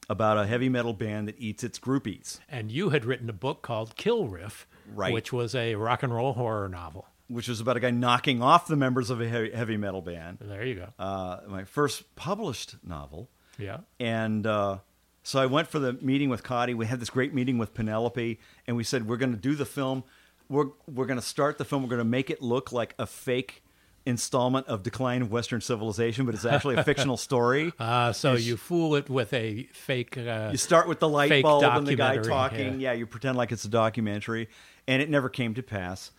about 0.09 0.37
a 0.37 0.45
heavy 0.47 0.69
metal 0.69 0.93
band 0.93 1.27
that 1.27 1.35
eats 1.39 1.63
its 1.63 1.79
groupies, 1.79 2.39
And 2.49 2.71
you 2.71 2.89
had 2.89 3.03
written 3.05 3.29
a 3.29 3.33
book 3.33 3.61
called 3.61 3.95
Kill 3.97 4.27
Riff, 4.27 4.67
Right. 4.93 5.11
which 5.13 5.33
was 5.33 5.53
a 5.55 5.75
rock 5.75 6.01
and 6.03 6.13
roll 6.13 6.33
horror 6.33 6.69
novel. 6.69 7.07
Which 7.27 7.47
was 7.47 7.59
about 7.59 7.77
a 7.77 7.79
guy 7.79 7.91
knocking 7.91 8.41
off 8.41 8.67
the 8.67 8.75
members 8.75 9.09
of 9.09 9.19
a 9.21 9.27
heavy, 9.27 9.51
heavy 9.51 9.77
metal 9.77 10.01
band. 10.01 10.37
There 10.41 10.65
you 10.65 10.75
go. 10.75 10.87
Uh, 10.97 11.39
my 11.47 11.63
first 11.63 12.15
published 12.15 12.75
novel. 12.83 13.29
yeah. 13.57 13.79
And 13.99 14.45
uh, 14.47 14.79
so 15.23 15.39
I 15.39 15.45
went 15.45 15.67
for 15.67 15.79
the 15.79 15.93
meeting 15.93 16.29
with 16.29 16.43
Cotty. 16.43 16.73
We 16.75 16.85
had 16.85 16.99
this 16.99 17.09
great 17.09 17.33
meeting 17.33 17.57
with 17.57 17.73
Penelope, 17.73 18.39
and 18.65 18.77
we 18.77 18.83
said 18.83 19.07
we're 19.07 19.17
going 19.17 19.33
to 19.33 19.37
do 19.37 19.55
the 19.55 19.65
film. 19.65 20.03
We're 20.49 20.67
we're 20.87 21.05
going 21.05 21.19
to 21.19 21.25
start 21.25 21.57
the 21.57 21.65
film. 21.65 21.83
We're 21.83 21.89
going 21.89 21.99
to 21.99 22.05
make 22.05 22.29
it 22.29 22.41
look 22.41 22.71
like 22.71 22.95
a 22.97 23.05
fake 23.05 23.63
installment 24.07 24.65
of 24.67 24.81
Decline 24.83 25.21
of 25.21 25.31
Western 25.31 25.61
Civilization, 25.61 26.25
but 26.25 26.33
it's 26.33 26.45
actually 26.45 26.75
a 26.75 26.83
fictional 26.83 27.17
story. 27.17 27.73
Uh, 27.77 28.11
so 28.21 28.33
you 28.33 28.57
fool 28.57 28.95
it 28.95 29.09
with 29.09 29.33
a 29.33 29.63
fake. 29.73 30.17
Uh, 30.17 30.49
You 30.51 30.57
start 30.57 30.87
with 30.87 30.99
the 30.99 31.09
light 31.09 31.29
bulb 31.43 31.63
and 31.63 31.85
the 31.85 31.95
guy 31.95 32.17
talking. 32.17 32.79
yeah. 32.79 32.91
Yeah. 32.91 32.93
you 32.93 33.05
pretend 33.05 33.37
like 33.37 33.51
it's 33.51 33.65
a 33.65 33.69
documentary, 33.69 34.47
and 34.87 35.01
it 35.01 35.09
never 35.09 35.29
came 35.29 35.53
to 35.55 35.61
pass. 35.63 36.11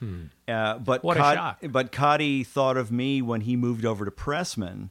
Uh, 0.46 0.78
but 0.78 1.00
Hmm. 1.00 1.06
What 1.06 1.16
a 1.16 1.20
shock. 1.20 1.58
But 1.70 1.90
Cotty 1.92 2.46
thought 2.46 2.76
of 2.76 2.92
me 2.92 3.22
when 3.22 3.40
he 3.40 3.56
moved 3.56 3.84
over 3.84 4.04
to 4.04 4.10
Pressman, 4.10 4.90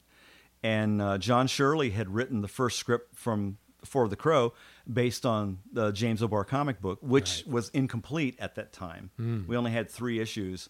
and 0.63 1.01
uh, 1.01 1.17
John 1.19 1.47
Shirley 1.47 1.91
had 1.91 2.09
written 2.13 2.41
the 2.41 2.47
first 2.47 2.79
script 2.79 3.15
from 3.15 3.57
For 3.85 4.07
the 4.09 4.15
Crow 4.15 4.53
based 4.91 5.25
on 5.25 5.59
the 5.71 5.91
James 5.91 6.23
O'Barr 6.23 6.43
comic 6.45 6.81
book, 6.81 6.99
which 7.01 7.43
was 7.45 7.69
incomplete 7.69 8.35
at 8.39 8.55
that 8.55 8.73
time. 8.73 9.11
Hmm. 9.17 9.43
We 9.47 9.55
only 9.55 9.71
had 9.71 9.89
three 9.89 10.19
issues 10.19 10.67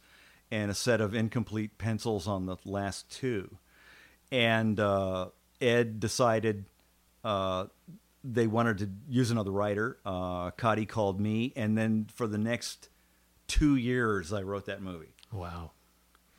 and 0.51 0.71
a 0.71 0.73
set 0.73 1.01
of 1.01 1.13
incomplete 1.13 1.77
pencils 1.77 2.27
on 2.27 2.45
the 2.45 2.57
last 2.65 3.09
two. 3.09 3.57
And 4.31 4.79
uh, 4.79 5.27
Ed 5.61 5.99
decided 5.99 6.65
uh, 7.23 7.67
they 8.23 8.47
wanted 8.47 8.77
to 8.79 8.89
use 9.09 9.31
another 9.31 9.51
writer. 9.51 9.97
Uh, 10.05 10.51
Cotty 10.51 10.87
called 10.87 11.19
me, 11.19 11.53
and 11.55 11.77
then 11.77 12.07
for 12.13 12.27
the 12.27 12.37
next 12.37 12.89
two 13.47 13.75
years, 13.75 14.33
I 14.33 14.41
wrote 14.41 14.65
that 14.65 14.81
movie 14.81 15.13
wow. 15.31 15.71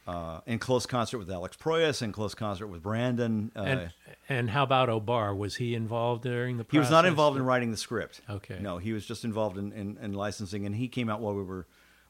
uh, 0.07 0.41
in 0.47 0.59
close 0.59 0.85
concert 0.87 1.19
with 1.19 1.31
Alex 1.31 1.57
Proyas, 1.57 2.03
in 2.03 2.13
close 2.13 2.35
concert 2.35 2.67
with 2.67 2.83
Brandon. 2.83 3.51
Uh, 3.57 3.61
And 3.61 3.91
and 4.29 4.51
how 4.51 4.63
about 4.63 4.91
O'Barr? 4.91 5.35
Was 5.35 5.57
he 5.57 5.75
involved 5.75 6.23
during 6.23 6.59
the? 6.59 6.67
he 6.71 6.79
was 6.79 6.91
not 6.91 7.07
involved 7.07 7.39
in 7.39 7.45
writing 7.45 7.71
the 7.71 7.79
script. 7.79 8.21
Okay. 8.29 8.59
No, 8.61 8.77
he 8.77 8.93
was 8.93 9.07
just 9.07 9.25
involved 9.25 9.57
in, 9.57 9.73
in, 9.73 9.97
in 10.03 10.13
licensing, 10.13 10.67
and 10.67 10.75
he 10.75 10.89
came 10.89 11.09
out 11.09 11.21
while 11.21 11.35
we 11.35 11.43
were 11.43 11.67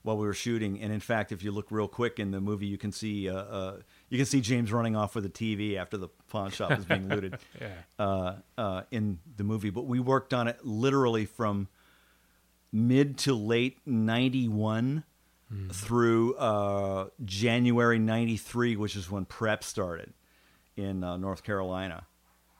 while 0.08 0.16
we 0.16 0.26
were 0.26 0.32
shooting. 0.32 0.80
And 0.80 0.90
in 0.90 1.00
fact, 1.00 1.32
if 1.32 1.42
you 1.44 1.52
look 1.52 1.66
real 1.70 1.86
quick 1.86 2.18
in 2.18 2.30
the 2.30 2.40
movie, 2.40 2.64
you 2.66 2.78
can 2.78 2.92
see 2.92 3.28
uh, 3.28 3.34
uh, 3.34 3.76
you 4.08 4.16
can 4.16 4.24
see 4.24 4.40
James 4.40 4.72
running 4.72 4.96
off 4.96 5.14
with 5.14 5.26
a 5.26 5.28
TV 5.28 5.76
after 5.76 5.98
the 5.98 6.08
pawn 6.30 6.50
shop 6.50 6.72
is 6.72 6.86
being 6.86 7.08
looted. 7.08 7.38
Yeah. 7.60 7.68
uh, 7.98 8.34
uh, 8.56 8.82
in 8.90 9.18
the 9.36 9.44
movie, 9.44 9.68
but 9.70 9.84
we 9.84 10.00
worked 10.00 10.32
on 10.32 10.48
it 10.48 10.64
literally 10.64 11.26
from 11.26 11.68
mid 12.72 13.18
to 13.18 13.34
late 13.34 13.78
'91 13.84 15.04
through 15.72 16.34
uh, 16.36 17.08
January 17.24 17.98
'93, 17.98 18.76
which 18.76 18.96
is 18.96 19.10
when 19.10 19.26
prep 19.26 19.62
started 19.62 20.14
in 20.76 21.04
uh, 21.04 21.16
North 21.18 21.42
Carolina. 21.42 22.06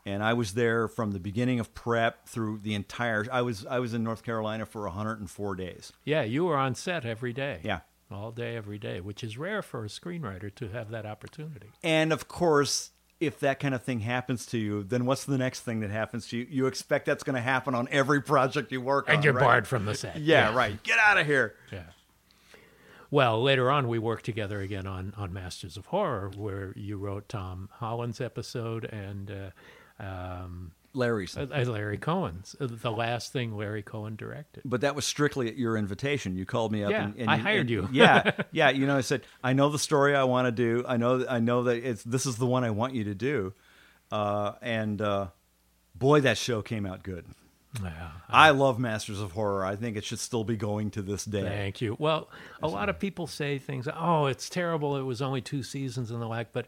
And 0.08 0.22
I 0.22 0.32
was 0.32 0.54
there 0.54 0.88
from 0.88 1.10
the 1.10 1.20
beginning 1.20 1.60
of 1.60 1.74
prep 1.74 2.26
through 2.26 2.60
the 2.62 2.74
entire. 2.74 3.26
I 3.30 3.42
was 3.42 3.66
I 3.66 3.78
was 3.78 3.92
in 3.92 4.02
North 4.02 4.22
Carolina 4.22 4.64
for 4.64 4.82
104 4.84 5.54
days. 5.54 5.92
Yeah, 6.04 6.22
you 6.22 6.46
were 6.46 6.56
on 6.56 6.74
set 6.74 7.04
every 7.04 7.34
day. 7.34 7.60
Yeah. 7.62 7.80
all 8.10 8.32
day, 8.32 8.56
every 8.56 8.78
day, 8.78 9.02
which 9.02 9.22
is 9.22 9.36
rare 9.36 9.60
for 9.60 9.84
a 9.84 9.88
screenwriter 9.88 10.54
to 10.54 10.68
have 10.68 10.90
that 10.90 11.04
opportunity. 11.04 11.68
And 11.82 12.10
of 12.10 12.26
course, 12.26 12.92
if 13.20 13.38
that 13.40 13.60
kind 13.60 13.74
of 13.74 13.82
thing 13.82 14.00
happens 14.00 14.46
to 14.46 14.56
you, 14.58 14.82
then 14.82 15.04
what's 15.04 15.26
the 15.26 15.36
next 15.36 15.60
thing 15.60 15.80
that 15.80 15.90
happens 15.90 16.26
to 16.28 16.38
you? 16.38 16.46
You 16.48 16.66
expect 16.68 17.04
that's 17.04 17.22
going 17.22 17.36
to 17.36 17.42
happen 17.42 17.74
on 17.74 17.86
every 17.90 18.22
project 18.22 18.72
you 18.72 18.80
work 18.80 19.08
on. 19.10 19.16
And 19.16 19.24
you're 19.24 19.34
right? 19.34 19.42
barred 19.42 19.66
from 19.68 19.84
the 19.84 19.94
set. 19.94 20.16
Yeah, 20.20 20.54
right. 20.54 20.82
Get 20.84 20.98
out 20.98 21.18
of 21.18 21.26
here. 21.26 21.54
Yeah. 21.70 21.82
Well, 23.10 23.42
later 23.42 23.70
on, 23.70 23.88
we 23.88 23.98
worked 23.98 24.24
together 24.26 24.60
again 24.60 24.86
on, 24.86 25.14
on 25.16 25.32
Masters 25.32 25.76
of 25.76 25.86
Horror, 25.86 26.30
where 26.36 26.72
you 26.76 26.96
wrote 26.98 27.28
Tom 27.28 27.68
Holland's 27.72 28.20
episode 28.20 28.84
and 28.84 29.30
uh, 29.30 29.50
um, 29.98 30.72
Larry's. 30.94 31.36
uh, 31.36 31.46
Larry 31.66 31.98
Cohen's, 31.98 32.56
uh, 32.60 32.66
the 32.70 32.90
last 32.90 33.32
thing 33.32 33.56
Larry 33.56 33.82
Cohen 33.82 34.16
directed. 34.16 34.62
But 34.64 34.80
that 34.80 34.94
was 34.94 35.04
strictly 35.04 35.48
at 35.48 35.56
your 35.56 35.76
invitation. 35.76 36.34
You 36.36 36.46
called 36.46 36.72
me 36.72 36.82
up. 36.84 36.90
Yeah, 36.90 37.04
and, 37.04 37.14
and 37.18 37.30
I 37.30 37.36
you- 37.36 37.42
hired 37.42 37.60
and- 37.60 37.70
you. 37.70 37.88
yeah, 37.92 38.30
yeah. 38.52 38.70
You 38.70 38.86
know, 38.86 38.96
I 38.96 39.02
said, 39.02 39.22
I 39.44 39.52
know 39.52 39.68
the 39.68 39.78
story 39.78 40.14
I 40.16 40.24
want 40.24 40.46
to 40.46 40.52
do. 40.52 40.84
I 40.88 40.96
know, 40.96 41.24
I 41.28 41.40
know 41.40 41.64
that 41.64 41.76
it's 41.76 42.02
this 42.02 42.26
is 42.26 42.36
the 42.36 42.46
one 42.46 42.64
I 42.64 42.70
want 42.70 42.94
you 42.94 43.04
to 43.04 43.14
do. 43.14 43.52
Uh, 44.10 44.52
and 44.62 45.00
uh, 45.02 45.28
boy, 45.94 46.20
that 46.22 46.38
show 46.38 46.62
came 46.62 46.86
out 46.86 47.02
good. 47.02 47.26
Yeah. 47.82 48.12
I 48.30 48.50
love 48.50 48.78
Masters 48.78 49.20
of 49.20 49.32
Horror. 49.32 49.64
I 49.64 49.76
think 49.76 49.98
it 49.98 50.04
should 50.04 50.18
still 50.18 50.42
be 50.42 50.56
going 50.56 50.90
to 50.92 51.02
this 51.02 51.26
day. 51.26 51.42
Thank 51.42 51.82
you. 51.82 51.96
Well, 51.98 52.30
a 52.62 52.66
lot 52.66 52.88
of 52.88 52.98
people 52.98 53.26
say 53.26 53.58
things, 53.58 53.86
oh, 53.94 54.24
it's 54.24 54.48
terrible. 54.48 54.96
It 54.96 55.02
was 55.02 55.20
only 55.20 55.42
two 55.42 55.62
seasons 55.62 56.10
and 56.10 56.20
the 56.22 56.26
like, 56.26 56.50
but 56.52 56.66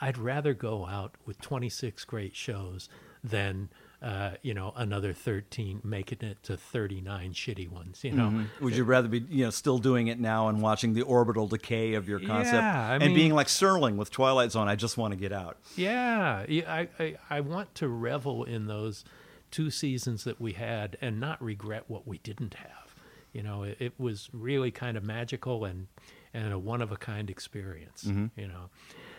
I'd 0.00 0.18
rather 0.18 0.54
go 0.54 0.86
out 0.86 1.14
with 1.26 1.40
26 1.40 2.04
great 2.04 2.34
shows 2.36 2.88
than, 3.24 3.68
uh, 4.00 4.32
you 4.42 4.54
know, 4.54 4.72
another 4.76 5.12
13 5.12 5.80
making 5.82 6.20
it 6.28 6.42
to 6.44 6.56
39 6.56 7.32
shitty 7.32 7.68
ones, 7.68 8.04
you 8.04 8.12
know? 8.12 8.44
Would 8.60 8.76
you 8.76 8.84
rather 8.84 9.08
be, 9.08 9.24
you 9.28 9.44
know, 9.44 9.50
still 9.50 9.78
doing 9.78 10.06
it 10.06 10.20
now 10.20 10.48
and 10.48 10.62
watching 10.62 10.92
the 10.94 11.02
orbital 11.02 11.48
decay 11.48 11.94
of 11.94 12.08
your 12.08 12.20
concept 12.20 12.54
Yeah, 12.54 12.88
I 12.90 12.94
and 12.94 13.06
mean- 13.06 13.14
being 13.14 13.34
like 13.34 13.48
Serling 13.48 13.96
with 13.96 14.10
Twilight 14.10 14.52
Zone? 14.52 14.68
I 14.68 14.76
just 14.76 14.96
want 14.96 15.12
to 15.14 15.18
get 15.18 15.32
out. 15.32 15.56
Yeah, 15.76 16.44
I, 16.48 16.88
I, 17.00 17.16
I 17.28 17.40
want 17.40 17.74
to 17.76 17.88
revel 17.88 18.44
in 18.44 18.66
those 18.66 19.04
two 19.50 19.70
seasons 19.70 20.24
that 20.24 20.40
we 20.40 20.52
had 20.52 20.96
and 21.00 21.18
not 21.18 21.42
regret 21.42 21.84
what 21.88 22.06
we 22.06 22.18
didn't 22.18 22.54
have. 22.54 22.94
You 23.32 23.42
know, 23.42 23.64
it, 23.64 23.76
it 23.80 23.92
was 23.98 24.28
really 24.32 24.70
kind 24.70 24.96
of 24.96 25.02
magical 25.04 25.64
and 25.64 25.88
and 26.34 26.52
a 26.52 26.58
one 26.58 26.82
of 26.82 26.92
a 26.92 26.96
kind 26.96 27.30
experience. 27.30 28.04
You 28.04 28.48
know, 28.48 28.68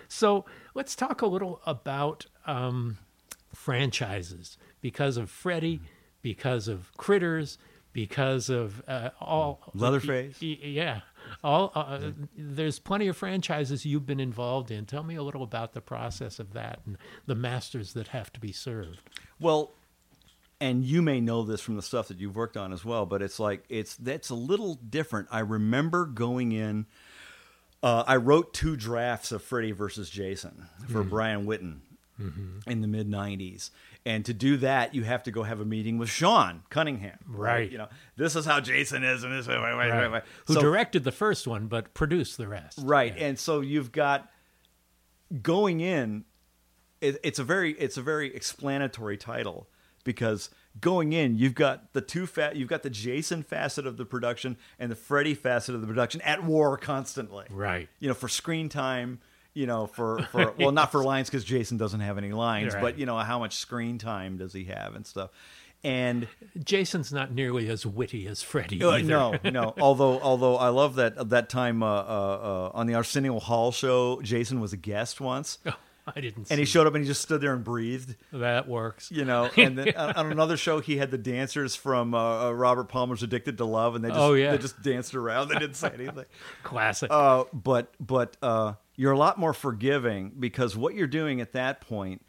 so 0.10 0.44
let's 0.74 0.96
talk 0.96 1.22
a 1.22 1.28
little 1.28 1.62
about 1.66 2.26
um, 2.46 2.98
franchises 3.54 4.58
because 4.82 5.16
of 5.18 5.30
Freddy, 5.30 5.80
because 6.22 6.68
of 6.68 6.92
Critters, 6.98 7.58
because 7.94 8.50
of 8.50 8.84
uh, 8.88 9.10
all 9.20 9.62
Leatherface. 9.74 10.40
Y- 10.42 10.58
Yeah, 10.62 11.02
all 11.44 11.72
uh, 11.76 12.12
there's 12.38 12.80
plenty 12.80 13.08
of 13.08 13.18
franchises 13.18 13.86
you've 13.86 14.06
been 14.06 14.20
involved 14.20 14.72
in. 14.72 14.86
Tell 14.86 15.04
me 15.04 15.16
a 15.16 15.24
little 15.24 15.44
about 15.44 15.74
the 15.74 15.82
process 15.82 16.40
of 16.40 16.54
that 16.54 16.80
and 16.86 16.98
the 17.26 17.36
masters 17.36 17.94
that 17.94 18.10
have 18.10 18.32
to 18.34 18.40
be 18.40 18.52
served. 18.52 19.02
Well, 19.40 19.72
and 20.62 20.84
you 20.84 21.02
may 21.02 21.22
know 21.22 21.44
this 21.44 21.62
from 21.62 21.76
the 21.78 21.82
stuff 21.82 22.10
that 22.10 22.20
you've 22.20 22.36
worked 22.36 22.58
on 22.58 22.74
as 22.74 22.84
well, 22.84 23.06
but 23.06 23.22
it's 23.22 23.40
like 23.40 23.64
it's 23.70 23.96
that's 23.96 24.30
a 24.30 24.36
little 24.36 24.76
different. 24.76 25.28
I 25.32 25.40
remember 25.40 26.06
going 26.06 26.52
in. 26.52 26.86
Uh, 27.82 28.04
I 28.06 28.18
wrote 28.18 28.54
two 28.54 28.76
drafts 28.76 29.32
of 29.32 29.42
Freddy 29.42 29.72
versus 29.72 30.10
Jason 30.10 30.66
for 30.90 31.04
Brian 31.04 31.46
Witten 31.46 31.80
in 32.68 32.82
the 32.82 32.88
mid 32.88 33.10
'90s, 33.10 33.70
and 34.06 34.26
to 34.26 34.34
do 34.34 34.58
that, 34.58 34.94
you 34.94 35.04
have 35.04 35.24
to 35.24 35.32
go 35.32 35.44
have 35.44 35.62
a 35.62 35.66
meeting 35.66 35.98
with 35.98 36.10
Sean 36.10 36.64
Cunningham. 36.70 37.18
Right. 37.26 37.72
You 37.72 37.78
know, 37.78 37.88
this 38.18 38.36
is 38.36 38.46
how 38.46 38.60
Jason 38.60 39.06
is, 39.06 39.24
and 39.24 39.32
this 39.32 39.48
way, 39.48 39.56
wait, 39.56 39.78
wait, 39.78 40.12
wait. 40.12 40.24
Who 40.48 40.56
So- 40.56 40.62
directed 40.62 41.06
the 41.06 41.14
first 41.14 41.48
one 41.48 41.68
but 41.68 41.94
produced 41.94 42.38
the 42.38 42.48
rest? 42.50 42.80
right 42.84 43.16
and 43.18 43.40
so 43.40 43.62
you've 43.62 43.94
got 43.94 44.30
going 45.42 45.80
in 45.80 46.26
it, 47.02 47.18
it's 47.24 47.40
a 47.40 47.44
very 47.46 47.72
it's 47.80 47.96
a 47.98 48.02
very 48.02 48.36
explanatory 48.36 49.16
title 49.16 49.70
because 50.04 50.50
going 50.82 51.14
in 51.14 51.38
you've 51.38 51.56
got 51.56 51.92
the 51.94 52.02
two 52.02 52.26
fat, 52.26 52.56
you've 52.56 52.70
got 52.70 52.84
the 52.84 52.90
jason 52.90 53.44
facet 53.44 53.86
of 53.88 53.98
the 53.98 54.06
production 54.06 54.56
and 54.78 54.92
the 54.92 54.96
freddy 54.96 55.34
facet 55.34 55.76
of 55.76 55.82
the 55.82 55.88
production 55.88 56.22
at 56.22 56.44
war 56.44 56.78
constantly 56.78 57.46
Right. 57.50 57.90
you 58.00 58.08
know 58.08 58.14
for 58.14 58.28
screen 58.30 58.70
time 58.70 59.20
you 59.54 59.66
know 59.66 59.88
for 59.88 60.22
for 60.32 60.54
well 60.60 60.72
not 60.72 60.92
for 60.92 61.04
lines 61.04 61.28
because 61.30 61.44
jason 61.44 61.78
doesn't 61.78 62.00
have 62.02 62.18
any 62.18 62.32
lines 62.32 62.74
Right. 62.76 62.82
but 62.82 63.00
you 63.00 63.06
know 63.06 63.18
how 63.18 63.40
much 63.40 63.56
screen 63.58 63.98
time 63.98 64.38
does 64.38 64.54
he 64.54 64.66
have 64.66 64.96
and 64.96 65.06
stuff 65.06 65.32
and 65.82 66.28
Jason's 66.62 67.14
not 67.14 67.32
nearly 67.32 67.70
as 67.70 67.86
witty 67.86 68.28
as 68.28 68.42
Freddy. 68.42 68.84
uh, 68.84 68.98
no, 68.98 69.36
no. 69.46 69.74
Although, 69.80 70.20
although 70.20 70.58
I 70.58 70.68
love 70.68 70.96
that 70.96 71.30
that 71.30 71.48
time 71.48 71.82
uh, 71.82 71.88
uh, 71.88 71.92
uh, 72.02 72.72
on 72.78 72.86
the 72.86 72.96
Arsenio 72.96 73.40
Hall 73.40 73.72
show, 73.72 74.20
Jason 74.22 74.60
was 74.60 74.74
a 74.74 74.78
guest 74.78 75.22
once, 75.22 75.58
I 76.16 76.22
didn't. 76.22 76.50
and 76.50 76.60
he 76.60 76.66
showed 76.66 76.88
up 76.88 76.96
and 76.96 77.04
he 77.04 77.08
just 77.08 77.22
stood 77.22 77.42
there 77.42 77.54
and 77.54 77.64
breathed. 77.64 78.16
that 78.34 78.68
works. 78.68 79.12
You 79.12 79.26
know, 79.26 79.50
and 79.58 79.78
then 79.78 79.96
on 79.96 80.14
on 80.14 80.32
another 80.32 80.58
show, 80.58 80.80
he 80.80 80.98
had 80.98 81.12
the 81.12 81.18
dancers 81.18 81.76
from 81.76 82.14
uh, 82.14 82.48
uh, 82.48 82.52
Robert 82.52 82.86
Palmer's 82.90 83.24
Addicted 83.24 83.58
to 83.58 83.66
Love, 83.66 83.96
and 83.96 84.04
they 84.04 84.10
just 84.10 84.20
Oh, 84.20 84.34
yeah. 84.34 84.52
they 84.52 84.58
just 84.58 84.82
danced 84.82 85.16
around. 85.16 85.48
They 85.50 85.60
didn't 85.60 85.76
say 85.76 85.92
anything. 85.94 86.26
Classic. 86.64 87.10
Uh, 87.12 87.46
but 87.54 87.94
but 88.00 88.38
uh, 88.42 88.74
you're 88.96 89.12
a 89.14 89.18
lot 89.18 89.38
more 89.38 89.54
forgiving 89.54 90.34
because 90.40 90.76
what 90.78 90.94
you're 90.96 91.08
doing 91.08 91.42
at 91.42 91.54
that 91.54 91.82
point 91.82 92.26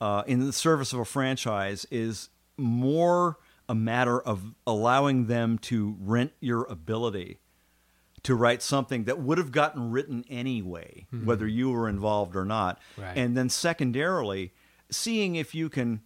uh, 0.00 0.22
in 0.26 0.44
the 0.46 0.52
service 0.52 0.92
of 0.92 0.98
a 1.00 1.04
franchise 1.04 1.86
is 1.90 2.28
more 2.56 3.38
a 3.68 3.74
matter 3.74 4.20
of 4.20 4.54
allowing 4.66 5.26
them 5.26 5.56
to 5.58 5.96
rent 6.00 6.32
your 6.40 6.64
ability 6.64 7.38
to 8.24 8.34
write 8.34 8.62
something 8.62 9.04
that 9.04 9.20
would 9.20 9.38
have 9.38 9.52
gotten 9.52 9.90
written 9.90 10.24
anyway, 10.28 11.06
whether 11.24 11.46
you 11.46 11.70
were 11.70 11.88
involved 11.88 12.34
or 12.34 12.44
not. 12.44 12.80
Right. 12.96 13.16
And 13.16 13.36
then 13.36 13.48
secondarily, 13.48 14.52
seeing 14.90 15.36
if 15.36 15.54
you 15.54 15.68
can 15.68 16.00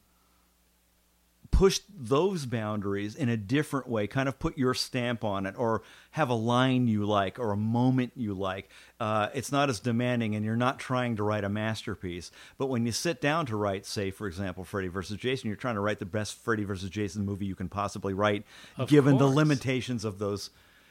push 1.51 1.81
those 1.89 2.45
boundaries 2.45 3.15
in 3.15 3.29
a 3.29 3.37
different 3.37 3.89
way, 3.89 4.07
kind 4.07 4.29
of 4.29 4.39
put 4.39 4.59
your 4.59 4.75
stamp 4.75 5.25
on 5.25 5.47
it, 5.47 5.55
or 5.57 5.83
have 6.11 6.29
a 6.29 6.35
line 6.35 6.87
you 6.87 7.05
like, 7.05 7.39
or 7.39 7.53
a 7.53 7.57
moment 7.57 8.13
you 8.15 8.35
like. 8.35 8.69
Uh, 9.01 9.29
it's 9.33 9.51
not 9.51 9.71
as 9.71 9.81
demanding, 9.81 10.35
and 10.35 10.45
you're 10.45 10.57
not 10.57 10.79
trying 10.79 11.17
to 11.17 11.23
write 11.23 11.45
a 11.45 11.49
masterpiece. 11.49 12.31
But 12.59 12.67
when 12.67 12.85
you 12.85 12.93
sit 12.93 13.21
down 13.21 13.47
to 13.47 13.57
write, 13.57 13.87
say, 13.87 14.11
for 14.11 14.27
example, 14.27 14.65
Freddy 14.65 14.89
versus 14.89 15.17
Jason, 15.17 15.49
you're 15.49 15.57
trying 15.57 15.77
to 15.77 15.81
write 15.81 16.01
the 16.01 16.05
best 16.05 16.37
Freddy 16.43 16.65
versus 16.65 16.91
Jason 16.91 17.25
movie 17.25 17.47
you 17.47 17.55
can 17.55 17.69
possibly 17.69 18.13
write, 18.13 18.45
Of 18.77 18.89
given 18.89 19.19
the 19.19 19.27
limitations 19.27 20.05
of 20.05 20.19
those 20.19 20.51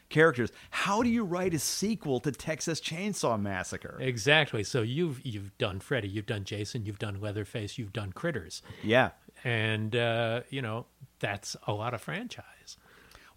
characters. 0.09 0.51
How 0.69 1.03
do 1.03 1.09
you 1.09 1.23
write 1.23 1.53
a 1.53 1.59
sequel 1.59 2.19
to 2.21 2.31
Texas 2.31 2.79
Chainsaw 2.79 3.39
Massacre? 3.39 3.97
Exactly. 4.01 4.63
So 4.63 4.81
you've 4.81 5.25
you've 5.25 5.57
done 5.57 5.79
Freddy, 5.79 6.07
you've 6.07 6.25
done 6.25 6.43
Jason, 6.43 6.85
you've 6.85 6.99
done 6.99 7.19
Leatherface, 7.21 7.77
you've 7.77 7.93
done 7.93 8.11
Critters, 8.13 8.61
Yeah. 8.83 9.11
and 9.43 9.95
uh, 9.95 10.41
you 10.49 10.61
know 10.61 10.85
that's 11.19 11.55
a 11.67 11.73
lot 11.73 11.93
of 11.93 12.01
franchise. 12.01 12.43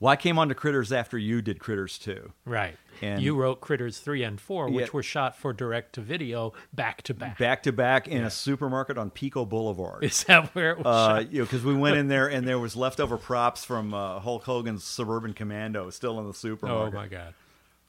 Well, 0.01 0.11
I 0.11 0.17
came 0.17 0.39
on 0.39 0.49
to 0.49 0.55
Critters 0.55 0.93
after 0.93 1.19
you 1.19 1.43
did 1.43 1.59
Critters 1.61 1.99
too. 1.99 2.33
Right. 2.47 2.77
And- 3.03 3.23
you 3.23 3.37
wrote 3.37 3.61
Critters 3.61 3.99
three 3.99 4.23
and 4.23 4.41
four, 4.41 4.69
which 4.71 4.87
Yeah. 4.87 4.91
were 4.95 5.03
shot 5.03 5.37
for 5.37 5.53
direct 5.53 5.93
to 5.95 6.01
video 6.01 6.55
back 6.73 7.03
to 7.03 7.15
back. 7.15 7.37
Back 7.39 7.63
to 7.65 7.73
back 7.73 8.09
in 8.09 8.25
a 8.25 8.31
supermarket 8.31 8.97
on 8.97 9.11
Pico 9.11 9.45
Boulevard. 9.45 10.03
Is 10.03 10.25
that 10.25 10.55
where 10.55 10.71
it 10.73 10.79
was 10.79 10.87
uh, 10.87 11.09
shot? 11.21 11.33
you 11.33 11.39
know, 11.41 11.45
because 11.45 11.63
we 11.63 11.75
went 11.75 11.97
in 11.99 12.09
there 12.09 12.29
and 12.31 12.49
there 12.49 12.59
was 12.59 12.77
leftover 12.77 13.19
props 13.19 13.63
from 13.65 13.93
uh, 13.93 14.21
Hulk 14.21 14.45
Hogan's 14.45 14.85
Suburban 14.85 15.35
Commando 15.35 15.91
still 15.91 16.19
in 16.19 16.27
the 16.27 16.35
supermarket. 16.35 16.95
Oh 16.95 16.97
my 16.97 17.07
God. 17.07 17.35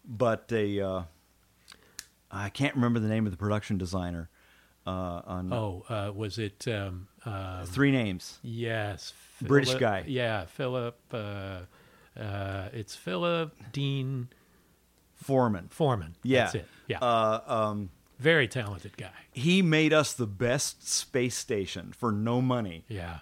But 0.06 0.50
they, 0.50 0.82
uh, 0.82 1.04
I 2.30 2.50
can't 2.50 2.76
remember 2.76 3.00
the 3.00 3.08
name 3.08 3.26
of 3.26 3.32
the 3.32 3.38
production 3.38 3.78
designer. 3.78 4.30
Uh, 4.86 5.22
on 5.26 5.54
Oh, 5.54 5.86
uh, 5.90 6.12
was 6.14 6.40
it? 6.40 6.68
Um, 6.68 7.08
uh, 7.24 7.64
three 7.66 7.92
names. 7.92 8.40
yes, 8.42 9.14
British 9.42 9.76
guy. 9.76 10.04
Yeah, 10.08 10.46
Philip. 10.46 10.98
Uh, 12.20 12.70
it's 12.74 12.96
Philip 12.96 13.56
Dean 13.72 14.28
Foreman. 15.16 15.68
Foreman. 15.70 16.16
Yeah. 16.24 16.44
That's 16.44 16.56
it. 16.56 16.68
Yeah, 16.88 17.00
Uh, 17.00 17.40
um, 17.48 17.90
very 18.20 18.48
talented 18.48 18.98
guy. 18.98 19.12
he 19.32 19.62
made 19.62 19.94
us 19.94 20.14
the 20.14 20.28
best 20.28 20.88
space 20.88 21.38
station 21.38 21.94
for 21.98 22.12
no 22.12 22.42
money 22.42 22.84
Yeah. 22.88 23.20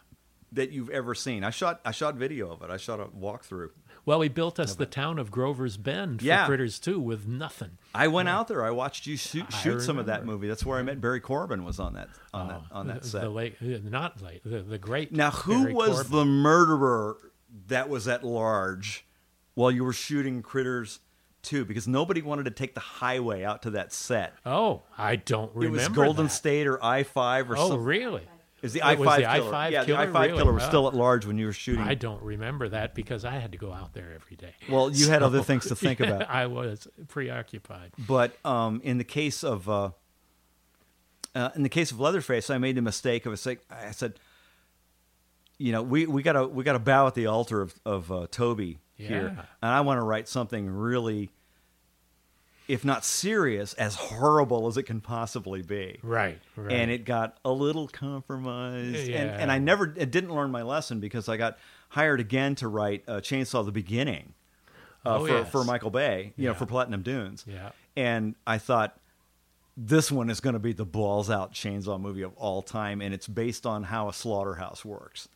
that 0.52 0.72
you've 0.72 0.90
ever 0.90 1.14
seen. 1.14 1.44
I 1.44 1.52
shot 1.52 1.80
I 1.86 1.92
shot 1.92 2.16
video 2.16 2.52
of 2.52 2.62
it. 2.64 2.70
I 2.70 2.78
shot 2.78 3.00
a 3.00 3.06
walkthrough. 3.06 3.70
Well, 4.06 4.22
he 4.22 4.30
built 4.30 4.60
us 4.60 4.74
the 4.74 4.88
town 4.88 5.20
of 5.20 5.30
Grover's 5.30 5.78
Bend 5.78 6.22
for 6.22 6.26
Yeah. 6.26 6.48
Critters 6.48 6.80
too, 6.80 7.00
with 7.00 7.28
nothing. 7.28 7.78
I 7.94 8.08
went 8.08 8.28
out 8.28 8.48
there. 8.48 8.66
I 8.66 8.72
watched 8.72 9.06
you 9.06 9.18
shoot, 9.18 9.52
shoot 9.54 9.82
some 9.82 10.00
of 10.00 10.08
that 10.08 10.26
movie. 10.26 10.48
That's 10.48 10.66
where 10.66 10.80
I 10.80 10.84
met 10.84 11.00
Barry 11.00 11.20
Corbin. 11.20 11.64
Was 11.64 11.80
on 11.80 11.94
that 11.94 12.10
on 12.34 12.48
that 12.48 12.62
Oh, 12.72 12.80
on 12.80 12.88
that 12.88 13.04
the, 13.04 13.08
set. 13.08 13.22
The 13.22 13.30
late, 13.30 13.56
uh, 13.62 13.78
not 13.84 14.20
late, 14.22 14.42
the, 14.44 14.62
the 14.64 14.80
great. 14.80 15.12
now, 15.12 15.30
who 15.32 15.62
Barry 15.64 15.74
was 15.74 15.96
Corbin. 15.96 16.12
the 16.12 16.26
murderer 16.26 17.18
that 17.68 17.90
was 17.90 18.08
at 18.08 18.24
large 18.24 19.06
while 19.56 19.72
you 19.72 19.84
were 19.84 19.94
shooting 19.94 20.42
Critters 20.42 21.00
Two? 21.42 21.64
Because 21.66 21.88
nobody 21.88 22.22
wanted 22.22 22.44
to 22.46 22.52
take 22.52 22.74
the 22.74 22.82
highway 22.82 23.44
out 23.44 23.62
to 23.64 23.70
that 23.72 23.94
set. 23.94 24.34
Oh, 24.46 24.82
I 24.98 25.16
don't 25.16 25.56
remember. 25.56 25.78
it 25.80 25.88
was 25.88 25.88
Golden 25.96 26.26
that. 26.26 26.32
State 26.32 26.68
or 26.68 26.84
I 26.84 27.04
five 27.04 27.50
or 27.50 27.56
Oh, 27.58 27.70
something. 27.70 27.84
really? 27.86 28.24
Is 28.62 28.74
the 28.74 28.80
It 28.80 28.84
I 28.84 28.96
was 28.96 29.08
five 29.08 29.22
the 29.22 29.28
killer? 29.42 29.56
I-5 29.56 29.72
yeah, 29.72 29.86
killer? 29.86 29.98
the 29.98 30.10
I 30.10 30.12
five 30.14 30.26
Really? 30.32 30.38
killer 30.44 30.52
was 30.54 30.64
still 30.64 30.88
at 30.90 30.94
large 30.94 31.26
when 31.26 31.38
you 31.38 31.46
were 31.46 31.54
shooting. 31.54 31.86
I 31.86 31.94
don't 31.96 32.22
remember 32.22 32.68
that 32.68 32.94
because 32.94 33.24
I 33.24 33.38
had 33.38 33.54
to 33.54 33.58
go 33.58 33.72
out 33.72 33.94
there 33.94 34.12
every 34.14 34.36
day. 34.36 34.54
Well, 34.70 34.92
you 34.92 35.08
had 35.08 35.24
other 35.24 35.42
things 35.42 35.68
to 35.68 35.78
think 35.78 36.00
yeah, 36.02 36.08
about. 36.08 36.30
I 36.30 36.48
was 36.48 36.86
preoccupied. 37.08 37.92
But 37.98 38.36
um, 38.46 38.82
in 38.84 38.98
the 38.98 39.06
case 39.06 39.46
of 39.46 39.70
uh, 39.70 39.92
uh, 41.36 41.52
in 41.56 41.64
the 41.64 41.70
case 41.70 41.92
of 41.92 42.02
Leatherface, 42.02 42.50
I 42.50 42.58
made 42.58 42.76
the 42.76 42.82
mistake 42.82 43.26
of 43.26 43.34
a. 43.34 43.58
I 43.72 43.92
said, 43.92 44.20
you 45.60 45.72
know, 45.72 45.84
we 45.84 46.08
we 46.08 46.24
got 46.24 46.34
to 46.34 46.48
we 46.48 46.64
got 46.64 46.74
to 46.74 46.80
bow 46.80 47.06
at 47.06 47.14
the 47.14 47.28
altar 47.28 47.62
of 47.62 47.76
of 47.86 48.12
uh, 48.12 48.26
Tobe 48.32 48.78
here, 48.96 49.28
and 49.62 49.72
I 49.72 49.82
want 49.82 50.00
to 50.00 50.04
write 50.04 50.28
something 50.28 50.68
really, 50.70 51.30
if 52.68 52.84
not 52.86 53.04
serious, 53.06 53.74
as 53.76 53.96
horrible 53.96 54.68
as 54.68 54.78
it 54.78 54.84
can 54.84 55.02
possibly 55.02 55.62
be. 55.62 56.00
Right, 56.04 56.40
right. 56.56 56.72
And 56.72 56.92
it 56.92 57.06
got 57.06 57.38
a 57.44 57.52
little 57.52 57.88
compromised, 57.88 58.96
and, 58.98 59.08
Yeah. 59.10 59.38
and 59.40 59.52
I 59.52 59.58
never 59.60 59.86
didn't 59.88 60.34
learn 60.34 60.52
my 60.52 60.62
lesson 60.62 61.00
because 61.00 61.28
I 61.30 61.38
got 61.38 61.58
hired 61.90 62.20
again 62.20 62.56
to 62.56 62.68
write 62.68 63.04
uh, 63.08 63.14
Chainsaw: 63.22 63.66
The 63.66 63.72
Beginning 63.72 64.34
uh, 65.06 65.18
Oh, 65.18 65.26
for 65.26 65.32
yes. 65.34 65.52
for 65.52 65.64
Michael 65.64 65.92
Bay, 65.92 66.34
you 66.38 66.48
know, 66.48 66.54
for 66.54 66.66
Platinum 66.66 67.02
Dunes. 67.02 67.44
Yeah. 67.48 67.72
And 67.98 68.36
I 68.48 68.58
thought 68.60 68.98
this 69.76 70.12
one 70.12 70.30
is 70.30 70.40
going 70.42 70.54
to 70.54 70.60
be 70.60 70.74
the 70.74 70.86
balls 70.86 71.30
out 71.30 71.54
chainsaw 71.54 72.00
movie 72.00 72.22
of 72.22 72.34
all 72.36 72.62
time, 72.62 73.02
and 73.02 73.14
it's 73.14 73.28
based 73.28 73.66
on 73.66 73.84
how 73.84 74.10
a 74.10 74.14
slaughterhouse 74.14 74.84
works. 74.86 75.28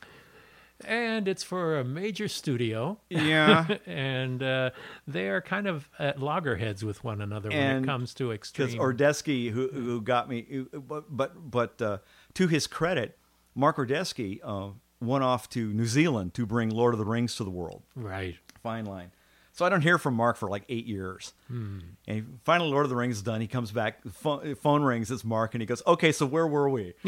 And 0.86 1.28
it's 1.28 1.44
for 1.44 1.78
a 1.80 1.84
major 1.84 2.28
studio. 2.28 3.00
Yeah. 3.10 3.78
and 3.86 4.42
uh, 4.44 4.72
they 5.08 5.30
are 5.30 5.42
kind 5.42 5.68
of 5.68 5.90
at 6.00 6.20
loggerheads 6.20 6.84
with 6.84 7.04
one 7.04 7.22
another 7.22 7.50
when 7.50 7.84
it 7.84 7.86
comes 7.86 8.14
to 8.16 8.30
Because 8.30 8.70
extreme. 8.74 8.80
Ordesky, 8.80 9.50
who 9.52 9.68
who 9.70 10.02
got 10.02 10.30
me, 10.30 10.66
but 10.74 11.06
but, 11.16 11.52
but 11.52 11.82
uh, 11.82 11.98
to 12.36 12.48
his 12.48 12.68
credit, 12.68 13.18
Mark 13.56 13.78
Ordesky 13.78 14.40
uh, 14.44 14.70
went 15.00 15.24
off 15.24 15.50
to 15.50 15.72
New 15.74 15.86
Zealand 15.86 16.34
to 16.36 16.46
bring 16.46 16.70
Lord 16.70 16.94
of 16.94 16.98
the 16.98 17.06
Rings 17.06 17.36
to 17.38 17.44
the 17.44 17.52
world. 17.52 17.84
right. 17.96 18.36
Fine 18.62 18.86
line. 18.86 19.12
So 19.52 19.66
I 19.66 19.70
don't 19.70 19.82
hear 19.82 19.98
from 20.00 20.16
Mark 20.16 20.36
for 20.38 20.50
like 20.50 20.64
eight 20.68 20.86
years. 20.88 21.34
Hmm. 21.48 21.80
And 22.08 22.40
finally, 22.44 22.72
Lord 22.72 22.86
of 22.86 22.90
the 22.90 22.96
Rings 22.96 23.18
is 23.18 23.22
done. 23.22 23.40
He 23.40 23.46
comes 23.48 23.72
back, 23.72 24.02
the 24.04 24.10
phone, 24.10 24.56
phone 24.56 24.82
rings. 24.82 25.12
It's 25.12 25.24
Mark, 25.24 25.54
and 25.54 25.62
he 25.62 25.66
goes, 25.68 25.84
"Okay, 25.86 26.12
so 26.12 26.26
where 26.26 26.48
were 26.48 26.70
we?" 26.70 26.94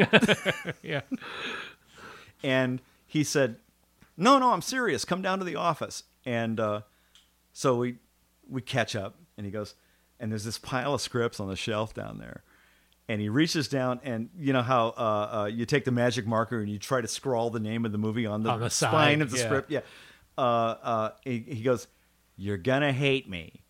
Yeah. 0.84 1.02
and 2.44 2.82
he 3.16 3.24
said, 3.24 3.56
"No, 4.18 4.38
no, 4.38 4.52
I'm 4.52 4.62
serious. 4.62 5.06
Come 5.06 5.22
down 5.22 5.40
to 5.40 5.46
the 5.46 5.56
office." 5.56 6.04
And 6.26 6.60
uh, 6.60 6.82
so 7.54 7.78
we 7.78 7.96
we 8.50 8.62
catch 8.62 8.94
up, 8.94 9.16
and 9.38 9.46
he 9.46 9.52
goes, 9.54 9.74
and 10.20 10.32
there's 10.32 10.44
this 10.44 10.58
pile 10.58 10.94
of 10.94 11.00
scripts 11.02 11.40
on 11.40 11.48
the 11.48 11.56
shelf 11.56 11.94
down 11.94 12.18
there, 12.18 12.44
and 13.08 13.22
he 13.22 13.30
reaches 13.30 13.70
down, 13.70 14.02
and 14.04 14.30
you 14.38 14.52
know 14.52 14.62
how 14.62 14.90
uh, 14.98 15.44
uh, 15.44 15.46
you 15.46 15.66
take 15.66 15.86
the 15.86 15.92
magic 15.92 16.28
marker 16.28 16.60
and 16.60 16.70
you 16.70 16.78
try 16.78 17.00
to 17.00 17.08
scrawl 17.08 17.50
the 17.50 17.60
name 17.62 17.86
of 17.86 17.94
the 17.94 17.98
movie 17.98 18.26
on 18.26 18.44
the, 18.44 18.50
On 18.50 18.60
the 18.60 18.70
spine 18.70 18.92
side, 18.92 19.22
of 19.22 19.32
the 19.32 19.38
yeah. 19.38 19.46
script, 19.46 19.72
yeah. 19.72 19.80
Uh, 20.38 20.42
uh, 20.42 21.10
he, 21.24 21.40
he 21.40 21.64
goes, 21.64 21.88
"You're 22.36 22.58
gonna 22.58 22.92
hate 22.92 23.30
me." 23.30 23.62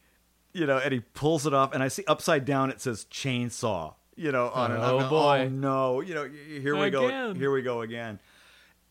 You 0.54 0.66
know, 0.66 0.80
and 0.80 0.92
he 0.92 1.02
pulls 1.02 1.46
it 1.46 1.54
off, 1.54 1.72
and 1.72 1.84
I 1.84 1.90
see 1.90 2.04
upside 2.08 2.46
down 2.46 2.72
it 2.72 2.82
says 2.82 3.06
chainsaw. 3.12 3.94
You 4.16 4.32
know, 4.32 4.50
on 4.50 4.72
it. 4.72 4.80
I'm 4.80 5.04
Oh, 5.04 5.10
boy. 5.10 5.42
Oh 5.42 5.50
no! 5.50 6.00
You 6.02 6.16
know, 6.16 6.24
here 6.24 6.76
we 6.76 6.90
go. 6.90 7.34
Here 7.36 7.52
we 7.52 7.62
go 7.62 7.82
again. 7.82 8.20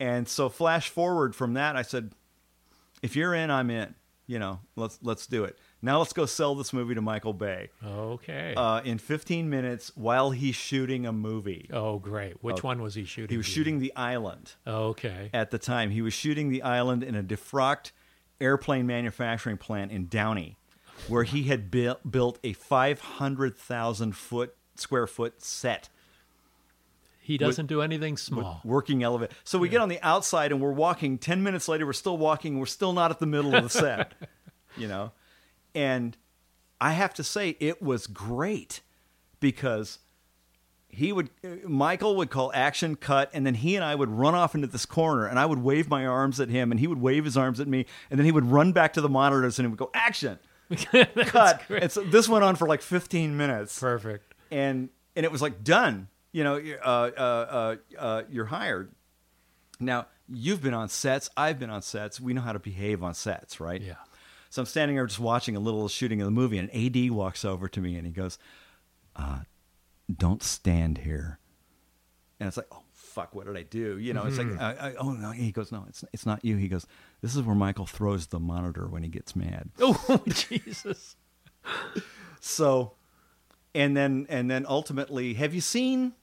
And 0.05 0.29
so 0.29 0.49
flash 0.51 0.91
forward 0.91 1.35
from 1.35 1.55
that, 1.55 1.77
I 1.77 1.83
said, 1.83 2.13
if 3.03 3.17
you're 3.17 3.35
in, 3.35 3.51
I'm 3.51 3.71
in. 3.71 3.95
You 4.27 4.39
know, 4.39 4.61
let's 4.75 4.99
let's 5.03 5.27
do 5.27 5.45
it. 5.45 5.59
Now 5.83 5.99
let's 5.99 6.15
go 6.15 6.25
sell 6.25 6.55
this 6.55 6.73
movie 6.73 6.95
to 6.95 7.03
Michael 7.03 7.35
Bay. 7.35 7.69
Okay. 7.85 8.55
Uh, 8.57 8.81
in 8.83 8.97
15 8.97 9.51
minutes, 9.51 9.93
while 9.95 10.31
he's 10.31 10.55
shooting 10.55 11.05
a 11.07 11.13
movie, 11.13 11.69
oh, 11.71 11.99
great. 11.99 12.43
Which 12.43 12.63
one 12.63 12.81
was 12.81 12.95
he 12.95 13.05
shooting? 13.05 13.29
he 13.35 13.37
was 13.37 13.45
shooting 13.45 13.81
The 13.81 13.95
Island? 13.95 14.53
Okay. 14.67 15.29
at 15.35 15.51
the 15.51 15.59
time. 15.59 15.91
He 15.91 16.01
was 16.01 16.15
shooting 16.15 16.49
The 16.49 16.63
Island 16.63 17.03
in 17.03 17.15
a 17.15 17.23
defrocked 17.23 17.93
airplane 18.41 18.87
manufacturing 18.87 19.59
plant 19.59 19.93
in 19.93 20.07
Downey, 20.07 20.57
where 21.09 21.25
he 21.25 21.45
had 21.45 21.71
built 21.71 22.11
built 22.11 22.39
a 22.43 22.55
500,000 22.55 24.17
foot 24.17 24.55
square 24.75 25.07
foot 25.07 25.43
set. 25.43 25.91
He 27.25 27.39
doesn't 27.39 27.67
do 27.67 27.81
anything 27.81 28.19
small. 28.19 28.61
working 28.65 29.03
elevator. 29.03 29.33
So 29.45 29.59
we 29.59 29.71
get 29.71 29.81
on 29.81 29.89
the 29.89 29.99
outside 30.03 30.53
and 30.53 30.61
we're 30.61 30.73
walking. 30.73 31.17
Ten 31.17 31.43
minutes 31.43 31.69
later, 31.69 31.87
we're 31.87 31.95
still 31.95 32.19
walking. 32.19 32.59
We're 32.59 32.67
still 32.67 32.93
not 32.93 33.11
at 33.11 33.19
the 33.19 33.25
middle 33.25 33.55
of 33.55 33.63
the 33.63 33.71
set, 33.71 34.13
you 34.77 34.87
know. 34.87 35.13
And 35.75 36.19
I 36.83 36.93
have 36.93 37.15
to 37.15 37.25
say, 37.25 37.57
it 37.61 37.81
was 37.81 38.07
great 38.07 38.83
because 39.41 40.01
he 40.89 41.13
would, 41.13 41.31
Michael 41.67 42.15
would 42.17 42.29
call 42.29 42.53
action 42.55 42.95
cut, 42.95 43.31
and 43.33 43.47
then 43.47 43.55
he 43.55 43.75
and 43.75 43.83
I 43.83 43.95
would 43.95 44.11
run 44.11 44.35
off 44.35 44.55
into 44.55 44.67
this 44.67 44.85
corner, 44.85 45.27
and 45.27 45.39
I 45.39 45.47
would 45.47 45.61
wave 45.61 45.89
my 45.89 46.05
arms 46.05 46.41
at 46.41 46.51
him, 46.51 46.71
and 46.71 46.79
he 46.79 46.87
would 46.87 47.01
wave 47.01 47.25
his 47.25 47.39
arms 47.39 47.59
at 47.59 47.67
me, 47.67 47.87
and 48.11 48.19
then 48.19 48.27
he 48.27 48.33
would 48.33 48.45
run 48.47 48.73
back 48.73 48.93
to 48.93 49.01
the 49.01 49.09
monitors 49.09 49.59
and 49.59 49.67
he 49.67 49.71
would 49.71 49.79
go 49.79 49.91
action, 49.95 50.39
cut. 51.27 51.63
And 51.71 51.91
so 51.91 52.03
this 52.05 52.29
went 52.29 52.45
on 52.45 52.55
for 52.55 52.69
like 52.69 52.83
15 52.83 53.35
minutes 53.35 53.79
Perfect. 53.81 54.35
and 54.51 54.91
and 55.17 55.25
it 55.25 55.33
was 55.33 55.41
like 55.41 55.65
done. 55.65 56.09
You 56.35 56.43
know, 56.43 56.57
uh, 56.57 56.89
uh, 57.17 57.21
uh, 57.21 57.77
uh, 57.97 58.23
you're 58.29 58.47
hired. 58.47 58.91
Now 59.79 60.07
you've 60.29 60.61
been 60.61 60.75
on 60.75 60.89
sets. 60.89 61.31
I've 61.37 61.61
been 61.61 61.71
on 61.71 61.81
sets. 61.81 62.21
We 62.21 62.35
know 62.35 62.41
how 62.41 62.53
to 62.53 62.59
behave 62.59 63.05
on 63.05 63.15
sets, 63.15 63.61
right? 63.61 63.81
Yeah. 63.81 63.95
So 64.51 64.61
I'm 64.61 64.67
standing 64.67 64.97
there 64.97 65.07
just 65.07 65.21
watching 65.21 65.55
a 65.55 65.61
little 65.61 65.87
shooting 65.87 66.21
of 66.21 66.25
the 66.25 66.33
movie, 66.33 66.59
and 66.59 66.69
an 66.71 66.87
AD 66.87 67.13
walks 67.13 67.45
over 67.45 67.69
to 67.69 67.81
me 67.81 67.95
and 67.95 68.05
he 68.05 68.13
goes, 68.13 68.41
uh, 69.15 69.43
"Don't 70.13 70.43
stand 70.43 70.99
here." 70.99 71.39
And 72.41 72.49
it's 72.49 72.57
like, 72.57 72.67
"Oh 72.73 72.83
fuck, 72.93 73.33
what 73.33 73.47
did 73.47 73.57
I 73.57 73.63
do?" 73.63 73.97
You 73.99 74.13
know, 74.13 74.25
it's 74.25 74.37
like, 74.37 74.61
I, 74.61 74.89
I, 74.89 74.95
"Oh 74.95 75.13
no." 75.13 75.31
He 75.31 75.53
goes, 75.53 75.71
"No, 75.71 75.85
it's 75.89 76.05
it's 76.13 76.27
not 76.27 76.45
you." 76.45 76.57
He 76.57 76.67
goes, 76.67 76.85
"This 77.23 77.37
is 77.37 77.43
where 77.43 77.55
Michael 77.55 77.87
throws 77.87 78.27
the 78.27 78.41
monitor 78.41 78.89
when 78.89 79.05
he 79.05 79.09
gets 79.09 79.37
mad." 79.37 79.71
Oh, 79.79 80.21
Jesus. 80.27 81.15
So, 82.41 82.95
and 83.73 83.97
then 83.97 84.27
and 84.29 84.51
then 84.51 84.67
ultimately, 84.69 85.35
have 85.35 85.55
you 85.55 85.61
seen 85.61 86.15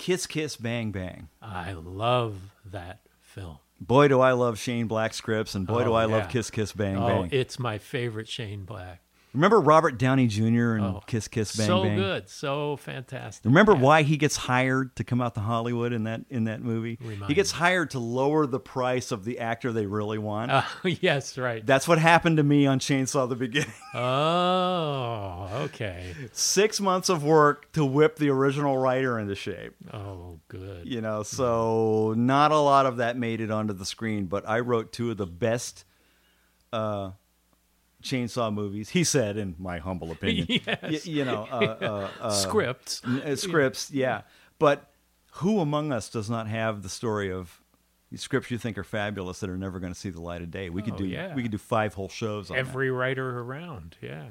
Kiss 0.00 0.26
Kiss 0.26 0.56
Bang 0.56 0.92
Bang? 0.92 1.28
I 1.42 1.72
love 1.72 2.34
that 2.64 3.00
film. 3.20 3.58
Boy, 3.78 4.08
do 4.08 4.18
I 4.20 4.32
love 4.32 4.58
Shane 4.58 4.86
Black 4.86 5.12
scripts, 5.12 5.54
and 5.54 5.66
boy, 5.66 5.84
do 5.84 5.90
Oh, 5.90 5.94
I 5.94 6.06
yeah. 6.06 6.16
love 6.16 6.30
Kiss 6.30 6.50
Kiss 6.50 6.72
Bang 6.72 6.96
oh, 6.96 7.06
Bang. 7.06 7.28
it's 7.32 7.58
my 7.58 7.76
favorite 7.76 8.26
Shane 8.26 8.64
Black. 8.64 9.02
Remember 9.32 9.60
Robert 9.60 9.96
Downey 9.96 10.26
Jr. 10.26 10.72
and 10.74 10.84
Oh, 10.84 11.02
Kiss 11.06 11.28
Kiss 11.28 11.54
Bang 11.54 11.66
so 11.68 11.82
Bang? 11.84 11.96
So 11.96 12.02
good, 12.02 12.28
so 12.28 12.76
fantastic. 12.76 13.44
Remember 13.44 13.72
Yeah. 13.74 13.78
why 13.78 14.02
he 14.02 14.16
gets 14.16 14.36
hired 14.36 14.96
to 14.96 15.04
come 15.04 15.20
out 15.20 15.34
to 15.34 15.40
Hollywood 15.40 15.92
in 15.92 16.02
that 16.04 16.22
in 16.30 16.44
that 16.44 16.62
movie? 16.62 16.98
Remind 17.00 17.28
he 17.28 17.34
gets 17.34 17.52
me. 17.52 17.58
hired 17.60 17.90
to 17.92 18.00
lower 18.00 18.46
the 18.46 18.58
price 18.58 19.12
of 19.12 19.24
the 19.24 19.38
actor 19.38 19.70
they 19.72 19.86
really 19.86 20.18
want. 20.18 20.50
Oh, 20.52 20.64
yes, 21.00 21.38
right. 21.38 21.64
That's 21.64 21.86
what 21.86 21.98
happened 21.98 22.38
to 22.38 22.42
me 22.42 22.66
on 22.66 22.80
Chainsaw 22.80 23.28
the 23.28 23.36
Beginning. 23.36 23.70
Oh, 23.94 25.48
okay. 25.64 26.14
Six 26.32 26.80
months 26.80 27.08
of 27.08 27.22
work 27.24 27.70
to 27.72 27.84
whip 27.84 28.16
the 28.16 28.30
original 28.30 28.76
writer 28.78 29.18
into 29.18 29.34
shape. 29.34 29.74
Oh, 29.92 30.38
good. 30.48 30.86
You 30.86 31.00
know, 31.00 31.22
so 31.22 32.14
not 32.16 32.52
a 32.52 32.58
lot 32.58 32.86
of 32.86 32.98
that 32.98 33.16
made 33.16 33.40
it 33.40 33.50
onto 33.50 33.72
the 33.74 33.84
screen, 33.84 34.26
but 34.26 34.48
I 34.48 34.60
wrote 34.60 34.92
two 34.92 35.10
of 35.10 35.16
the 35.16 35.26
best 35.26 35.84
uh, 36.72 37.10
chainsaw 38.02 38.52
movies. 38.52 38.90
He 38.90 39.04
said, 39.04 39.36
in 39.36 39.54
my 39.58 39.78
humble 39.78 40.10
opinion, 40.12 40.46
Yes. 40.48 40.78
Y- 40.82 41.00
you 41.04 41.24
know, 41.24 41.46
uh, 41.50 41.76
uh, 41.80 42.10
uh, 42.20 42.30
Scripts. 42.30 43.02
uh, 43.04 43.36
scripts, 43.36 43.90
yeah. 43.90 44.22
But 44.58 44.90
who 45.34 45.60
among 45.60 45.92
us 45.92 46.08
does 46.08 46.28
not 46.30 46.46
have 46.48 46.82
the 46.82 46.88
story 46.88 47.30
of 47.32 47.60
scripts 48.16 48.50
you 48.50 48.58
think 48.58 48.76
are 48.76 48.82
fabulous 48.84 49.38
that 49.40 49.48
are 49.48 49.56
never 49.56 49.78
going 49.78 49.92
to 49.92 49.98
see 49.98 50.10
the 50.10 50.20
light 50.20 50.42
of 50.42 50.50
day? 50.50 50.68
We 50.70 50.82
could 50.82 50.94
Oh, 50.94 50.98
do 50.98 51.06
yeah. 51.06 51.34
we 51.34 51.42
could 51.42 51.52
do 51.52 51.58
five 51.58 51.94
whole 51.94 52.08
shows 52.08 52.50
on 52.50 52.56
that. 52.56 52.60
Every 52.60 52.90
writer 52.90 53.38
around, 53.40 53.96
yeah. 54.00 54.30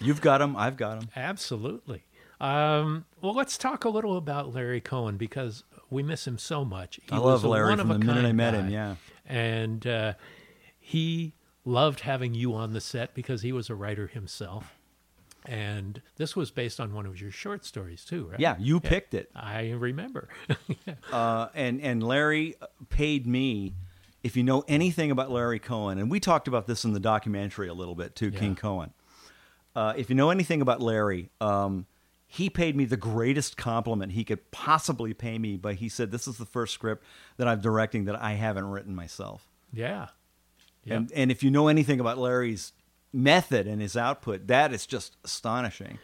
You've 0.00 0.20
got 0.20 0.38
them, 0.38 0.56
I've 0.56 0.76
got 0.76 1.00
them. 1.00 1.08
Absolutely. 1.16 2.04
Um, 2.40 3.04
well, 3.20 3.34
let's 3.34 3.58
talk 3.58 3.84
a 3.84 3.88
little 3.88 4.16
about 4.16 4.54
Larry 4.54 4.80
Cohen 4.80 5.16
because 5.16 5.64
we 5.90 6.02
miss 6.02 6.26
him 6.26 6.38
so 6.38 6.64
much. 6.64 6.98
He 7.02 7.12
I 7.12 7.18
love 7.18 7.44
Larry 7.44 7.76
from 7.76 7.88
the 7.88 7.98
minute 7.98 8.24
I 8.24 8.32
met 8.32 8.54
him, 8.54 8.70
yeah. 8.70 8.94
And 9.26 9.86
uh, 9.86 10.12
he 10.78 11.32
loved 11.64 12.00
having 12.00 12.34
you 12.34 12.54
on 12.54 12.72
the 12.72 12.80
set 12.80 13.14
because 13.14 13.42
he 13.42 13.52
was 13.52 13.70
a 13.70 13.74
writer 13.74 14.06
himself. 14.06 14.76
And 15.46 16.02
this 16.16 16.36
was 16.36 16.50
based 16.50 16.80
on 16.80 16.92
one 16.92 17.06
of 17.06 17.20
your 17.20 17.30
short 17.30 17.64
stories, 17.64 18.04
too, 18.04 18.26
right? 18.26 18.38
Yeah, 18.38 18.56
you 18.58 18.78
picked 18.78 19.14
it. 19.14 19.30
I 19.34 19.70
remember. 19.70 20.28
uh, 21.12 21.48
and 21.54 21.80
and 21.80 22.02
Larry 22.02 22.56
paid 22.90 23.26
me. 23.26 23.74
If 24.22 24.36
you 24.36 24.42
know 24.42 24.64
anything 24.68 25.10
about 25.10 25.30
Larry 25.30 25.58
Cohen, 25.58 25.96
and 25.96 26.10
we 26.10 26.20
talked 26.20 26.46
about 26.46 26.66
this 26.66 26.84
in 26.84 26.92
the 26.92 27.00
documentary 27.00 27.68
a 27.68 27.74
little 27.74 27.94
bit 27.94 28.14
too, 28.14 28.30
King 28.30 28.54
Cohen. 28.54 28.92
Uh, 29.74 29.94
if 29.96 30.10
you 30.10 30.14
know 30.14 30.28
anything 30.28 30.60
about 30.60 30.82
Larry, 30.82 31.30
um, 31.40 31.86
he 32.26 32.50
paid 32.50 32.76
me 32.76 32.84
the 32.84 32.98
greatest 32.98 33.56
compliment 33.56 34.12
he 34.12 34.24
could 34.24 34.50
possibly 34.50 35.14
pay 35.14 35.38
me. 35.38 35.56
But 35.56 35.76
he 35.76 35.88
said, 35.88 36.10
"This 36.10 36.28
is 36.28 36.36
the 36.36 36.44
first 36.44 36.74
script 36.74 37.02
that 37.38 37.48
I'm 37.48 37.62
directing 37.62 38.04
that 38.04 38.20
I 38.20 38.32
haven't 38.32 38.66
written 38.66 38.94
myself." 38.94 39.48
yeah. 39.72 40.08
Yeah. 40.84 40.94
And 40.96 41.12
and 41.12 41.30
if 41.30 41.42
you 41.42 41.50
know 41.50 41.68
anything 41.68 42.00
about 42.00 42.18
Larry's 42.18 42.72
method 43.12 43.66
and 43.66 43.80
his 43.82 43.96
output, 43.96 44.46
that 44.46 44.72
is 44.72 44.86
just 44.86 45.16
astonishing. 45.24 45.98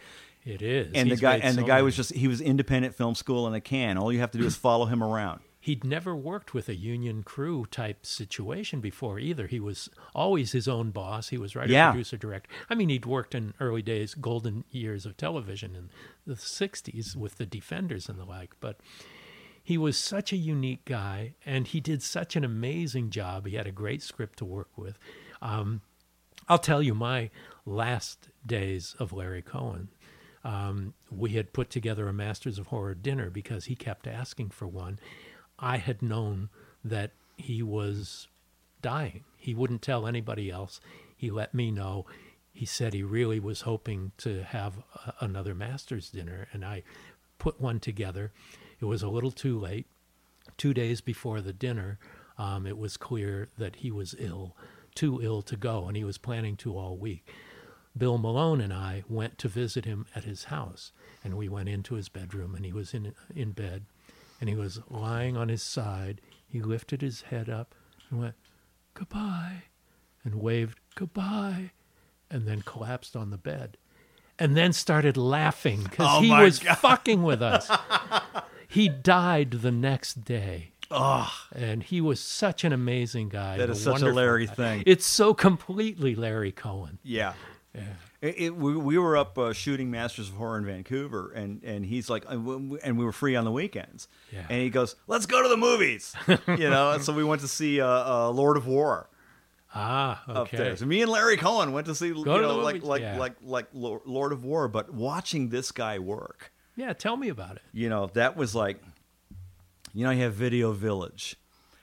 It 0.45 0.63
is. 0.63 0.93
And 0.95 1.09
He's 1.09 1.19
the 1.19 1.23
guy 1.23 1.37
and 1.39 1.57
the 1.57 1.63
so 1.63 1.67
guy 1.67 1.83
was 1.83 1.97
just 1.97 2.13
he 2.13 2.29
was 2.29 2.41
independent 2.41 2.95
film 2.95 3.15
school 3.15 3.47
in 3.49 3.55
a 3.55 3.61
can. 3.61 3.99
All 3.99 4.13
you 4.13 4.21
have 4.21 4.31
to 4.33 4.39
do 4.39 4.45
is 4.47 4.55
follow 4.57 4.87
him 4.87 5.03
around. 5.03 5.41
He'd 5.59 5.83
never 5.83 6.15
worked 6.15 6.55
with 6.55 6.69
a 6.69 6.77
union 6.77 7.25
crew 7.25 7.67
type 7.69 8.07
situation 8.07 8.81
before 8.81 9.19
either. 9.19 9.49
He 9.49 9.59
was 9.59 9.91
always 10.15 10.53
his 10.53 10.69
own 10.69 10.93
boss. 10.93 11.31
He 11.31 11.39
was 11.39 11.57
writer, 11.57 11.73
Yeah. 11.73 11.91
producer, 11.91 12.17
director. 12.17 12.49
I 12.71 12.77
mean, 12.77 12.89
he'd 12.89 13.05
worked 13.05 13.35
in 13.35 13.53
early 13.59 13.83
days, 13.83 14.15
golden 14.15 14.63
years 14.71 15.05
of 15.05 15.17
television 15.17 15.75
in 15.75 15.91
the 16.25 16.37
60s 16.37 17.17
with 17.17 17.39
the 17.39 17.47
Defenders 17.47 18.09
and 18.09 18.17
the 18.17 18.25
like. 18.25 18.53
But 18.61 18.79
he 19.67 19.77
was 19.77 19.99
such 19.99 20.33
a 20.33 20.37
unique 20.37 20.85
guy, 20.85 21.35
and 21.45 21.67
he 21.67 21.81
did 21.81 22.01
such 22.01 22.37
an 22.37 22.45
amazing 22.45 23.11
job. 23.11 23.49
He 23.49 23.57
had 23.57 23.67
a 23.67 23.73
great 23.73 24.01
script 24.01 24.39
to 24.39 24.45
work 24.45 24.69
with. 24.77 24.97
Um, 25.43 25.81
I'll 26.49 26.61
tell 26.61 26.81
you, 26.81 26.95
my 26.95 27.31
last 27.65 28.29
days 28.47 28.95
of 29.01 29.13
Larry 29.13 29.43
Cohen, 29.43 29.89
um, 30.45 30.95
we 31.11 31.31
had 31.31 31.53
put 31.53 31.69
together 31.69 32.07
a 32.07 32.13
Masters 32.13 32.61
of 32.61 32.69
Horror 32.69 32.95
dinner 32.95 33.29
because 33.29 33.65
he 33.65 33.75
kept 33.75 34.07
asking 34.07 34.51
for 34.51 34.69
one. 34.69 35.01
I 35.59 35.79
had 35.79 36.01
known 36.01 36.49
that 36.85 37.11
he 37.37 37.61
was 37.61 38.29
dying. 38.83 39.25
He 39.37 39.53
wouldn't 39.53 39.83
tell 39.83 40.07
anybody 40.07 40.49
else. 40.49 40.81
He 41.17 41.29
let 41.29 41.55
me 41.55 41.73
know. 41.73 42.07
He 42.53 42.67
said 42.67 42.95
he 42.95 43.03
really 43.03 43.41
was 43.41 43.63
hoping 43.63 44.13
to 44.19 44.45
have 44.45 44.75
a, 44.95 45.15
another 45.25 45.57
Masters 45.57 46.09
dinner, 46.09 46.47
and 46.53 46.65
I 46.65 46.85
put 47.41 47.61
one 47.61 47.81
together. 47.81 48.31
It 48.81 48.85
was 48.85 49.03
a 49.03 49.09
little 49.09 49.31
too 49.31 49.59
late. 49.59 49.87
Two 50.57 50.75
days 50.75 51.01
before 51.01 51.41
the 51.41 51.53
dinner, 51.53 51.99
um, 52.39 52.67
it 52.67 52.79
was 52.79 52.97
clear 52.97 53.49
that 53.59 53.77
he 53.77 53.91
was 53.91 54.15
ill, 54.19 54.57
too 54.95 55.21
ill 55.23 55.43
to 55.43 55.57
go, 55.57 55.89
and 55.89 55.97
he 55.97 56.05
was 56.05 56.19
planning 56.19 56.57
to 56.59 56.77
all 56.77 56.97
week. 56.97 57.33
Bill 57.97 58.19
Malone 58.19 58.61
and 58.61 58.73
I 58.73 59.05
went 59.09 59.39
to 59.39 59.49
visit 59.49 59.87
him 59.87 60.07
at 60.15 60.25
his 60.25 60.45
house, 60.45 60.93
and 61.25 61.37
we 61.37 61.49
went 61.49 61.69
into 61.69 61.95
his 61.95 62.09
bedroom, 62.11 62.55
and 62.55 62.65
he 62.65 62.73
was 62.73 62.93
in 62.93 63.15
in 63.35 63.53
bed, 63.53 63.87
and 64.41 64.51
he 64.51 64.55
was 64.55 64.81
lying 64.91 65.37
on 65.37 65.49
his 65.49 65.63
side. 65.63 66.21
He 66.47 66.61
lifted 66.61 67.01
his 67.01 67.23
head 67.23 67.49
up 67.49 67.75
and 68.11 68.21
went, 68.21 68.35
"Goodbye," 68.93 69.65
and 70.25 70.37
waved 70.37 70.79
goodbye, 70.95 71.73
and 72.31 72.47
then 72.47 72.61
collapsed 72.63 73.17
on 73.17 73.31
the 73.31 73.39
bed, 73.39 73.79
and 74.39 74.57
then 74.57 74.73
started 74.73 75.17
laughing 75.17 75.83
because 75.83 76.07
Oh 76.11 76.21
he 76.21 76.31
was 76.31 76.59
fucking 76.59 77.23
with 77.23 77.43
us. 77.43 77.71
he 78.69 78.89
died 78.89 79.51
the 79.51 79.71
next 79.73 80.25
day. 80.25 80.73
Oh, 80.91 81.33
And 81.53 81.83
he 81.83 82.01
was 82.01 82.21
such 82.21 82.63
an 82.63 82.73
amazing 82.73 83.29
guy. 83.29 83.57
That 83.59 83.71
is 83.71 83.83
such 83.83 84.03
a 84.03 84.13
Larry 84.13 84.47
guy. 84.47 84.55
thing. 84.55 84.83
It's 84.87 85.05
so 85.07 85.35
completely 85.35 86.15
Larry 86.15 86.53
Cohen. 86.53 86.99
Yeah. 87.03 87.33
It, 88.23 88.35
it- 88.39 88.57
we, 88.57 88.75
we 88.77 88.97
were 88.97 89.17
up 89.17 89.37
uh, 89.37 89.53
shooting 89.53 89.91
Masters 89.91 90.29
of 90.29 90.35
Horror 90.37 90.59
in 90.59 90.65
Vancouver, 90.65 91.33
and, 91.35 91.63
and 91.65 91.85
he's 91.85 92.09
like, 92.09 92.25
and 92.29 92.47
we 92.71 92.79
and 92.81 92.97
we 92.99 93.05
were 93.05 93.13
free 93.13 93.37
on 93.37 93.45
the 93.45 93.51
weekends. 93.53 94.09
Yeah. 94.33 94.47
And 94.49 94.63
he 94.63 94.71
goes, 94.71 94.97
"Let's 95.07 95.27
go 95.27 95.43
to 95.43 95.49
the 95.51 95.59
movies," 95.59 96.15
you 96.49 96.71
know. 96.71 96.93
And 96.93 97.03
so 97.05 97.13
we 97.13 97.23
went 97.23 97.43
to 97.43 97.49
see 97.49 97.81
uh, 97.83 97.87
uh, 97.87 98.31
Lord 98.31 98.57
of 98.57 98.67
War 98.67 99.11
Ah, 99.79 100.23
up 100.29 100.51
there. 100.51 100.75
So 100.77 100.87
me 100.87 101.03
and 101.03 101.11
Larry 101.11 101.37
Cohen 101.37 101.73
went 101.73 101.87
to 101.87 101.95
see, 101.95 102.09
you 102.09 102.15
to 102.15 102.25
know, 102.25 102.57
like 102.57 102.83
like 102.83 103.03
Yeah. 103.03 103.19
like 103.19 103.37
like 103.43 103.69
Lo- 103.73 104.03
Lord 104.07 104.33
of 104.33 104.45
War. 104.45 104.69
But 104.69 104.93
watching 104.95 105.51
this 105.51 105.71
guy 105.73 105.99
work, 105.99 106.53
Yeah, 106.77 106.93
tell 106.95 107.17
me 107.17 107.29
about 107.29 107.57
it. 107.57 107.63
you 107.73 107.89
know, 107.89 108.07
that 108.15 108.37
was 108.37 108.55
like, 108.55 108.83
you 109.93 110.05
know, 110.05 110.11
you 110.11 110.23
have 110.23 110.35
Video 110.35 110.73
Village, 110.73 111.37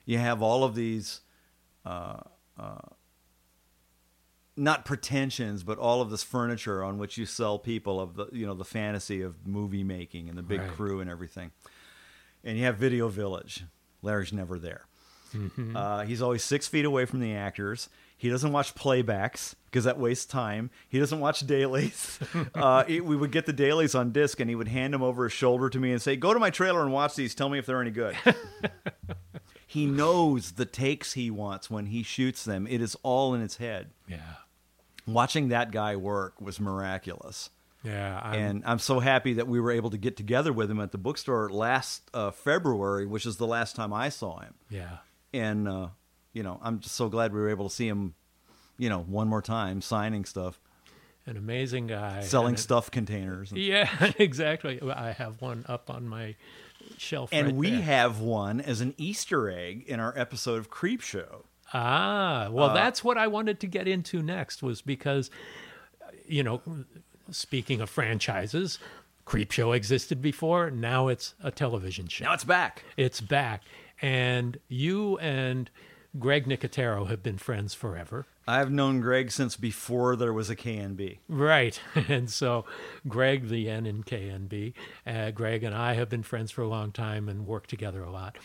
you 0.05 0.17
have 0.17 0.41
all 0.41 0.63
of 0.63 0.73
these, 0.75 1.21
uh, 1.85 2.21
uh, 2.57 2.77
not 4.55 4.85
pretensions, 4.85 5.63
but 5.63 5.77
all 5.79 6.01
of 6.01 6.09
this 6.11 6.23
furniture 6.23 6.83
on 6.83 6.97
which 6.97 7.17
you 7.17 7.25
sell 7.25 7.57
people 7.57 7.99
of 7.99 8.15
the, 8.15 8.27
you 8.31 8.45
know, 8.45 8.53
the 8.53 8.65
fantasy 8.65 9.21
of 9.21 9.47
movie 9.47 9.83
making 9.83 10.29
and 10.29 10.37
the 10.37 10.43
big 10.43 10.59
Right. 10.59 10.69
crew 10.71 10.99
and 10.99 11.09
everything. 11.09 11.51
And 12.43 12.57
you 12.57 12.63
have 12.65 12.77
Video 12.77 13.07
Village. 13.07 13.65
Larry's 14.01 14.33
never 14.33 14.59
there. 14.59 14.85
Uh, 15.75 16.03
he's 16.03 16.21
always 16.21 16.43
six 16.43 16.67
feet 16.67 16.85
away 16.85 17.05
from 17.05 17.19
the 17.19 17.33
actors. 17.33 17.89
He 18.17 18.29
doesn't 18.29 18.51
watch 18.51 18.73
playbacks 18.73 19.55
because 19.65 19.83
that 19.83 19.99
wastes 19.99 20.25
time. 20.25 20.69
He 20.87 20.99
doesn't 20.99 21.19
watch 21.19 21.45
dailies. 21.45 22.19
uh, 22.55 22.85
we 22.87 23.01
would 23.01 23.31
get 23.31 23.45
the 23.45 23.53
dailies 23.53 23.95
on 23.95 24.11
disc, 24.11 24.39
and 24.39 24.49
he 24.49 24.55
would 24.55 24.69
hand 24.69 24.93
them 24.93 25.03
over 25.03 25.25
his 25.25 25.33
shoulder 25.33 25.69
to 25.69 25.79
me 25.79 25.91
and 25.91 26.01
say, 26.01 26.15
"Go 26.15 26.33
to 26.33 26.39
my 26.39 26.49
trailer 26.49 26.81
and 26.81 26.93
watch 26.93 27.15
these. 27.15 27.35
Tell 27.35 27.49
me 27.49 27.59
if 27.59 27.65
they're 27.65 27.81
any 27.81 27.91
good." 27.91 28.15
he 29.67 29.85
knows 29.85 30.53
the 30.53 30.65
takes 30.65 31.13
he 31.13 31.29
wants 31.29 31.69
when 31.69 31.87
he 31.87 32.03
shoots 32.03 32.45
them. 32.45 32.65
It 32.65 32.81
is 32.81 32.95
all 33.03 33.33
in 33.33 33.41
his 33.41 33.57
head. 33.57 33.89
Yeah. 34.07 34.19
Watching 35.05 35.49
that 35.49 35.71
guy 35.71 35.97
work 35.97 36.39
was 36.39 36.61
miraculous. 36.61 37.49
Yeah. 37.83 38.21
I'm, 38.23 38.39
and 38.39 38.63
I'm 38.65 38.79
so 38.79 38.99
happy 38.99 39.33
that 39.33 39.47
we 39.47 39.59
were 39.59 39.71
able 39.71 39.89
to 39.89 39.97
get 39.97 40.15
together 40.15 40.53
with 40.53 40.71
him 40.71 40.79
at 40.79 40.91
the 40.93 40.97
bookstore 40.97 41.49
last 41.49 42.09
uh, 42.13 42.31
February, 42.31 43.05
which 43.05 43.25
is 43.25 43.35
the 43.35 43.47
last 43.47 43.75
time 43.75 43.91
I 43.91 44.09
saw 44.09 44.39
him 44.39 44.53
yeah. 44.69 44.97
And 45.33 45.67
uh, 45.67 45.87
you 46.33 46.43
know 46.43 46.59
i'm 46.61 46.79
just 46.79 46.95
so 46.95 47.09
glad 47.09 47.33
we 47.33 47.39
were 47.39 47.49
able 47.49 47.67
to 47.69 47.73
see 47.75 47.87
him 47.87 48.13
you 48.77 48.89
know 48.89 48.99
one 48.99 49.27
more 49.27 49.41
time 49.41 49.81
signing 49.81 50.25
stuff 50.25 50.59
An 51.25 51.37
amazing 51.37 51.87
guy. 51.87 52.21
selling 52.21 52.55
it- 52.55 52.59
stuff 52.59 52.91
containers 52.91 53.51
and, 53.51 53.59
Yeah, 53.59 53.89
exactly. 54.17 54.79
I 54.81 55.11
have 55.11 55.41
one 55.41 55.65
up 55.69 55.89
on 55.89 56.07
my 56.07 56.35
shelf. 56.97 57.29
and 57.31 57.47
right 57.47 57.55
we 57.55 57.69
there. 57.71 57.81
have 57.81 58.19
one 58.19 58.59
as 58.61 58.81
an 58.81 58.93
easter 58.97 59.49
egg 59.49 59.83
in 59.87 59.99
our 59.99 60.13
episode 60.17 60.57
of 60.59 60.69
creep 60.69 61.01
show 61.01 61.45
Ah, 61.75 62.49
well, 62.51 62.69
Uh, 62.69 62.73
that's 62.73 63.03
what 63.03 63.17
I 63.17 63.25
wanted 63.27 63.59
to 63.61 63.67
get 63.67 63.87
into 63.87 64.21
next 64.21 64.61
was 64.61 64.81
because, 64.83 65.31
you 66.27 66.43
know, 66.43 66.61
speaking 67.31 67.81
of 67.81 67.89
franchises, 67.89 68.77
Creepshow 69.25 69.75
existed 69.75 70.21
before. 70.21 70.69
Now 70.69 71.07
it's 71.07 71.33
a 71.41 71.49
television 71.49 72.07
show. 72.07 72.25
now 72.25 72.33
it's 72.33 72.43
back 72.43 72.83
It's 72.97 73.21
back, 73.21 73.63
and 74.03 74.57
you 74.67 75.17
and 75.19 75.71
Greg 76.19 76.45
Nicotero 76.45 77.07
have 77.07 77.23
been 77.23 77.37
friends 77.39 77.73
forever. 77.73 78.27
i've 78.47 78.69
known 78.69 78.99
greg 79.01 79.31
since 79.31 79.55
before 79.55 80.15
there 80.15 80.33
was 80.33 80.49
a 80.49 80.55
knb 80.55 81.17
Right. 81.27 81.79
And 82.09 82.29
so 82.29 82.65
Greg, 83.07 83.47
the 83.47 83.69
N 83.69 83.85
in 83.87 84.03
KNB, 84.03 84.73
uh, 85.07 85.31
Greg 85.31 85.63
and 85.63 85.73
I 85.73 85.93
have 85.93 86.09
been 86.09 86.21
friends 86.23 86.51
for 86.51 86.61
a 86.61 86.67
long 86.67 86.91
time 86.91 87.29
and 87.29 87.47
worked 87.47 87.69
together 87.71 88.03
a 88.03 88.11
lot. 88.11 88.37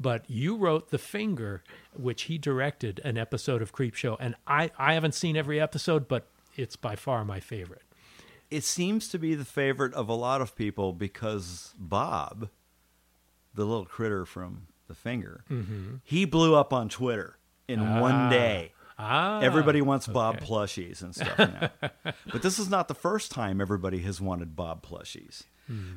But 0.00 0.28
you 0.28 0.56
wrote 0.56 0.90
The 0.90 0.98
Finger, 0.98 1.62
which 1.94 2.22
he 2.22 2.36
directed 2.36 3.00
an 3.04 3.16
episode 3.16 3.62
of 3.62 3.72
Creepshow, 3.72 4.16
and 4.18 4.34
I 4.46 4.70
I 4.76 4.94
haven't 4.94 5.14
seen 5.14 5.36
every 5.36 5.60
episode, 5.60 6.08
but 6.08 6.26
it's 6.56 6.74
by 6.76 6.96
far 6.96 7.24
my 7.24 7.38
favorite. 7.40 7.82
It 8.50 8.64
seems 8.64 9.08
to 9.08 9.18
be 9.18 9.34
the 9.36 9.44
favorite 9.44 9.94
of 9.94 10.08
a 10.08 10.14
lot 10.14 10.40
of 10.42 10.54
people 10.56 10.92
because 10.92 11.74
Bob, 11.78 12.50
the 13.54 13.64
little 13.64 13.86
critter 13.86 14.26
from 14.26 14.66
the 14.88 14.94
finger, 14.94 15.44
he 16.02 16.24
blew 16.24 16.54
up 16.54 16.72
on 16.72 16.88
Twitter 16.88 17.38
in 17.68 18.00
one 18.00 18.30
day. 18.30 18.72
Ah, 18.98 19.40
Everybody 19.40 19.82
wants 19.82 20.06
Bob 20.06 20.38
plushies 20.40 21.02
and 21.02 21.14
stuff 21.14 21.36
now. 21.38 21.70
but 22.30 22.42
this 22.42 22.58
is 22.60 22.68
not 22.70 22.86
the 22.86 22.94
first 22.94 23.32
time 23.32 23.60
everybody 23.60 23.98
has 24.00 24.20
wanted 24.20 24.54
Bob 24.54 24.86
plushies. 24.86 25.42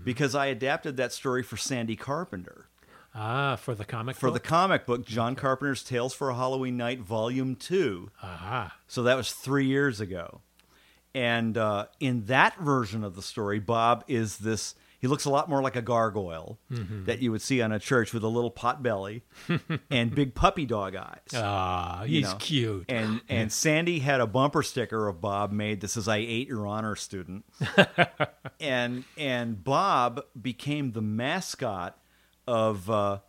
Because 0.04 0.34
I 0.34 0.46
adapted 0.48 0.98
that 0.98 1.12
story 1.12 1.44
for 1.44 1.58
Sandy 1.58 1.96
Carpenter. 1.98 2.70
ah 3.14 3.56
for 3.58 3.76
the 3.76 3.84
comic 3.86 4.16
For 4.16 4.28
the 4.32 4.40
book? 4.40 4.44
comic 4.44 4.86
book, 4.86 5.06
John 5.06 5.36
Carpenter's 5.36 5.84
Tales 5.84 6.14
for 6.14 6.30
a 6.30 6.36
Halloween 6.36 6.78
Night, 6.78 7.00
Volume 7.02 7.56
2. 7.56 8.10
ah 8.24 8.76
So 8.88 9.04
that 9.04 9.16
was 9.16 9.32
three 9.32 9.66
years 9.68 10.00
ago. 10.00 10.42
And 11.14 11.58
uh, 11.58 11.88
in 12.00 12.26
that 12.26 12.58
version 12.60 13.04
of 13.04 13.16
the 13.16 13.22
story, 13.22 13.60
Bob 13.60 14.04
is 14.08 14.38
this. 14.38 14.74
He 15.00 15.08
looks 15.08 15.26
a 15.26 15.30
lot 15.30 15.48
more 15.48 15.62
like 15.62 15.76
a 15.76 15.82
gargoyle 15.82 16.58
that 16.70 17.20
you 17.22 17.32
would 17.32 17.42
see 17.42 17.62
on 17.62 17.72
a 17.72 17.80
church 17.80 18.14
with 18.14 18.24
a 18.24 18.28
little 18.28 18.50
pot 18.50 18.82
belly 18.82 19.24
and 19.92 20.14
big 20.14 20.34
puppy 20.34 20.66
dog 20.66 20.96
eyes. 20.96 21.20
ah 21.36 22.04
you 22.04 22.20
he's 22.20 22.32
know. 22.32 22.38
cute. 22.40 22.86
And 22.90 23.22
and 23.30 23.52
Sandy 23.52 24.00
had 24.00 24.22
a 24.22 24.28
bumper 24.28 24.64
sticker 24.64 25.08
of 25.08 25.22
Bob 25.22 25.52
made 25.52 25.82
that 25.82 25.90
says 25.90 26.08
"I 26.08 26.18
ate 26.18 26.48
your 26.48 26.66
honor, 26.66 26.96
student." 26.96 27.46
and 28.60 29.04
and 29.18 29.64
Bob 29.64 30.22
became 30.40 30.94
the 30.94 31.02
mascot 31.02 31.98
of 32.48 32.90
uh, 32.90 33.20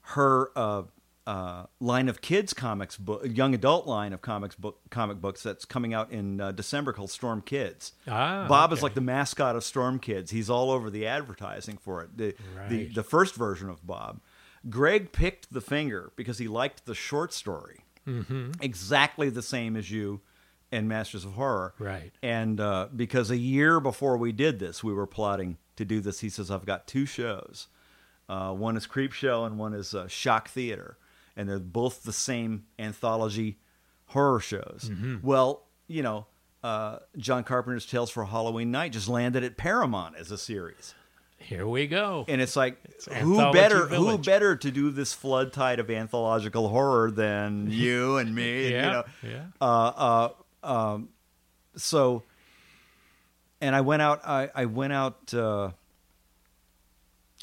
her 0.00 0.50
uh, 0.56 0.82
uh, 1.26 1.64
line 1.80 2.08
of 2.08 2.20
kids 2.20 2.52
comics 2.52 2.96
book, 2.96 3.22
young 3.24 3.54
adult 3.54 3.86
line 3.86 4.12
of 4.12 4.20
comics 4.22 4.54
book 4.56 4.80
comic 4.90 5.20
books 5.20 5.42
that's 5.42 5.64
coming 5.64 5.94
out 5.94 6.10
in 6.10 6.40
uh, 6.40 6.50
December 6.52 6.92
called 6.92 7.10
Storm 7.10 7.42
Kids. 7.42 7.92
Ah, 8.08 8.46
Bob 8.48 8.72
is 8.72 8.82
like 8.82 8.94
the 8.94 9.00
mascot 9.00 9.54
of 9.54 9.62
Storm 9.62 9.98
Kids. 10.00 10.30
He's 10.32 10.50
all 10.50 10.70
over 10.70 10.90
the 10.90 11.06
advertising 11.06 11.76
for 11.78 12.02
it. 12.02 12.16
The 12.16 12.34
the, 12.68 12.76
Right. 12.78 12.94
the 12.94 13.02
first 13.04 13.34
version 13.36 13.68
of 13.68 13.86
Bob. 13.86 14.20
Greg 14.68 15.12
picked 15.12 15.52
the 15.52 15.60
finger 15.60 16.12
because 16.16 16.38
he 16.38 16.48
liked 16.48 16.86
the 16.86 16.94
short 16.94 17.32
story 17.32 17.80
Mm-hmm. 18.06 18.52
exactly 18.60 19.28
the 19.30 19.42
same 19.42 19.76
as 19.76 19.90
you 19.92 20.22
and 20.72 20.88
Masters 20.88 21.24
of 21.24 21.34
Horror. 21.34 21.74
Right. 21.78 22.10
And 22.22 22.58
uh, 22.58 22.88
because 22.96 23.30
a 23.30 23.36
year 23.36 23.78
before 23.78 24.16
we 24.16 24.32
did 24.32 24.58
this, 24.58 24.82
we 24.82 24.92
were 24.92 25.06
plotting 25.06 25.58
to 25.76 25.84
do 25.84 26.00
this. 26.00 26.18
He 26.20 26.28
says, 26.28 26.50
I've 26.50 26.64
got 26.66 26.88
two 26.88 27.06
shows. 27.06 27.68
Uh, 28.28 28.52
one 28.54 28.76
is 28.76 28.86
Creep 28.86 29.12
Show 29.12 29.44
and 29.44 29.56
one 29.58 29.72
is 29.74 29.94
uh, 29.94 30.08
Shock 30.08 30.48
Theater. 30.48 30.96
And 31.36 31.48
they're 31.48 31.58
both 31.58 32.02
the 32.02 32.12
same 32.12 32.64
anthology 32.78 33.58
horror 34.06 34.40
shows. 34.40 34.90
Mm-hmm. 34.90 35.26
Well, 35.26 35.64
you 35.88 36.02
know, 36.02 36.26
uh, 36.62 36.98
John 37.16 37.44
Carpenter's 37.44 37.86
Tales 37.86 38.10
for 38.10 38.24
Halloween 38.24 38.70
Night 38.70 38.92
just 38.92 39.08
landed 39.08 39.42
at 39.42 39.56
Paramount 39.56 40.16
as 40.16 40.30
a 40.30 40.38
series. 40.38 40.94
Here 41.38 41.66
we 41.66 41.88
go. 41.88 42.24
And 42.28 42.40
it's 42.40 42.54
like, 42.54 42.78
who 43.06 43.34
Anthology 43.40 43.58
better, 43.58 43.86
who 43.88 44.16
better 44.18 44.54
to 44.56 44.70
do 44.70 44.90
this 44.90 45.12
flood 45.12 45.52
tide 45.52 45.80
of 45.80 45.90
anthological 45.90 46.68
horror 46.68 47.10
than 47.10 47.66
you 47.70 48.18
and 48.18 48.34
me? 48.34 48.66
and, 48.66 48.72
yeah, 48.72 48.86
you 48.86 48.92
know, 48.92 49.04
yeah. 49.22 49.44
uh, 49.60 50.30
uh, 50.62 50.66
um, 50.94 51.08
so, 51.74 52.22
and 53.60 53.74
I 53.74 53.80
went 53.80 54.02
out. 54.02 54.20
I, 54.24 54.50
I 54.54 54.64
went 54.66 54.92
out 54.92 55.34
uh, 55.34 55.70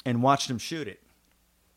and 0.04 0.22
watched 0.22 0.48
him 0.48 0.58
shoot 0.58 0.88
it. 0.88 0.99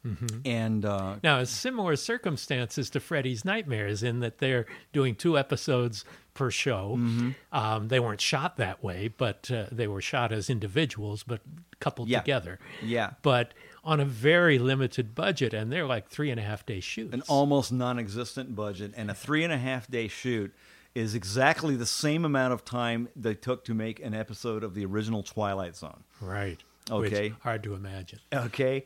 Mm-hmm. 0.06 0.40
And 0.46 0.86
uh, 0.86 1.16
Now, 1.24 1.44
similar 1.46 1.96
circumstances 1.96 2.90
to 2.92 3.00
Freddy's 3.00 3.46
Nightmares 3.46 4.04
in 4.04 4.20
that 4.20 4.40
they're 4.40 4.66
doing 4.92 5.16
two 5.16 5.38
episodes 5.38 6.04
per 6.34 6.50
show. 6.52 6.96
Mm-hmm. 7.00 7.30
Um, 7.52 7.88
they 7.88 8.00
weren't 8.00 8.20
shot 8.22 8.58
that 8.58 8.84
way, 8.84 9.08
but 9.08 9.50
uh, 9.52 9.66
they 9.72 9.88
were 9.88 10.02
shot 10.02 10.32
as 10.32 10.50
individuals, 10.50 11.24
but 11.24 11.42
coupled 11.80 12.10
Yeah. 12.10 12.20
together. 12.20 12.60
yeah, 12.82 13.12
But 13.22 13.54
on 13.84 14.00
a 14.00 14.06
very 14.06 14.60
limited 14.60 15.14
budget, 15.14 15.54
and 15.54 15.72
they're 15.72 15.86
like 15.86 16.08
three 16.10 16.32
and 16.32 16.40
a 16.40 16.44
half 16.44 16.66
day 16.66 16.80
shoots. 16.80 17.14
an 17.14 17.22
almost 17.28 17.72
non-existent 17.72 18.56
budget 18.56 18.94
and 18.96 19.12
a 19.12 19.14
three 19.14 19.44
and 19.44 19.52
a 19.54 19.58
half 19.58 19.88
day 19.90 20.08
shoot 20.08 20.54
is 20.96 21.16
exactly 21.16 21.76
the 21.76 21.86
same 21.86 22.24
amount 22.24 22.54
of 22.54 22.64
time 22.64 23.10
they 23.16 23.34
took 23.36 23.66
to 23.66 23.74
make 23.74 24.00
an 24.00 24.14
episode 24.14 24.64
of 24.64 24.74
the 24.76 24.86
original 24.86 25.24
Twilight 25.24 25.76
Zone. 25.76 26.04
right. 26.22 26.60
Okay. 26.92 27.30
Which, 27.30 27.40
hard 27.42 27.64
to 27.64 27.74
imagine. 27.76 28.20
Okay. 28.34 28.86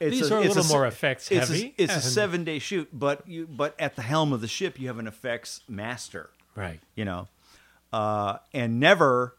It's 0.00 0.18
These 0.18 0.32
are 0.32 0.38
a 0.38 0.40
little 0.40 0.62
se- 0.62 0.74
more 0.74 0.86
effects 0.86 1.30
it's 1.30 1.48
heavy, 1.48 1.74
A, 1.78 1.82
it's 1.82 1.94
a 1.94 2.00
seven 2.00 2.42
day 2.42 2.58
shoot, 2.58 2.88
but 2.92 3.28
you 3.28 3.46
but 3.46 3.78
at 3.78 3.96
the 3.96 4.02
helm 4.02 4.32
of 4.32 4.40
the 4.40 4.48
ship 4.48 4.80
you 4.80 4.88
have 4.88 4.98
an 4.98 5.06
effects 5.06 5.60
master. 5.68 6.30
Right. 6.56 6.80
You 6.94 7.04
know, 7.04 7.28
uh, 7.92 8.38
and 8.52 8.80
never 8.80 9.36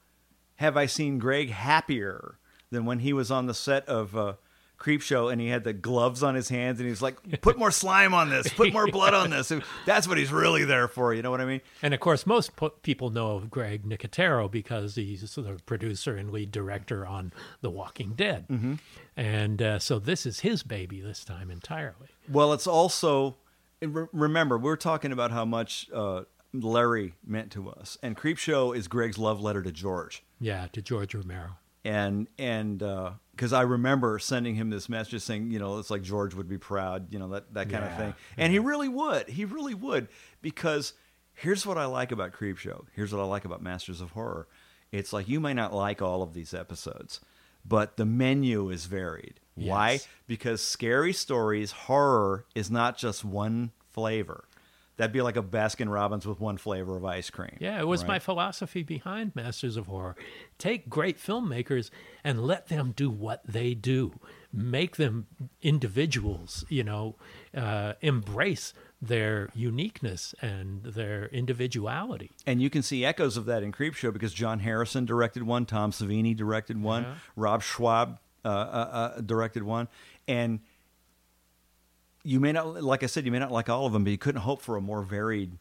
have 0.56 0.78
I 0.78 0.86
seen 0.86 1.18
Greg 1.18 1.50
happier 1.50 2.36
than 2.70 2.86
when 2.86 3.00
he 3.00 3.12
was 3.12 3.32
on 3.32 3.48
the 3.48 3.54
set 3.56 3.88
of 3.90 4.16
uh, 4.16 4.34
Creep 4.82 5.04
Show 5.04 5.30
and 5.30 5.40
he 5.40 5.48
had 5.48 5.64
the 5.64 5.74
gloves 5.74 6.24
on 6.24 6.34
his 6.34 6.50
hands 6.50 6.80
and 6.80 6.88
he 6.88 6.90
was 6.90 7.04
like, 7.04 7.42
"Put 7.42 7.60
more 7.60 7.70
slime 7.70 8.16
on 8.16 8.32
this, 8.32 8.52
put 8.52 8.74
more 8.74 8.88
blood 8.88 9.14
on 9.14 9.30
this." 9.30 9.54
That's 9.86 10.08
what 10.08 10.18
he's 10.18 10.32
really 10.32 10.66
there 10.66 10.88
for. 10.88 11.14
You 11.14 11.22
know 11.22 11.30
what 11.30 11.40
I 11.40 11.46
mean? 11.46 11.62
And 11.84 11.94
of 11.94 12.00
course, 12.00 12.26
most 12.26 12.56
po- 12.56 12.70
people 12.82 13.12
know 13.12 13.36
of 13.36 13.52
Greg 13.52 13.84
Nicotero 13.86 14.50
because 14.50 14.96
he's 14.96 15.22
the 15.36 15.60
producer 15.68 16.16
and 16.18 16.32
lead 16.32 16.52
director 16.52 17.06
on 17.06 17.32
The 17.62 17.70
Walking 17.70 18.14
Dead. 18.16 18.48
Mm-hmm. 18.48 18.74
And 19.16 19.62
uh, 19.62 19.78
so 19.78 20.00
this 20.00 20.26
is 20.26 20.40
his 20.40 20.64
baby 20.64 21.00
this 21.00 21.24
time 21.24 21.52
entirely. 21.52 22.08
Well, 22.28 22.52
it's 22.52 22.66
also 22.68 23.38
remember 23.82 24.58
we're 24.58 24.76
talking 24.76 25.12
about 25.12 25.30
how 25.30 25.46
much 25.46 25.90
uh, 25.94 26.24
Larry 26.54 27.14
meant 27.24 27.52
to 27.52 27.70
us, 27.70 28.00
and 28.02 28.18
Creep 28.18 28.38
Show 28.40 28.74
is 28.74 28.88
Greg's 28.88 29.20
love 29.20 29.40
letter 29.42 29.62
to 29.62 29.72
George. 29.72 30.24
Yeah, 30.40 30.68
to 30.74 30.82
George 30.82 31.14
Romero. 31.14 31.58
and 31.86 32.28
and 32.40 32.82
because 33.42 33.54
I 33.54 33.64
remember 33.64 34.20
sending 34.20 34.54
him 34.54 34.70
this 34.70 34.88
message 34.88 35.20
saying, 35.24 35.50
you 35.50 35.58
know, 35.58 35.80
it's 35.80 35.90
like 35.90 36.04
George 36.04 36.36
would 36.36 36.48
be 36.48 36.60
proud, 36.60 37.12
you 37.12 37.18
know, 37.18 37.30
that 37.30 37.52
that 37.56 37.72
kind 37.72 37.84
of 37.84 37.98
thing, 37.98 38.14
and 38.38 38.54
he 38.54 38.60
mm-hmm. 38.60 38.68
really 38.68 38.88
would, 38.88 39.30
he 39.30 39.46
really 39.46 39.74
would, 39.74 40.10
because 40.44 40.94
here's 41.34 41.66
what 41.66 41.76
I 41.76 41.86
like 41.86 42.12
about 42.12 42.34
Creepshow, 42.34 42.86
here's 42.94 43.12
what 43.12 43.20
I 43.20 43.26
like 43.26 43.44
about 43.44 43.64
Masters 43.64 44.00
of 44.00 44.12
Horror, 44.12 44.48
it's 44.92 45.12
like 45.12 45.28
you 45.28 45.40
may 45.40 45.56
not 45.56 45.74
like 45.74 46.04
all 46.04 46.22
of 46.22 46.36
these 46.36 46.54
episodes, 46.54 47.20
but 47.66 47.98
the 47.98 48.06
menu 48.06 48.70
is 48.70 48.86
varied. 48.86 49.40
Why? 49.56 50.02
Because 50.28 50.62
scary 50.62 51.12
stories, 51.12 51.72
horror 51.72 52.46
is 52.54 52.70
not 52.70 52.96
just 52.96 53.26
one 53.26 53.72
flavor. 53.90 54.44
That'd 55.02 55.14
be 55.14 55.24
like 55.24 55.36
a 55.36 55.42
Baskin 55.42 55.92
Robbins 55.92 56.28
with 56.28 56.40
one 56.40 56.58
flavor 56.58 56.96
of 56.96 57.04
ice 57.04 57.32
cream. 57.32 57.58
Yeah, 57.60 57.80
it 57.80 57.88
was 57.88 58.06
my 58.06 58.20
philosophy 58.20 58.84
behind 58.84 59.36
Masters 59.36 59.76
of 59.76 59.88
Horror. 59.88 60.16
Take 60.60 60.90
great 60.90 61.18
filmmakers 61.18 61.90
and 62.24 62.44
let 62.46 62.68
them 62.68 62.94
do 62.96 63.10
what 63.10 63.42
they 63.44 63.74
do. 63.74 64.20
Make 64.54 64.98
them 64.98 65.26
individuals, 65.64 66.66
you 66.70 66.84
know, 66.84 67.16
uh, 67.58 67.94
embrace 68.02 68.76
their 69.02 69.50
uniqueness 69.56 70.36
and 70.40 70.84
their 70.84 71.26
individuality. 71.30 72.30
And 72.46 72.62
you 72.62 72.70
can 72.70 72.84
see 72.84 73.04
echoes 73.04 73.38
of 73.38 73.46
that 73.46 73.64
in 73.64 73.72
Creepshow 73.72 74.14
because 74.14 74.36
John 74.36 74.60
Harrison 74.60 75.06
directed 75.06 75.42
one, 75.42 75.66
Tom 75.66 75.90
Savini 75.92 76.38
directed 76.38 76.80
one, 76.80 77.04
Yeah. 77.06 77.14
Rob 77.36 77.64
Schrab 77.64 78.20
uh, 78.46 78.48
uh, 78.50 78.52
uh, 79.18 79.22
directed 79.22 79.64
one, 79.64 79.88
and 80.28 80.60
you 82.24 82.40
may 82.40 82.52
not, 82.52 82.84
like 82.84 83.04
I 83.04 83.08
said, 83.08 83.26
you 83.26 83.32
may 83.32 83.40
not 83.40 83.52
like 83.52 83.70
all 83.70 83.86
of 83.86 83.94
them, 83.94 84.04
but 84.04 84.12
you 84.12 84.18
couldn't 84.18 84.42
hope 84.42 84.62
for 84.62 84.78
a 84.78 84.82
more 84.82 85.02
varied 85.02 85.58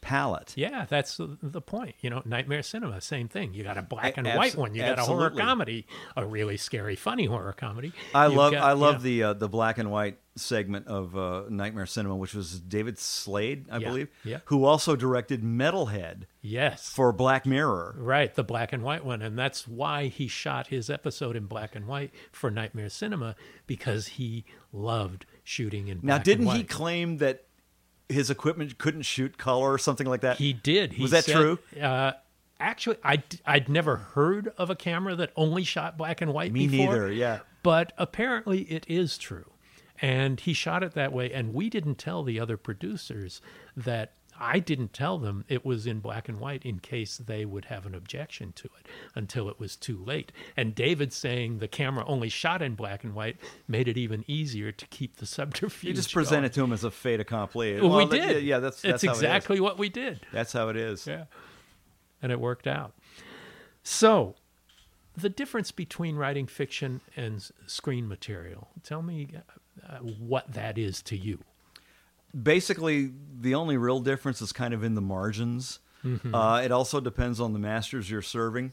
palette. 0.00 0.52
Yeah, 0.56 0.86
that's 0.88 1.16
the, 1.16 1.60
point. 1.60 1.94
You 2.00 2.10
know, 2.10 2.22
Nightmare 2.24 2.62
Cinema, 2.62 3.00
same 3.00 3.28
thing. 3.28 3.54
You 3.54 3.64
got 3.64 3.76
a 3.78 3.82
black 3.82 4.16
A- 4.16 4.18
and 4.18 4.26
abso- 4.26 4.36
white 4.36 4.56
one. 4.56 4.74
You 4.74 4.82
got 4.82 4.98
a 4.98 5.02
horror 5.02 5.30
comedy, 5.30 5.86
a 6.16 6.24
really 6.24 6.56
scary, 6.56 6.96
funny 6.96 7.24
horror 7.26 7.52
comedy. 7.52 7.92
I 8.14 8.26
You've 8.26 8.34
love 8.36 8.52
got- 8.52 8.62
I 8.62 8.72
love 8.72 8.94
yeah. 9.06 9.10
the 9.10 9.22
uh, 9.22 9.32
the 9.34 9.48
black 9.48 9.78
and 9.78 9.90
white 9.90 10.18
segment 10.38 10.86
of 10.86 11.16
uh, 11.16 11.44
Nightmare 11.48 11.86
Cinema, 11.86 12.14
which 12.14 12.34
was 12.34 12.60
David 12.60 12.98
Slade, 12.98 13.66
I 13.70 13.78
Yeah, 13.78 13.88
believe, 13.88 14.08
yeah. 14.22 14.40
who 14.46 14.66
also 14.66 14.94
directed 14.94 15.42
Metalhead 15.42 16.24
yes 16.42 16.90
for 16.90 17.10
Black 17.10 17.46
Mirror. 17.46 17.94
Right, 17.98 18.34
the 18.34 18.44
black 18.44 18.72
and 18.74 18.82
white 18.82 19.02
one. 19.02 19.22
And 19.22 19.38
that's 19.38 19.66
why 19.66 20.08
he 20.08 20.28
shot 20.28 20.66
his 20.66 20.90
episode 20.90 21.36
in 21.36 21.46
black 21.46 21.74
and 21.74 21.86
white 21.86 22.10
for 22.32 22.50
Nightmare 22.50 22.90
Cinema 22.90 23.34
because 23.66 24.08
he 24.08 24.44
loved 24.74 25.24
shooting 25.42 25.88
in 25.88 26.00
Now, 26.02 26.18
didn't 26.18 26.48
he 26.48 26.64
claim 26.64 27.16
that 27.16 27.45
his 28.08 28.30
equipment 28.30 28.78
couldn't 28.78 29.02
shoot 29.02 29.38
color 29.38 29.72
or 29.72 29.78
something 29.78 30.06
like 30.06 30.20
that? 30.22 30.36
He 30.38 30.52
did. 30.52 30.92
He 30.94 31.02
Was 31.02 31.10
that 31.10 31.24
said- 31.24 31.34
true? 31.36 31.58
Uh, 31.80 32.12
actually, 32.60 32.96
I, 33.04 33.22
I'd 33.44 33.68
never 33.68 33.96
heard 33.96 34.52
of 34.58 34.70
a 34.70 34.76
camera 34.76 35.14
that 35.16 35.32
only 35.36 35.64
shot 35.64 35.96
black 35.98 36.20
and 36.20 36.32
white 36.32 36.52
Me 36.52 36.68
before. 36.68 36.92
neither, 36.94 37.12
yeah. 37.12 37.40
But 37.62 37.92
apparently 37.98 38.60
it 38.62 38.84
is 38.88 39.18
true. 39.18 39.50
And 40.00 40.38
he 40.40 40.52
shot 40.52 40.82
it 40.82 40.92
that 40.92 41.12
way. 41.12 41.32
And 41.32 41.54
we 41.54 41.70
didn't 41.70 41.96
tell 41.96 42.22
the 42.22 42.38
other 42.38 42.56
producers 42.56 43.40
that 43.76 44.12
I 44.38 44.58
didn't 44.58 44.92
tell 44.92 45.18
them 45.18 45.44
it 45.48 45.64
was 45.64 45.86
in 45.86 46.00
black 46.00 46.28
and 46.28 46.38
white 46.38 46.64
in 46.64 46.78
case 46.78 47.16
they 47.18 47.44
would 47.44 47.66
have 47.66 47.86
an 47.86 47.94
objection 47.94 48.52
to 48.54 48.64
it 48.78 48.86
until 49.14 49.48
it 49.48 49.58
was 49.58 49.76
too 49.76 50.02
late. 50.04 50.32
And 50.56 50.74
David 50.74 51.12
saying 51.12 51.58
the 51.58 51.68
camera 51.68 52.04
only 52.06 52.28
shot 52.28 52.62
in 52.62 52.74
black 52.74 53.04
and 53.04 53.14
white 53.14 53.36
made 53.68 53.88
it 53.88 53.96
even 53.96 54.24
easier 54.26 54.72
to 54.72 54.86
keep 54.86 55.16
the 55.16 55.26
subterfuge. 55.36 55.88
You 55.88 55.94
just 55.94 56.12
presented 56.12 56.52
to 56.54 56.64
him 56.64 56.72
as 56.72 56.84
a 56.84 56.90
fait 56.90 57.20
accompli. 57.20 57.80
Well, 57.80 57.98
we 57.98 58.06
that- 58.18 58.28
did. 58.28 58.44
Yeah, 58.44 58.58
that's, 58.58 58.82
that's 58.82 59.02
it's 59.02 59.04
how 59.04 59.10
it 59.10 59.16
is. 59.16 59.22
exactly 59.22 59.60
what 59.60 59.78
we 59.78 59.88
did. 59.88 60.20
That's 60.32 60.52
how 60.52 60.68
it 60.68 60.76
is. 60.76 61.06
Yeah. 61.06 61.24
And 62.22 62.32
it 62.32 62.40
worked 62.40 62.66
out. 62.66 62.94
So, 63.82 64.34
the 65.16 65.28
difference 65.28 65.70
between 65.70 66.16
writing 66.16 66.46
fiction 66.46 67.00
and 67.16 67.48
screen 67.66 68.08
material. 68.08 68.68
Tell 68.82 69.02
me 69.02 69.28
uh, 69.88 69.98
what 69.98 70.52
that 70.52 70.76
is 70.78 71.00
to 71.02 71.16
you. 71.16 71.40
Basically 72.40 73.12
the 73.40 73.54
only 73.54 73.76
real 73.76 74.00
difference 74.00 74.40
is 74.42 74.52
kind 74.52 74.74
of 74.74 74.82
in 74.84 74.94
the 74.94 75.00
margins. 75.00 75.78
Uh, 76.32 76.60
it 76.64 76.70
also 76.70 77.00
depends 77.00 77.40
on 77.40 77.52
the 77.52 77.58
masters 77.58 78.08
you're 78.08 78.22
serving 78.22 78.72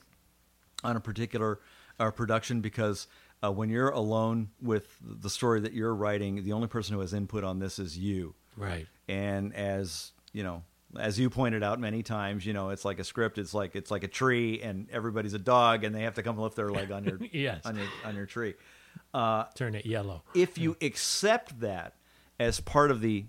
on 0.84 0.96
a 0.96 1.00
particular 1.00 1.60
uh, 2.00 2.12
production 2.12 2.62
because 2.62 3.08
uh, 3.44 3.52
when 3.52 3.70
you're 3.70 3.90
alone 3.90 4.50
with 4.62 4.98
the 5.02 5.32
story 5.32 5.60
that 5.62 5.74
you're 5.74 5.96
writing, 5.96 6.44
the 6.44 6.54
only 6.54 6.68
person 6.68 6.94
who 6.94 7.00
has 7.02 7.12
input 7.12 7.44
on 7.44 7.58
this 7.58 7.80
is 7.80 7.98
you. 7.98 8.36
Right. 8.56 8.86
And 9.08 9.56
as 9.56 10.12
you 10.32 10.44
know, 10.44 10.62
as 11.00 11.20
you 11.20 11.32
pointed 11.32 11.64
out 11.64 11.80
many 11.80 12.04
times, 12.04 12.46
you 12.46 12.54
know, 12.54 12.70
it's 12.70 12.86
like 12.86 13.00
a 13.00 13.04
script. 13.04 13.40
It's 13.40 13.54
like 13.56 13.76
it's 13.76 13.90
like 13.90 14.04
a 14.04 14.08
tree, 14.08 14.62
and 14.62 14.88
everybody's 14.92 15.34
a 15.34 15.40
dog, 15.40 15.84
and 15.84 15.96
they 15.96 16.04
have 16.04 16.14
to 16.16 16.24
come 16.24 16.38
lift 16.38 16.56
their 16.56 16.70
leg 16.70 16.92
on 16.92 17.04
your 17.04 17.18
Yes. 17.32 17.66
on 17.66 17.76
your 17.78 17.88
on 18.06 18.16
your 18.16 18.28
tree. 18.28 18.54
Turn 19.14 19.74
it 19.74 19.88
yellow. 19.88 20.22
if 20.36 20.60
you 20.60 20.78
accept 20.82 21.62
that 21.62 21.96
as 22.40 22.60
part 22.60 22.92
of 22.92 23.02
the 23.02 23.26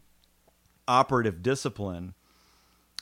operative 0.87 1.43
discipline, 1.43 2.15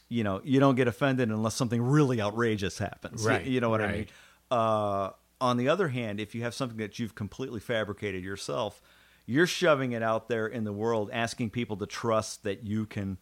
you 0.08 0.24
know, 0.24 0.40
you 0.44 0.60
don't 0.60 0.74
get 0.74 0.88
offended 0.88 1.30
unless 1.30 1.54
something 1.54 1.80
really 1.82 2.20
outrageous 2.20 2.78
happens. 2.78 3.24
Right, 3.26 3.44
You 3.44 3.60
know 3.60 3.70
what 3.70 3.80
I 3.80 3.92
mean? 3.92 4.06
Uh, 4.50 5.10
on 5.40 5.56
the 5.56 5.68
other 5.68 5.88
hand, 5.88 6.20
if 6.20 6.34
you 6.34 6.42
have 6.42 6.54
something 6.54 6.78
that 6.78 6.98
you've 6.98 7.14
completely 7.14 7.60
fabricated 7.60 8.22
yourself, 8.22 8.80
you're 9.26 9.46
shoving 9.46 9.92
it 9.92 10.02
out 10.02 10.28
there 10.28 10.46
in 10.46 10.64
the 10.64 10.72
world, 10.72 11.10
asking 11.12 11.50
people 11.50 11.76
to 11.78 11.86
trust 11.86 12.44
that 12.44 12.64
you 12.64 12.86
can 12.86 13.18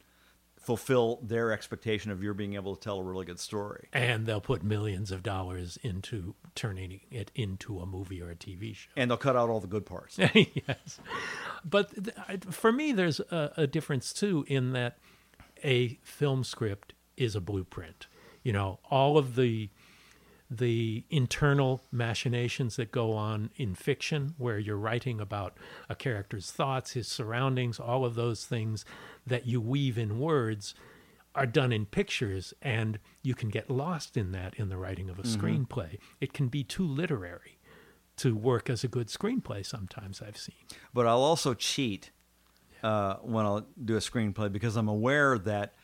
fulfill 0.61 1.18
their 1.22 1.52
expectation 1.52 2.11
of 2.11 2.22
your 2.22 2.34
being 2.34 2.54
able 2.54 2.76
to 2.76 2.80
tell 2.80 2.98
a 2.98 3.02
really 3.02 3.24
good 3.24 3.40
story. 3.40 3.88
And 3.92 4.26
they'll 4.26 4.42
put 4.42 4.62
millions 4.62 5.11
of 5.11 5.22
dollars 5.22 5.78
into 5.82 6.34
turning 6.54 7.00
it 7.11 7.30
into 7.34 7.80
a 7.80 7.86
movie 7.86 8.20
or 8.20 8.30
a 8.30 8.36
TV 8.36 8.74
show. 8.76 8.90
And 8.94 9.11
they'll 9.11 9.18
cut 9.18 9.36
out 9.36 9.48
all 9.48 9.61
the 9.61 9.66
good 9.66 9.86
parts. 9.86 10.18
yes. 10.34 11.00
But 11.64 11.90
th- 12.04 12.44
for 12.50 12.70
me, 12.72 12.92
there's 12.92 13.20
a, 13.20 13.52
a 13.56 13.66
difference 13.66 14.12
too 14.12 14.44
in 14.48 14.72
that 14.72 14.98
a 15.64 15.98
film 16.02 16.44
script 16.44 16.92
is 17.16 17.34
a 17.34 17.40
blueprint. 17.40 18.06
You 18.42 18.52
know, 18.52 18.80
all 18.90 19.16
of 19.16 19.36
the 19.36 19.70
the 20.51 21.05
internal 21.11 21.80
machinations 21.92 22.74
that 22.76 22.90
go 22.90 23.12
on 23.12 23.51
in 23.57 23.74
fiction, 23.74 24.34
where 24.36 24.59
you're 24.59 24.76
writing 24.76 25.20
about 25.20 25.57
a 25.88 25.94
character's 25.94 26.51
thoughts, 26.51 26.92
his 26.92 27.07
surroundings, 27.07 27.78
all 27.78 28.05
of 28.05 28.16
those 28.16 28.44
things 28.44 28.84
that 29.26 29.46
you 29.46 29.61
weave 29.61 29.96
in 29.96 30.18
words 30.18 30.74
are 31.36 31.46
done 31.46 31.72
in 31.72 31.86
pictures, 31.86 32.53
and 32.61 32.98
you 33.22 33.34
can 33.36 33.48
get 33.48 33.70
lost 33.70 34.16
in 34.16 34.32
that 34.32 34.53
in 34.57 34.68
the 34.68 34.76
writing 34.76 35.09
of 35.09 35.18
a 35.20 35.22
screenplay. 35.22 35.98
It 36.20 36.32
can 36.32 36.48
be 36.48 36.64
too 36.64 36.84
literary 36.84 37.59
to 38.16 38.34
work 38.34 38.68
as 38.68 38.82
a 38.82 38.88
good 38.88 39.07
screenplay 39.07 39.64
sometimes 39.64 40.20
I've 40.20 40.36
seen. 40.36 40.57
but 40.92 41.07
I'll 41.07 41.22
also 41.22 41.55
cheat 41.55 42.11
uh, 42.82 43.14
when 43.22 43.46
I'll 43.46 43.66
do 43.82 43.94
a 43.96 44.01
screenplay 44.01 44.51
because 44.51 44.74
I'm 44.76 44.88
aware 44.88 45.38
that 45.38 45.74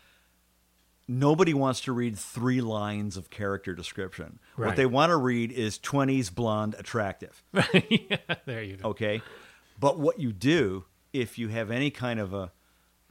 nobody 1.08 1.54
wants 1.54 1.82
to 1.82 1.92
read 1.92 2.18
three 2.18 2.60
lines 2.60 3.16
of 3.16 3.30
character 3.30 3.74
description. 3.74 4.38
What 4.56 4.76
they 4.76 4.86
want 4.86 5.10
to 5.10 5.16
read 5.16 5.52
is 5.52 5.78
20s 5.78 6.34
blonde 6.34 6.74
attractive. 6.78 7.42
yeah, 7.52 8.16
there 8.44 8.62
you 8.62 8.76
go. 8.76 8.90
Okay. 8.90 9.22
But 9.78 9.98
what 9.98 10.18
you 10.18 10.32
do, 10.32 10.84
if 11.12 11.38
you 11.38 11.48
have 11.48 11.70
any 11.70 11.90
kind 11.90 12.20
of 12.20 12.34
a, 12.34 12.52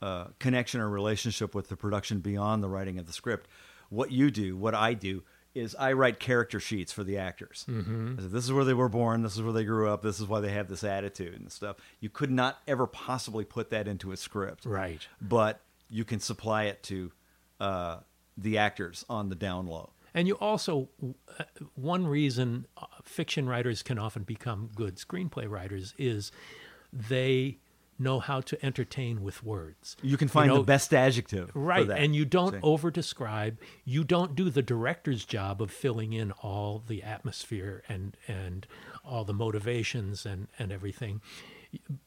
uh 0.01 0.25
connection 0.39 0.81
or 0.81 0.89
relationship 0.89 1.55
with 1.55 1.69
the 1.69 1.77
production 1.77 2.19
beyond 2.19 2.61
the 2.61 2.67
writing 2.67 2.99
of 2.99 3.07
the 3.07 3.13
script, 3.13 3.47
what 3.89 4.11
you 4.11 4.29
do, 4.29 4.57
what 4.57 4.75
I 4.75 4.93
do, 4.93 5.23
is 5.53 5.73
I 5.79 5.93
write 5.93 6.19
character 6.19 6.59
sheets 6.59 6.91
for 6.91 7.03
the 7.03 7.17
actors. 7.17 7.65
Mm-hmm. 7.69 8.29
This 8.29 8.43
is 8.43 8.51
where 8.51 8.65
they 8.65 8.73
were 8.73 8.89
born. 8.89 9.23
This 9.23 9.35
is 9.37 9.41
where 9.41 9.53
they 9.53 9.63
grew 9.63 9.89
up. 9.89 10.01
This 10.01 10.19
is 10.19 10.27
why 10.27 10.41
they 10.41 10.51
have 10.51 10.67
this 10.67 10.83
attitude 10.83 11.39
and 11.39 11.49
stuff. 11.49 11.77
You 12.01 12.09
could 12.09 12.29
not 12.29 12.57
ever 12.67 12.85
possibly 12.85 13.45
put 13.45 13.69
that 13.69 13.87
into 13.87 14.11
a 14.11 14.17
script, 14.17 14.65
Right. 14.65 15.07
But 15.21 15.61
you 15.89 16.03
can 16.03 16.19
supply 16.19 16.63
it 16.63 16.83
to 16.83 17.13
uh, 17.59 17.97
the 18.37 18.57
actors 18.57 19.05
on 19.09 19.29
the 19.29 19.35
down 19.35 19.67
low. 19.67 19.91
And 20.13 20.27
you 20.27 20.35
also, 20.35 20.87
uh, 21.39 21.43
one 21.75 22.07
reason 22.07 22.67
uh, 22.77 22.85
fiction 23.03 23.49
writers 23.49 23.83
can 23.83 23.99
often 23.99 24.23
become 24.23 24.69
good 24.73 24.95
screenplay 24.95 25.49
writers 25.49 25.93
is 25.97 26.31
they 26.93 27.57
know 27.97 28.19
how 28.19 28.41
to 28.41 28.65
entertain 28.65 29.23
with 29.23 29.43
words. 29.43 29.95
You 30.01 30.17
can 30.17 30.27
find 30.27 30.49
know, 30.49 30.57
the 30.57 30.63
best 30.63 30.93
adjective, 30.93 31.51
for 31.51 31.59
Right, 31.59 31.89
and 31.89 32.15
you 32.15 32.25
don't 32.25 32.57
over 32.61 32.91
describe. 32.91 33.57
You 33.83 34.03
don't 34.03 34.35
do 34.35 34.49
the 34.49 34.61
director's 34.61 35.25
job 35.25 35.61
of 35.61 35.71
filling 35.71 36.13
in 36.13 36.31
all 36.31 36.83
the 36.87 37.03
atmosphere 37.03 37.83
and 37.87 38.17
and 38.27 38.67
all 39.03 39.23
the 39.23 39.33
motivations 39.33 40.25
and 40.25 40.47
and 40.59 40.71
everything. 40.71 41.21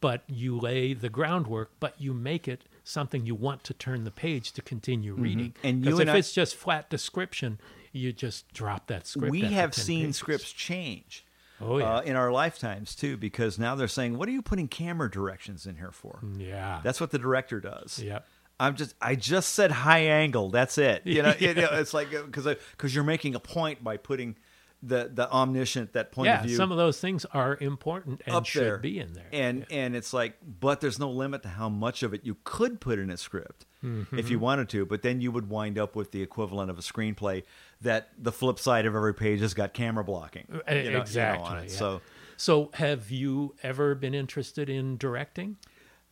But 0.00 0.22
you 0.28 0.58
lay 0.58 0.94
the 0.94 1.08
groundwork, 1.08 1.70
but 1.80 1.94
you 2.00 2.12
make 2.14 2.46
it 2.48 2.62
something 2.84 3.26
you 3.26 3.34
want 3.34 3.64
to 3.64 3.74
turn 3.74 4.04
the 4.04 4.10
page 4.10 4.52
to 4.52 4.62
continue 4.62 5.14
reading. 5.14 5.50
Mm-hmm. 5.50 5.66
And 5.66 5.78
you 5.78 5.84
Because 5.86 6.00
if 6.00 6.08
I- 6.08 6.16
it's 6.16 6.32
just 6.32 6.56
flat 6.56 6.88
description, 6.90 7.58
you 7.92 8.12
just 8.12 8.52
drop 8.52 8.86
that 8.88 9.06
script. 9.06 9.30
we 9.30 9.40
have 9.42 9.74
seen 9.74 10.06
pages. 10.06 10.16
scripts 10.16 10.52
change 10.52 11.24
Oh, 11.60 11.78
yeah. 11.78 11.96
uh, 11.96 12.00
in 12.02 12.14
our 12.14 12.30
lifetimes 12.30 12.94
too 12.94 13.16
because 13.16 13.58
now 13.58 13.74
they're 13.74 13.88
saying 13.88 14.16
what 14.16 14.28
are 14.28 14.32
you 14.32 14.42
putting 14.42 14.68
camera 14.68 15.10
directions 15.10 15.66
in 15.66 15.74
here 15.76 15.90
for 15.90 16.20
Yeah. 16.36 16.80
that's 16.84 17.00
what 17.00 17.10
the 17.10 17.18
director 17.18 17.58
does 17.60 17.98
Yep. 18.00 18.24
i'm 18.60 18.76
just 18.76 18.94
i 19.02 19.16
just 19.16 19.54
said 19.56 19.72
high 19.72 20.02
angle 20.02 20.50
that's 20.50 20.78
it 20.78 21.02
you 21.04 21.20
know, 21.22 21.34
you 21.40 21.54
know, 21.54 21.68
it's 21.72 21.92
like 21.92 22.10
because 22.10 22.44
because 22.44 22.94
you're 22.94 23.02
making 23.02 23.34
a 23.34 23.40
point 23.40 23.82
by 23.82 23.96
putting 23.96 24.36
the 24.82 25.10
the 25.12 25.28
omniscient 25.32 25.92
that 25.94 26.12
point 26.12 26.26
yeah, 26.26 26.38
of 26.40 26.46
view 26.46 26.56
some 26.56 26.70
of 26.70 26.78
those 26.78 27.00
things 27.00 27.24
are 27.32 27.56
important 27.60 28.22
and 28.26 28.46
should 28.46 28.62
there 28.62 28.78
be 28.78 29.00
in 29.00 29.12
there. 29.12 29.26
and 29.32 29.66
and 29.70 29.96
it's 29.96 30.12
like 30.12 30.36
but 30.60 30.80
there's 30.80 30.98
no 31.00 31.10
limit 31.10 31.42
to 31.42 31.48
how 31.48 31.68
much 31.68 32.04
of 32.04 32.14
it 32.14 32.24
you 32.24 32.36
could 32.44 32.80
put 32.80 32.98
in 32.98 33.10
a 33.10 33.16
script 33.16 33.64
Mm-hmm. 33.84 34.18
if 34.18 34.28
you 34.28 34.40
wanted 34.40 34.68
to 34.70 34.84
but 34.86 35.02
then 35.02 35.20
you 35.20 35.30
would 35.30 35.48
wind 35.48 35.78
up 35.78 35.94
with 35.94 36.10
the 36.10 36.20
equivalent 36.20 36.68
of 36.68 36.78
a 36.78 36.82
screenplay 36.82 37.44
that 37.80 38.08
the 38.18 38.32
flip 38.32 38.58
side 38.58 38.86
of 38.86 38.94
every 38.96 39.14
page 39.14 39.38
has 39.40 39.54
got 39.54 39.72
camera 39.72 40.02
blocking 40.02 40.46
you 40.48 40.54
know- 40.74 40.80
you 40.80 40.90
know, 40.90 40.98
Uh, 40.98 41.00
exactly. 41.02 41.58
it. 41.58 41.70
yeah. 41.70 41.76
so 41.76 42.00
so 42.36 42.70
have 42.74 43.10
you 43.12 43.54
ever 43.62 43.94
been 43.94 44.14
interested 44.14 44.68
in 44.68 44.96
directing? 44.96 45.56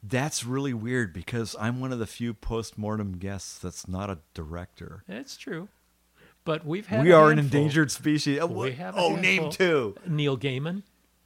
that's 0.02 0.44
really 0.44 0.74
weird 0.74 1.12
because 1.12 1.56
i'm 1.58 1.80
one 1.80 1.90
of 1.92 1.98
the 1.98 2.06
few 2.06 2.32
post-mortem 2.34 3.18
guests 3.18 3.58
that's 3.58 3.88
not 3.88 4.10
a 4.10 4.18
director 4.34 5.02
It's 5.08 5.36
true, 5.36 5.68
but 6.46 6.64
we've 6.64 6.86
had 6.86 7.04
we 7.04 7.12
are 7.12 7.30
an 7.30 7.38
endangered 7.38 7.90
species 7.90 8.38
oh, 8.40 8.46
We 8.46 8.72
have 8.72 8.94
oh 8.96 9.16
name 9.16 9.50
two. 9.50 9.94
Neil 10.06 10.38
Gaiman. 10.38 10.82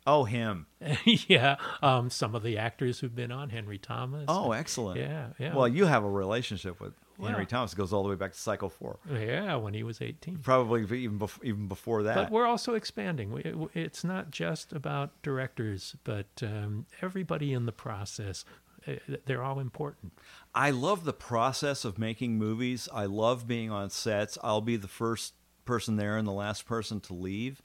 Oh, 0.07 0.25
him 0.25 0.67
yeah, 1.05 1.57
um, 1.83 2.09
some 2.11 2.35
of 2.35 2.43
the 2.43 2.57
actors 2.59 2.99
who've 2.99 3.15
been 3.15 3.31
on 3.31 3.51
Henry 3.51 3.79
Thomas. 3.79 4.25
oh 4.27 4.51
excellent 4.53 4.99
Yeah, 4.99 5.29
yeah. 5.39 5.55
well 5.55 5.69
you 5.69 5.85
have 5.85 6.03
a 6.03 6.11
relationship 6.11 6.81
with 6.81 6.95
henry 7.23 7.45
thomas 7.45 7.75
it 7.75 7.77
goes 7.77 7.93
all 7.93 8.03
the 8.03 8.09
way 8.09 8.15
back 8.15 8.33
to 8.33 8.39
psycho 8.39 8.71
4 8.71 8.99
yeah, 9.13 9.55
when 9.57 9.75
he 9.75 9.83
was 9.83 10.01
eighteen. 10.01 10.39
probably 10.39 10.81
even 11.03 11.19
before, 11.19 11.45
even 11.45 11.69
before 11.69 12.03
that 12.05 12.15
But 12.15 12.31
we're 12.31 12.47
also 12.47 12.73
expanding. 12.73 13.31
We, 13.31 13.43
it's 13.75 14.03
not 14.03 14.31
just 14.31 14.73
about 14.73 15.11
directors, 15.23 15.97
but 16.03 16.29
um, 16.43 16.87
everybody 17.03 17.53
in 17.53 17.67
the 17.67 17.73
process. 17.73 18.47
Uh, 18.87 18.93
They're 19.27 19.43
all 19.43 19.61
important. 19.61 20.13
I 20.55 20.71
love 20.71 21.05
the 21.05 21.13
process 21.13 21.85
of 21.85 21.99
making 21.99 22.39
movies. 22.39 22.89
I 22.93 23.07
love 23.07 23.47
being 23.47 23.71
on 23.71 23.91
sets. 23.91 24.39
I'll 24.43 24.61
be 24.61 24.77
the 24.77 24.89
first 24.89 25.35
person 25.65 25.97
there 25.97 26.17
and 26.17 26.27
the 26.27 26.33
last 26.33 26.67
person 26.67 27.01
to 27.01 27.15
leave. 27.15 27.63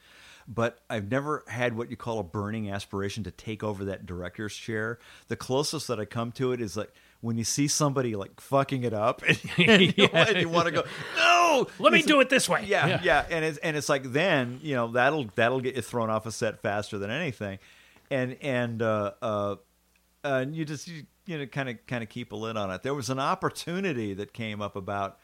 But 0.47 0.79
I've 0.89 1.09
never 1.09 1.43
had 1.47 1.75
what 1.75 1.89
you 1.89 1.97
call 1.97 2.19
a 2.19 2.23
burning 2.23 2.69
aspiration 2.69 3.23
to 3.23 3.31
take 3.31 3.63
over 3.63 3.85
that 3.85 4.05
director's 4.05 4.55
chair. 4.55 4.99
The 5.27 5.35
closest 5.35 5.87
that 5.87 5.99
I 5.99 6.05
come 6.05 6.31
to 6.33 6.51
it 6.51 6.61
is 6.61 6.77
like 6.77 6.93
when 7.21 7.39
you 7.39 7.43
see 7.43 7.67
somebody 7.67 8.15
like 8.15 8.39
fucking 8.39 8.83
it 8.83 8.93
up 8.93 9.23
and, 9.57 9.97
you, 9.97 10.07
want, 10.13 10.35
you 10.35 10.49
want 10.49 10.67
to 10.67 10.71
go, 10.71 10.83
no, 11.17 11.67
Let 11.79 11.93
me 11.93 12.03
do 12.03 12.19
it 12.19 12.29
this 12.29 12.47
way. 12.47 12.63
yeah, 12.67 13.01
yeah, 13.01 13.25
and 13.31 13.43
it's 13.43 13.57
and 13.57 13.75
it's 13.75 13.89
like 13.89 14.03
then 14.03 14.59
you 14.61 14.75
know 14.75 14.89
that'll 14.91 15.29
that'll 15.33 15.61
get 15.61 15.75
you 15.75 15.81
thrown 15.81 16.11
off 16.11 16.27
a 16.27 16.31
set 16.31 16.61
faster 16.61 16.99
than 16.99 17.09
anything, 17.09 17.57
and 18.11 18.37
and 18.41 18.83
uh, 18.83 19.13
uh, 19.23 19.55
uh, 20.25 20.45
you 20.51 20.65
just 20.65 20.87
you, 20.87 21.05
you 21.25 21.37
know 21.37 21.45
kind 21.45 21.69
of 21.69 21.85
kind 21.87 22.03
of 22.03 22.09
keep 22.09 22.31
a 22.31 22.35
lid 22.35 22.57
on 22.57 22.71
it. 22.71 22.83
There 22.83 22.95
was 22.95 23.09
an 23.09 23.19
opportunity 23.19 24.13
that 24.15 24.33
came 24.33 24.61
up 24.61 24.75
about 24.75 25.19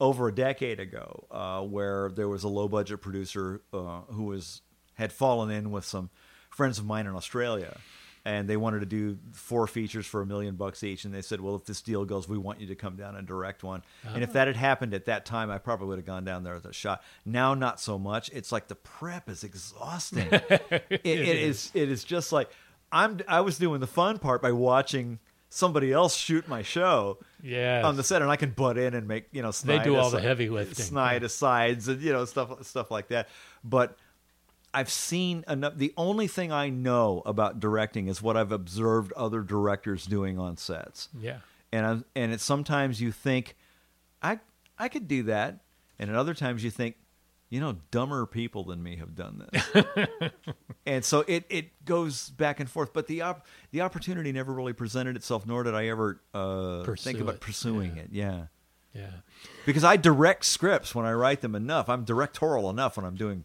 over 0.00 0.28
a 0.28 0.34
decade 0.34 0.80
ago 0.80 1.26
uh, 1.30 1.62
where 1.62 2.10
there 2.10 2.28
was 2.28 2.42
a 2.42 2.48
low 2.48 2.68
budget 2.68 3.00
producer 3.00 3.60
uh, 3.72 4.00
who 4.10 4.24
was 4.24 4.62
had 4.94 5.12
fallen 5.12 5.50
in 5.50 5.70
with 5.70 5.84
some 5.84 6.10
friends 6.50 6.78
of 6.78 6.84
mine 6.84 7.06
in 7.06 7.14
Australia. 7.14 7.76
and 8.22 8.48
they 8.48 8.56
wanted 8.58 8.80
to 8.80 8.86
do 8.86 9.18
four 9.32 9.66
features 9.66 10.04
for 10.04 10.20
a 10.20 10.26
million 10.26 10.54
bucks 10.54 10.84
each. 10.84 11.06
And 11.06 11.14
they 11.14 11.22
said, 11.22 11.40
"Well, 11.40 11.54
if 11.54 11.64
this 11.64 11.80
deal 11.80 12.04
goes, 12.04 12.28
we 12.28 12.36
want 12.36 12.60
you 12.60 12.66
to 12.66 12.74
come 12.74 12.96
down 12.96 13.16
and 13.16 13.26
direct 13.26 13.62
one." 13.62 13.82
And 14.04 14.22
if 14.22 14.34
that 14.34 14.46
had 14.46 14.56
happened 14.56 14.92
at 14.92 15.06
that 15.06 15.24
time, 15.24 15.50
I 15.50 15.56
probably 15.58 15.88
would 15.88 15.98
have 15.98 16.06
gone 16.06 16.24
down 16.24 16.42
there 16.42 16.54
with 16.54 16.66
a 16.66 16.72
shot. 16.72 17.02
Now, 17.24 17.54
not 17.54 17.80
so 17.80 17.98
much. 17.98 18.30
It's 18.34 18.52
like 18.52 18.68
the 18.68 18.74
prep 18.74 19.30
is 19.30 19.42
exhausting. 19.42 20.28
it, 20.30 21.00
it 21.02 21.38
is. 21.38 21.70
It 21.72 21.90
is 21.90 22.04
just 22.04 22.30
like 22.30 22.50
I'm. 22.92 23.20
I 23.28 23.40
was 23.40 23.58
doing 23.58 23.80
the 23.80 23.86
fun 23.86 24.18
part 24.18 24.42
by 24.42 24.52
watching 24.52 25.18
somebody 25.48 25.92
else 25.92 26.16
shoot 26.16 26.46
my 26.46 26.62
show 26.62 27.18
Yes. 27.42 27.84
on 27.84 27.96
the 27.96 28.04
set, 28.04 28.22
and 28.22 28.30
I 28.30 28.36
can 28.36 28.50
butt 28.50 28.78
in 28.78 28.94
and 28.94 29.06
make 29.08 29.26
you 29.32 29.42
know 29.42 29.50
They 29.52 29.78
do 29.80 29.96
all 29.96 30.06
asi- 30.06 30.16
the 30.16 30.22
heavy 30.22 30.48
lifting. 30.48 30.84
snide 30.84 31.22
asides, 31.22 31.88
and 31.88 32.00
you 32.00 32.12
know 32.12 32.24
stuff 32.24 32.64
stuff 32.66 32.90
like 32.90 33.08
that. 33.08 33.28
But 33.64 33.96
I've 34.72 34.90
seen 34.90 35.44
enough. 35.48 35.76
The 35.76 35.92
only 35.96 36.28
thing 36.28 36.52
I 36.52 36.68
know 36.68 37.22
about 37.26 37.58
directing 37.58 38.06
is 38.08 38.22
what 38.22 38.36
I've 38.36 38.52
observed 38.52 39.12
other 39.14 39.40
directors 39.42 40.06
doing 40.06 40.38
on 40.38 40.56
sets. 40.56 41.08
Yeah. 41.20 41.38
and 41.72 41.86
I, 41.86 41.98
and 42.14 42.32
it's 42.32 42.44
sometimes 42.44 43.00
you 43.00 43.10
think, 43.12 43.56
I 44.22 44.38
I 44.78 44.88
could 44.88 45.08
do 45.08 45.24
that, 45.24 45.58
and 45.98 46.08
at 46.10 46.16
other 46.16 46.34
times 46.34 46.62
you 46.64 46.70
think, 46.70 46.94
you 47.50 47.60
know, 47.60 47.76
dumber 47.90 48.24
people 48.26 48.64
than 48.64 48.82
me 48.82 48.96
have 48.96 49.14
done 49.14 49.44
this. 49.52 49.84
and 50.86 51.04
so 51.04 51.24
it, 51.26 51.44
it 51.50 51.84
goes 51.84 52.30
back 52.30 52.60
and 52.60 52.70
forth. 52.70 52.92
But 52.92 53.06
the 53.08 53.22
op- 53.22 53.46
the 53.72 53.80
opportunity 53.82 54.32
never 54.32 54.52
really 54.52 54.72
presented 54.72 55.16
itself, 55.16 55.46
nor 55.46 55.62
did 55.64 55.74
I 55.74 55.88
ever 55.88 56.20
uh, 56.32 56.84
think 56.94 57.18
about 57.20 57.34
it. 57.34 57.40
pursuing 57.40 57.96
Yeah. 57.96 58.02
it. 58.02 58.08
Yeah, 58.12 58.42
Yeah. 58.94 59.10
because 59.66 59.84
I 59.84 59.96
direct 59.96 60.44
scripts 60.44 60.94
when 60.94 61.04
I 61.06 61.12
write 61.12 61.40
them 61.40 61.54
enough. 61.54 61.88
I'm 61.88 62.04
directorial 62.04 62.70
enough 62.70 62.96
when 62.96 63.04
I'm 63.04 63.16
doing 63.16 63.44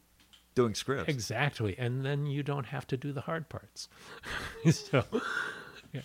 doing 0.54 0.74
scripts. 0.76 1.10
Exactly. 1.10 1.76
And 1.78 2.06
then 2.06 2.28
you 2.28 2.42
don't 2.44 2.68
have 2.68 2.88
to 2.88 2.96
do 2.98 3.12
the 3.12 3.22
hard 3.22 3.50
parts. 3.50 3.90
so, 4.72 5.04
yeah. 5.92 6.02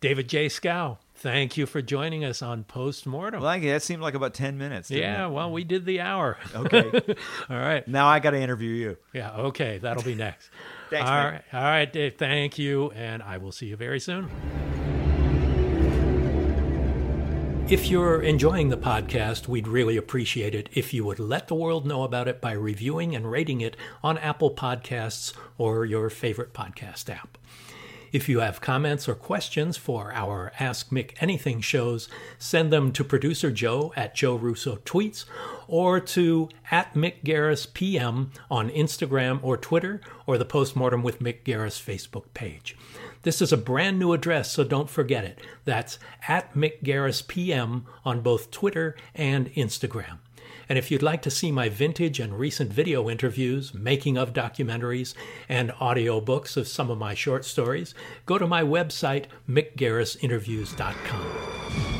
David 0.00 0.28
J. 0.28 0.46
Schow, 0.46 0.98
thank 1.18 1.56
you 1.56 1.66
for 1.66 1.82
joining 1.82 2.24
us 2.24 2.42
on 2.42 2.64
Postmortem. 2.64 3.42
Well, 3.42 3.60
that 3.60 3.82
seemed 3.82 4.02
like 4.02 4.14
about 4.14 4.34
ten 4.34 4.56
minutes. 4.58 4.88
didn't 4.88 5.02
yeah, 5.02 5.26
it? 5.26 5.30
well, 5.30 5.52
we 5.52 5.64
did 5.64 5.84
the 5.84 6.00
hour. 6.00 6.38
Okay. 6.54 6.84
All 7.50 7.58
right. 7.58 7.86
now 7.86 8.06
I 8.06 8.20
got 8.20 8.30
to 8.30 8.40
interview 8.40 8.70
you. 8.70 8.96
Yeah, 9.12 9.36
okay. 9.36 9.78
That'll 9.78 10.02
be 10.02 10.14
next. 10.14 10.50
Thanks, 10.90 11.08
All 11.08 11.16
man. 11.16 11.32
right. 11.32 11.42
All 11.52 11.62
right, 11.62 11.92
Dave. 11.92 12.14
Thank 12.16 12.58
you. 12.58 12.90
And 12.92 13.22
I 13.22 13.38
will 13.38 13.52
see 13.52 13.66
you 13.66 13.76
very 13.76 14.00
soon. 14.00 14.30
If 17.68 17.88
you're 17.88 18.22
enjoying 18.22 18.70
the 18.70 18.78
podcast, 18.78 19.46
we'd 19.46 19.68
really 19.68 19.98
appreciate 19.98 20.54
it 20.54 20.70
if 20.72 20.94
you 20.94 21.04
would 21.04 21.18
let 21.18 21.48
the 21.48 21.54
world 21.54 21.84
know 21.86 22.02
about 22.02 22.26
it 22.26 22.40
by 22.40 22.52
reviewing 22.52 23.14
and 23.14 23.30
rating 23.30 23.60
it 23.60 23.76
on 24.02 24.16
Apple 24.16 24.50
Podcasts 24.54 25.34
or 25.58 25.84
your 25.84 26.08
favorite 26.08 26.54
podcast 26.54 27.10
app. 27.10 27.36
If 28.10 28.28
you 28.28 28.40
have 28.40 28.60
comments 28.60 29.08
or 29.08 29.14
questions 29.14 29.76
for 29.76 30.12
our 30.14 30.52
Ask 30.58 30.90
Mick 30.90 31.12
Anything 31.20 31.60
shows, 31.60 32.08
send 32.38 32.72
them 32.72 32.90
to 32.92 33.04
producer 33.04 33.50
Joe 33.50 33.92
at 33.96 34.14
Joe 34.14 34.36
Russo 34.36 34.76
Tweets 34.76 35.26
or 35.66 36.00
to 36.00 36.48
at 36.70 36.94
Mick 36.94 37.22
Garris 37.22 37.72
PM 37.72 38.30
on 38.50 38.70
Instagram 38.70 39.40
or 39.42 39.56
Twitter 39.56 40.00
or 40.26 40.38
the 40.38 40.44
Postmortem 40.44 41.02
with 41.02 41.20
Mick 41.20 41.42
Garris 41.44 41.80
Facebook 41.82 42.24
page. 42.32 42.76
This 43.22 43.42
is 43.42 43.52
a 43.52 43.58
brand 43.58 43.98
new 43.98 44.12
address, 44.12 44.50
so 44.50 44.64
don't 44.64 44.88
forget 44.88 45.24
it. 45.24 45.40
That's 45.64 45.98
at 46.26 46.54
Mick 46.54 46.82
Garris 46.82 47.26
PM 47.26 47.84
on 48.04 48.20
both 48.22 48.50
Twitter 48.50 48.96
and 49.14 49.52
Instagram. 49.52 50.18
And 50.68 50.78
if 50.78 50.90
you'd 50.90 51.02
like 51.02 51.22
to 51.22 51.30
see 51.30 51.50
my 51.50 51.68
vintage 51.68 52.20
and 52.20 52.38
recent 52.38 52.72
video 52.72 53.08
interviews, 53.08 53.72
making 53.72 54.18
of 54.18 54.32
documentaries, 54.32 55.14
and 55.48 55.70
audiobooks 55.72 56.56
of 56.56 56.68
some 56.68 56.90
of 56.90 56.98
my 56.98 57.14
short 57.14 57.44
stories, 57.44 57.94
go 58.26 58.38
to 58.38 58.46
my 58.46 58.62
website, 58.62 59.24
mickgarrisinterviews.com. 59.48 61.98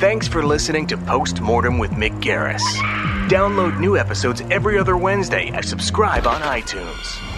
Thanks 0.00 0.28
for 0.28 0.46
listening 0.46 0.86
to 0.86 0.96
Postmortem 0.96 1.78
with 1.78 1.90
Mick 1.90 2.22
Garris. 2.22 2.62
Download 3.28 3.80
new 3.80 3.96
episodes 3.96 4.42
every 4.48 4.78
other 4.78 4.96
Wednesday 4.96 5.50
and 5.52 5.64
subscribe 5.64 6.24
on 6.24 6.40
iTunes. 6.40 7.37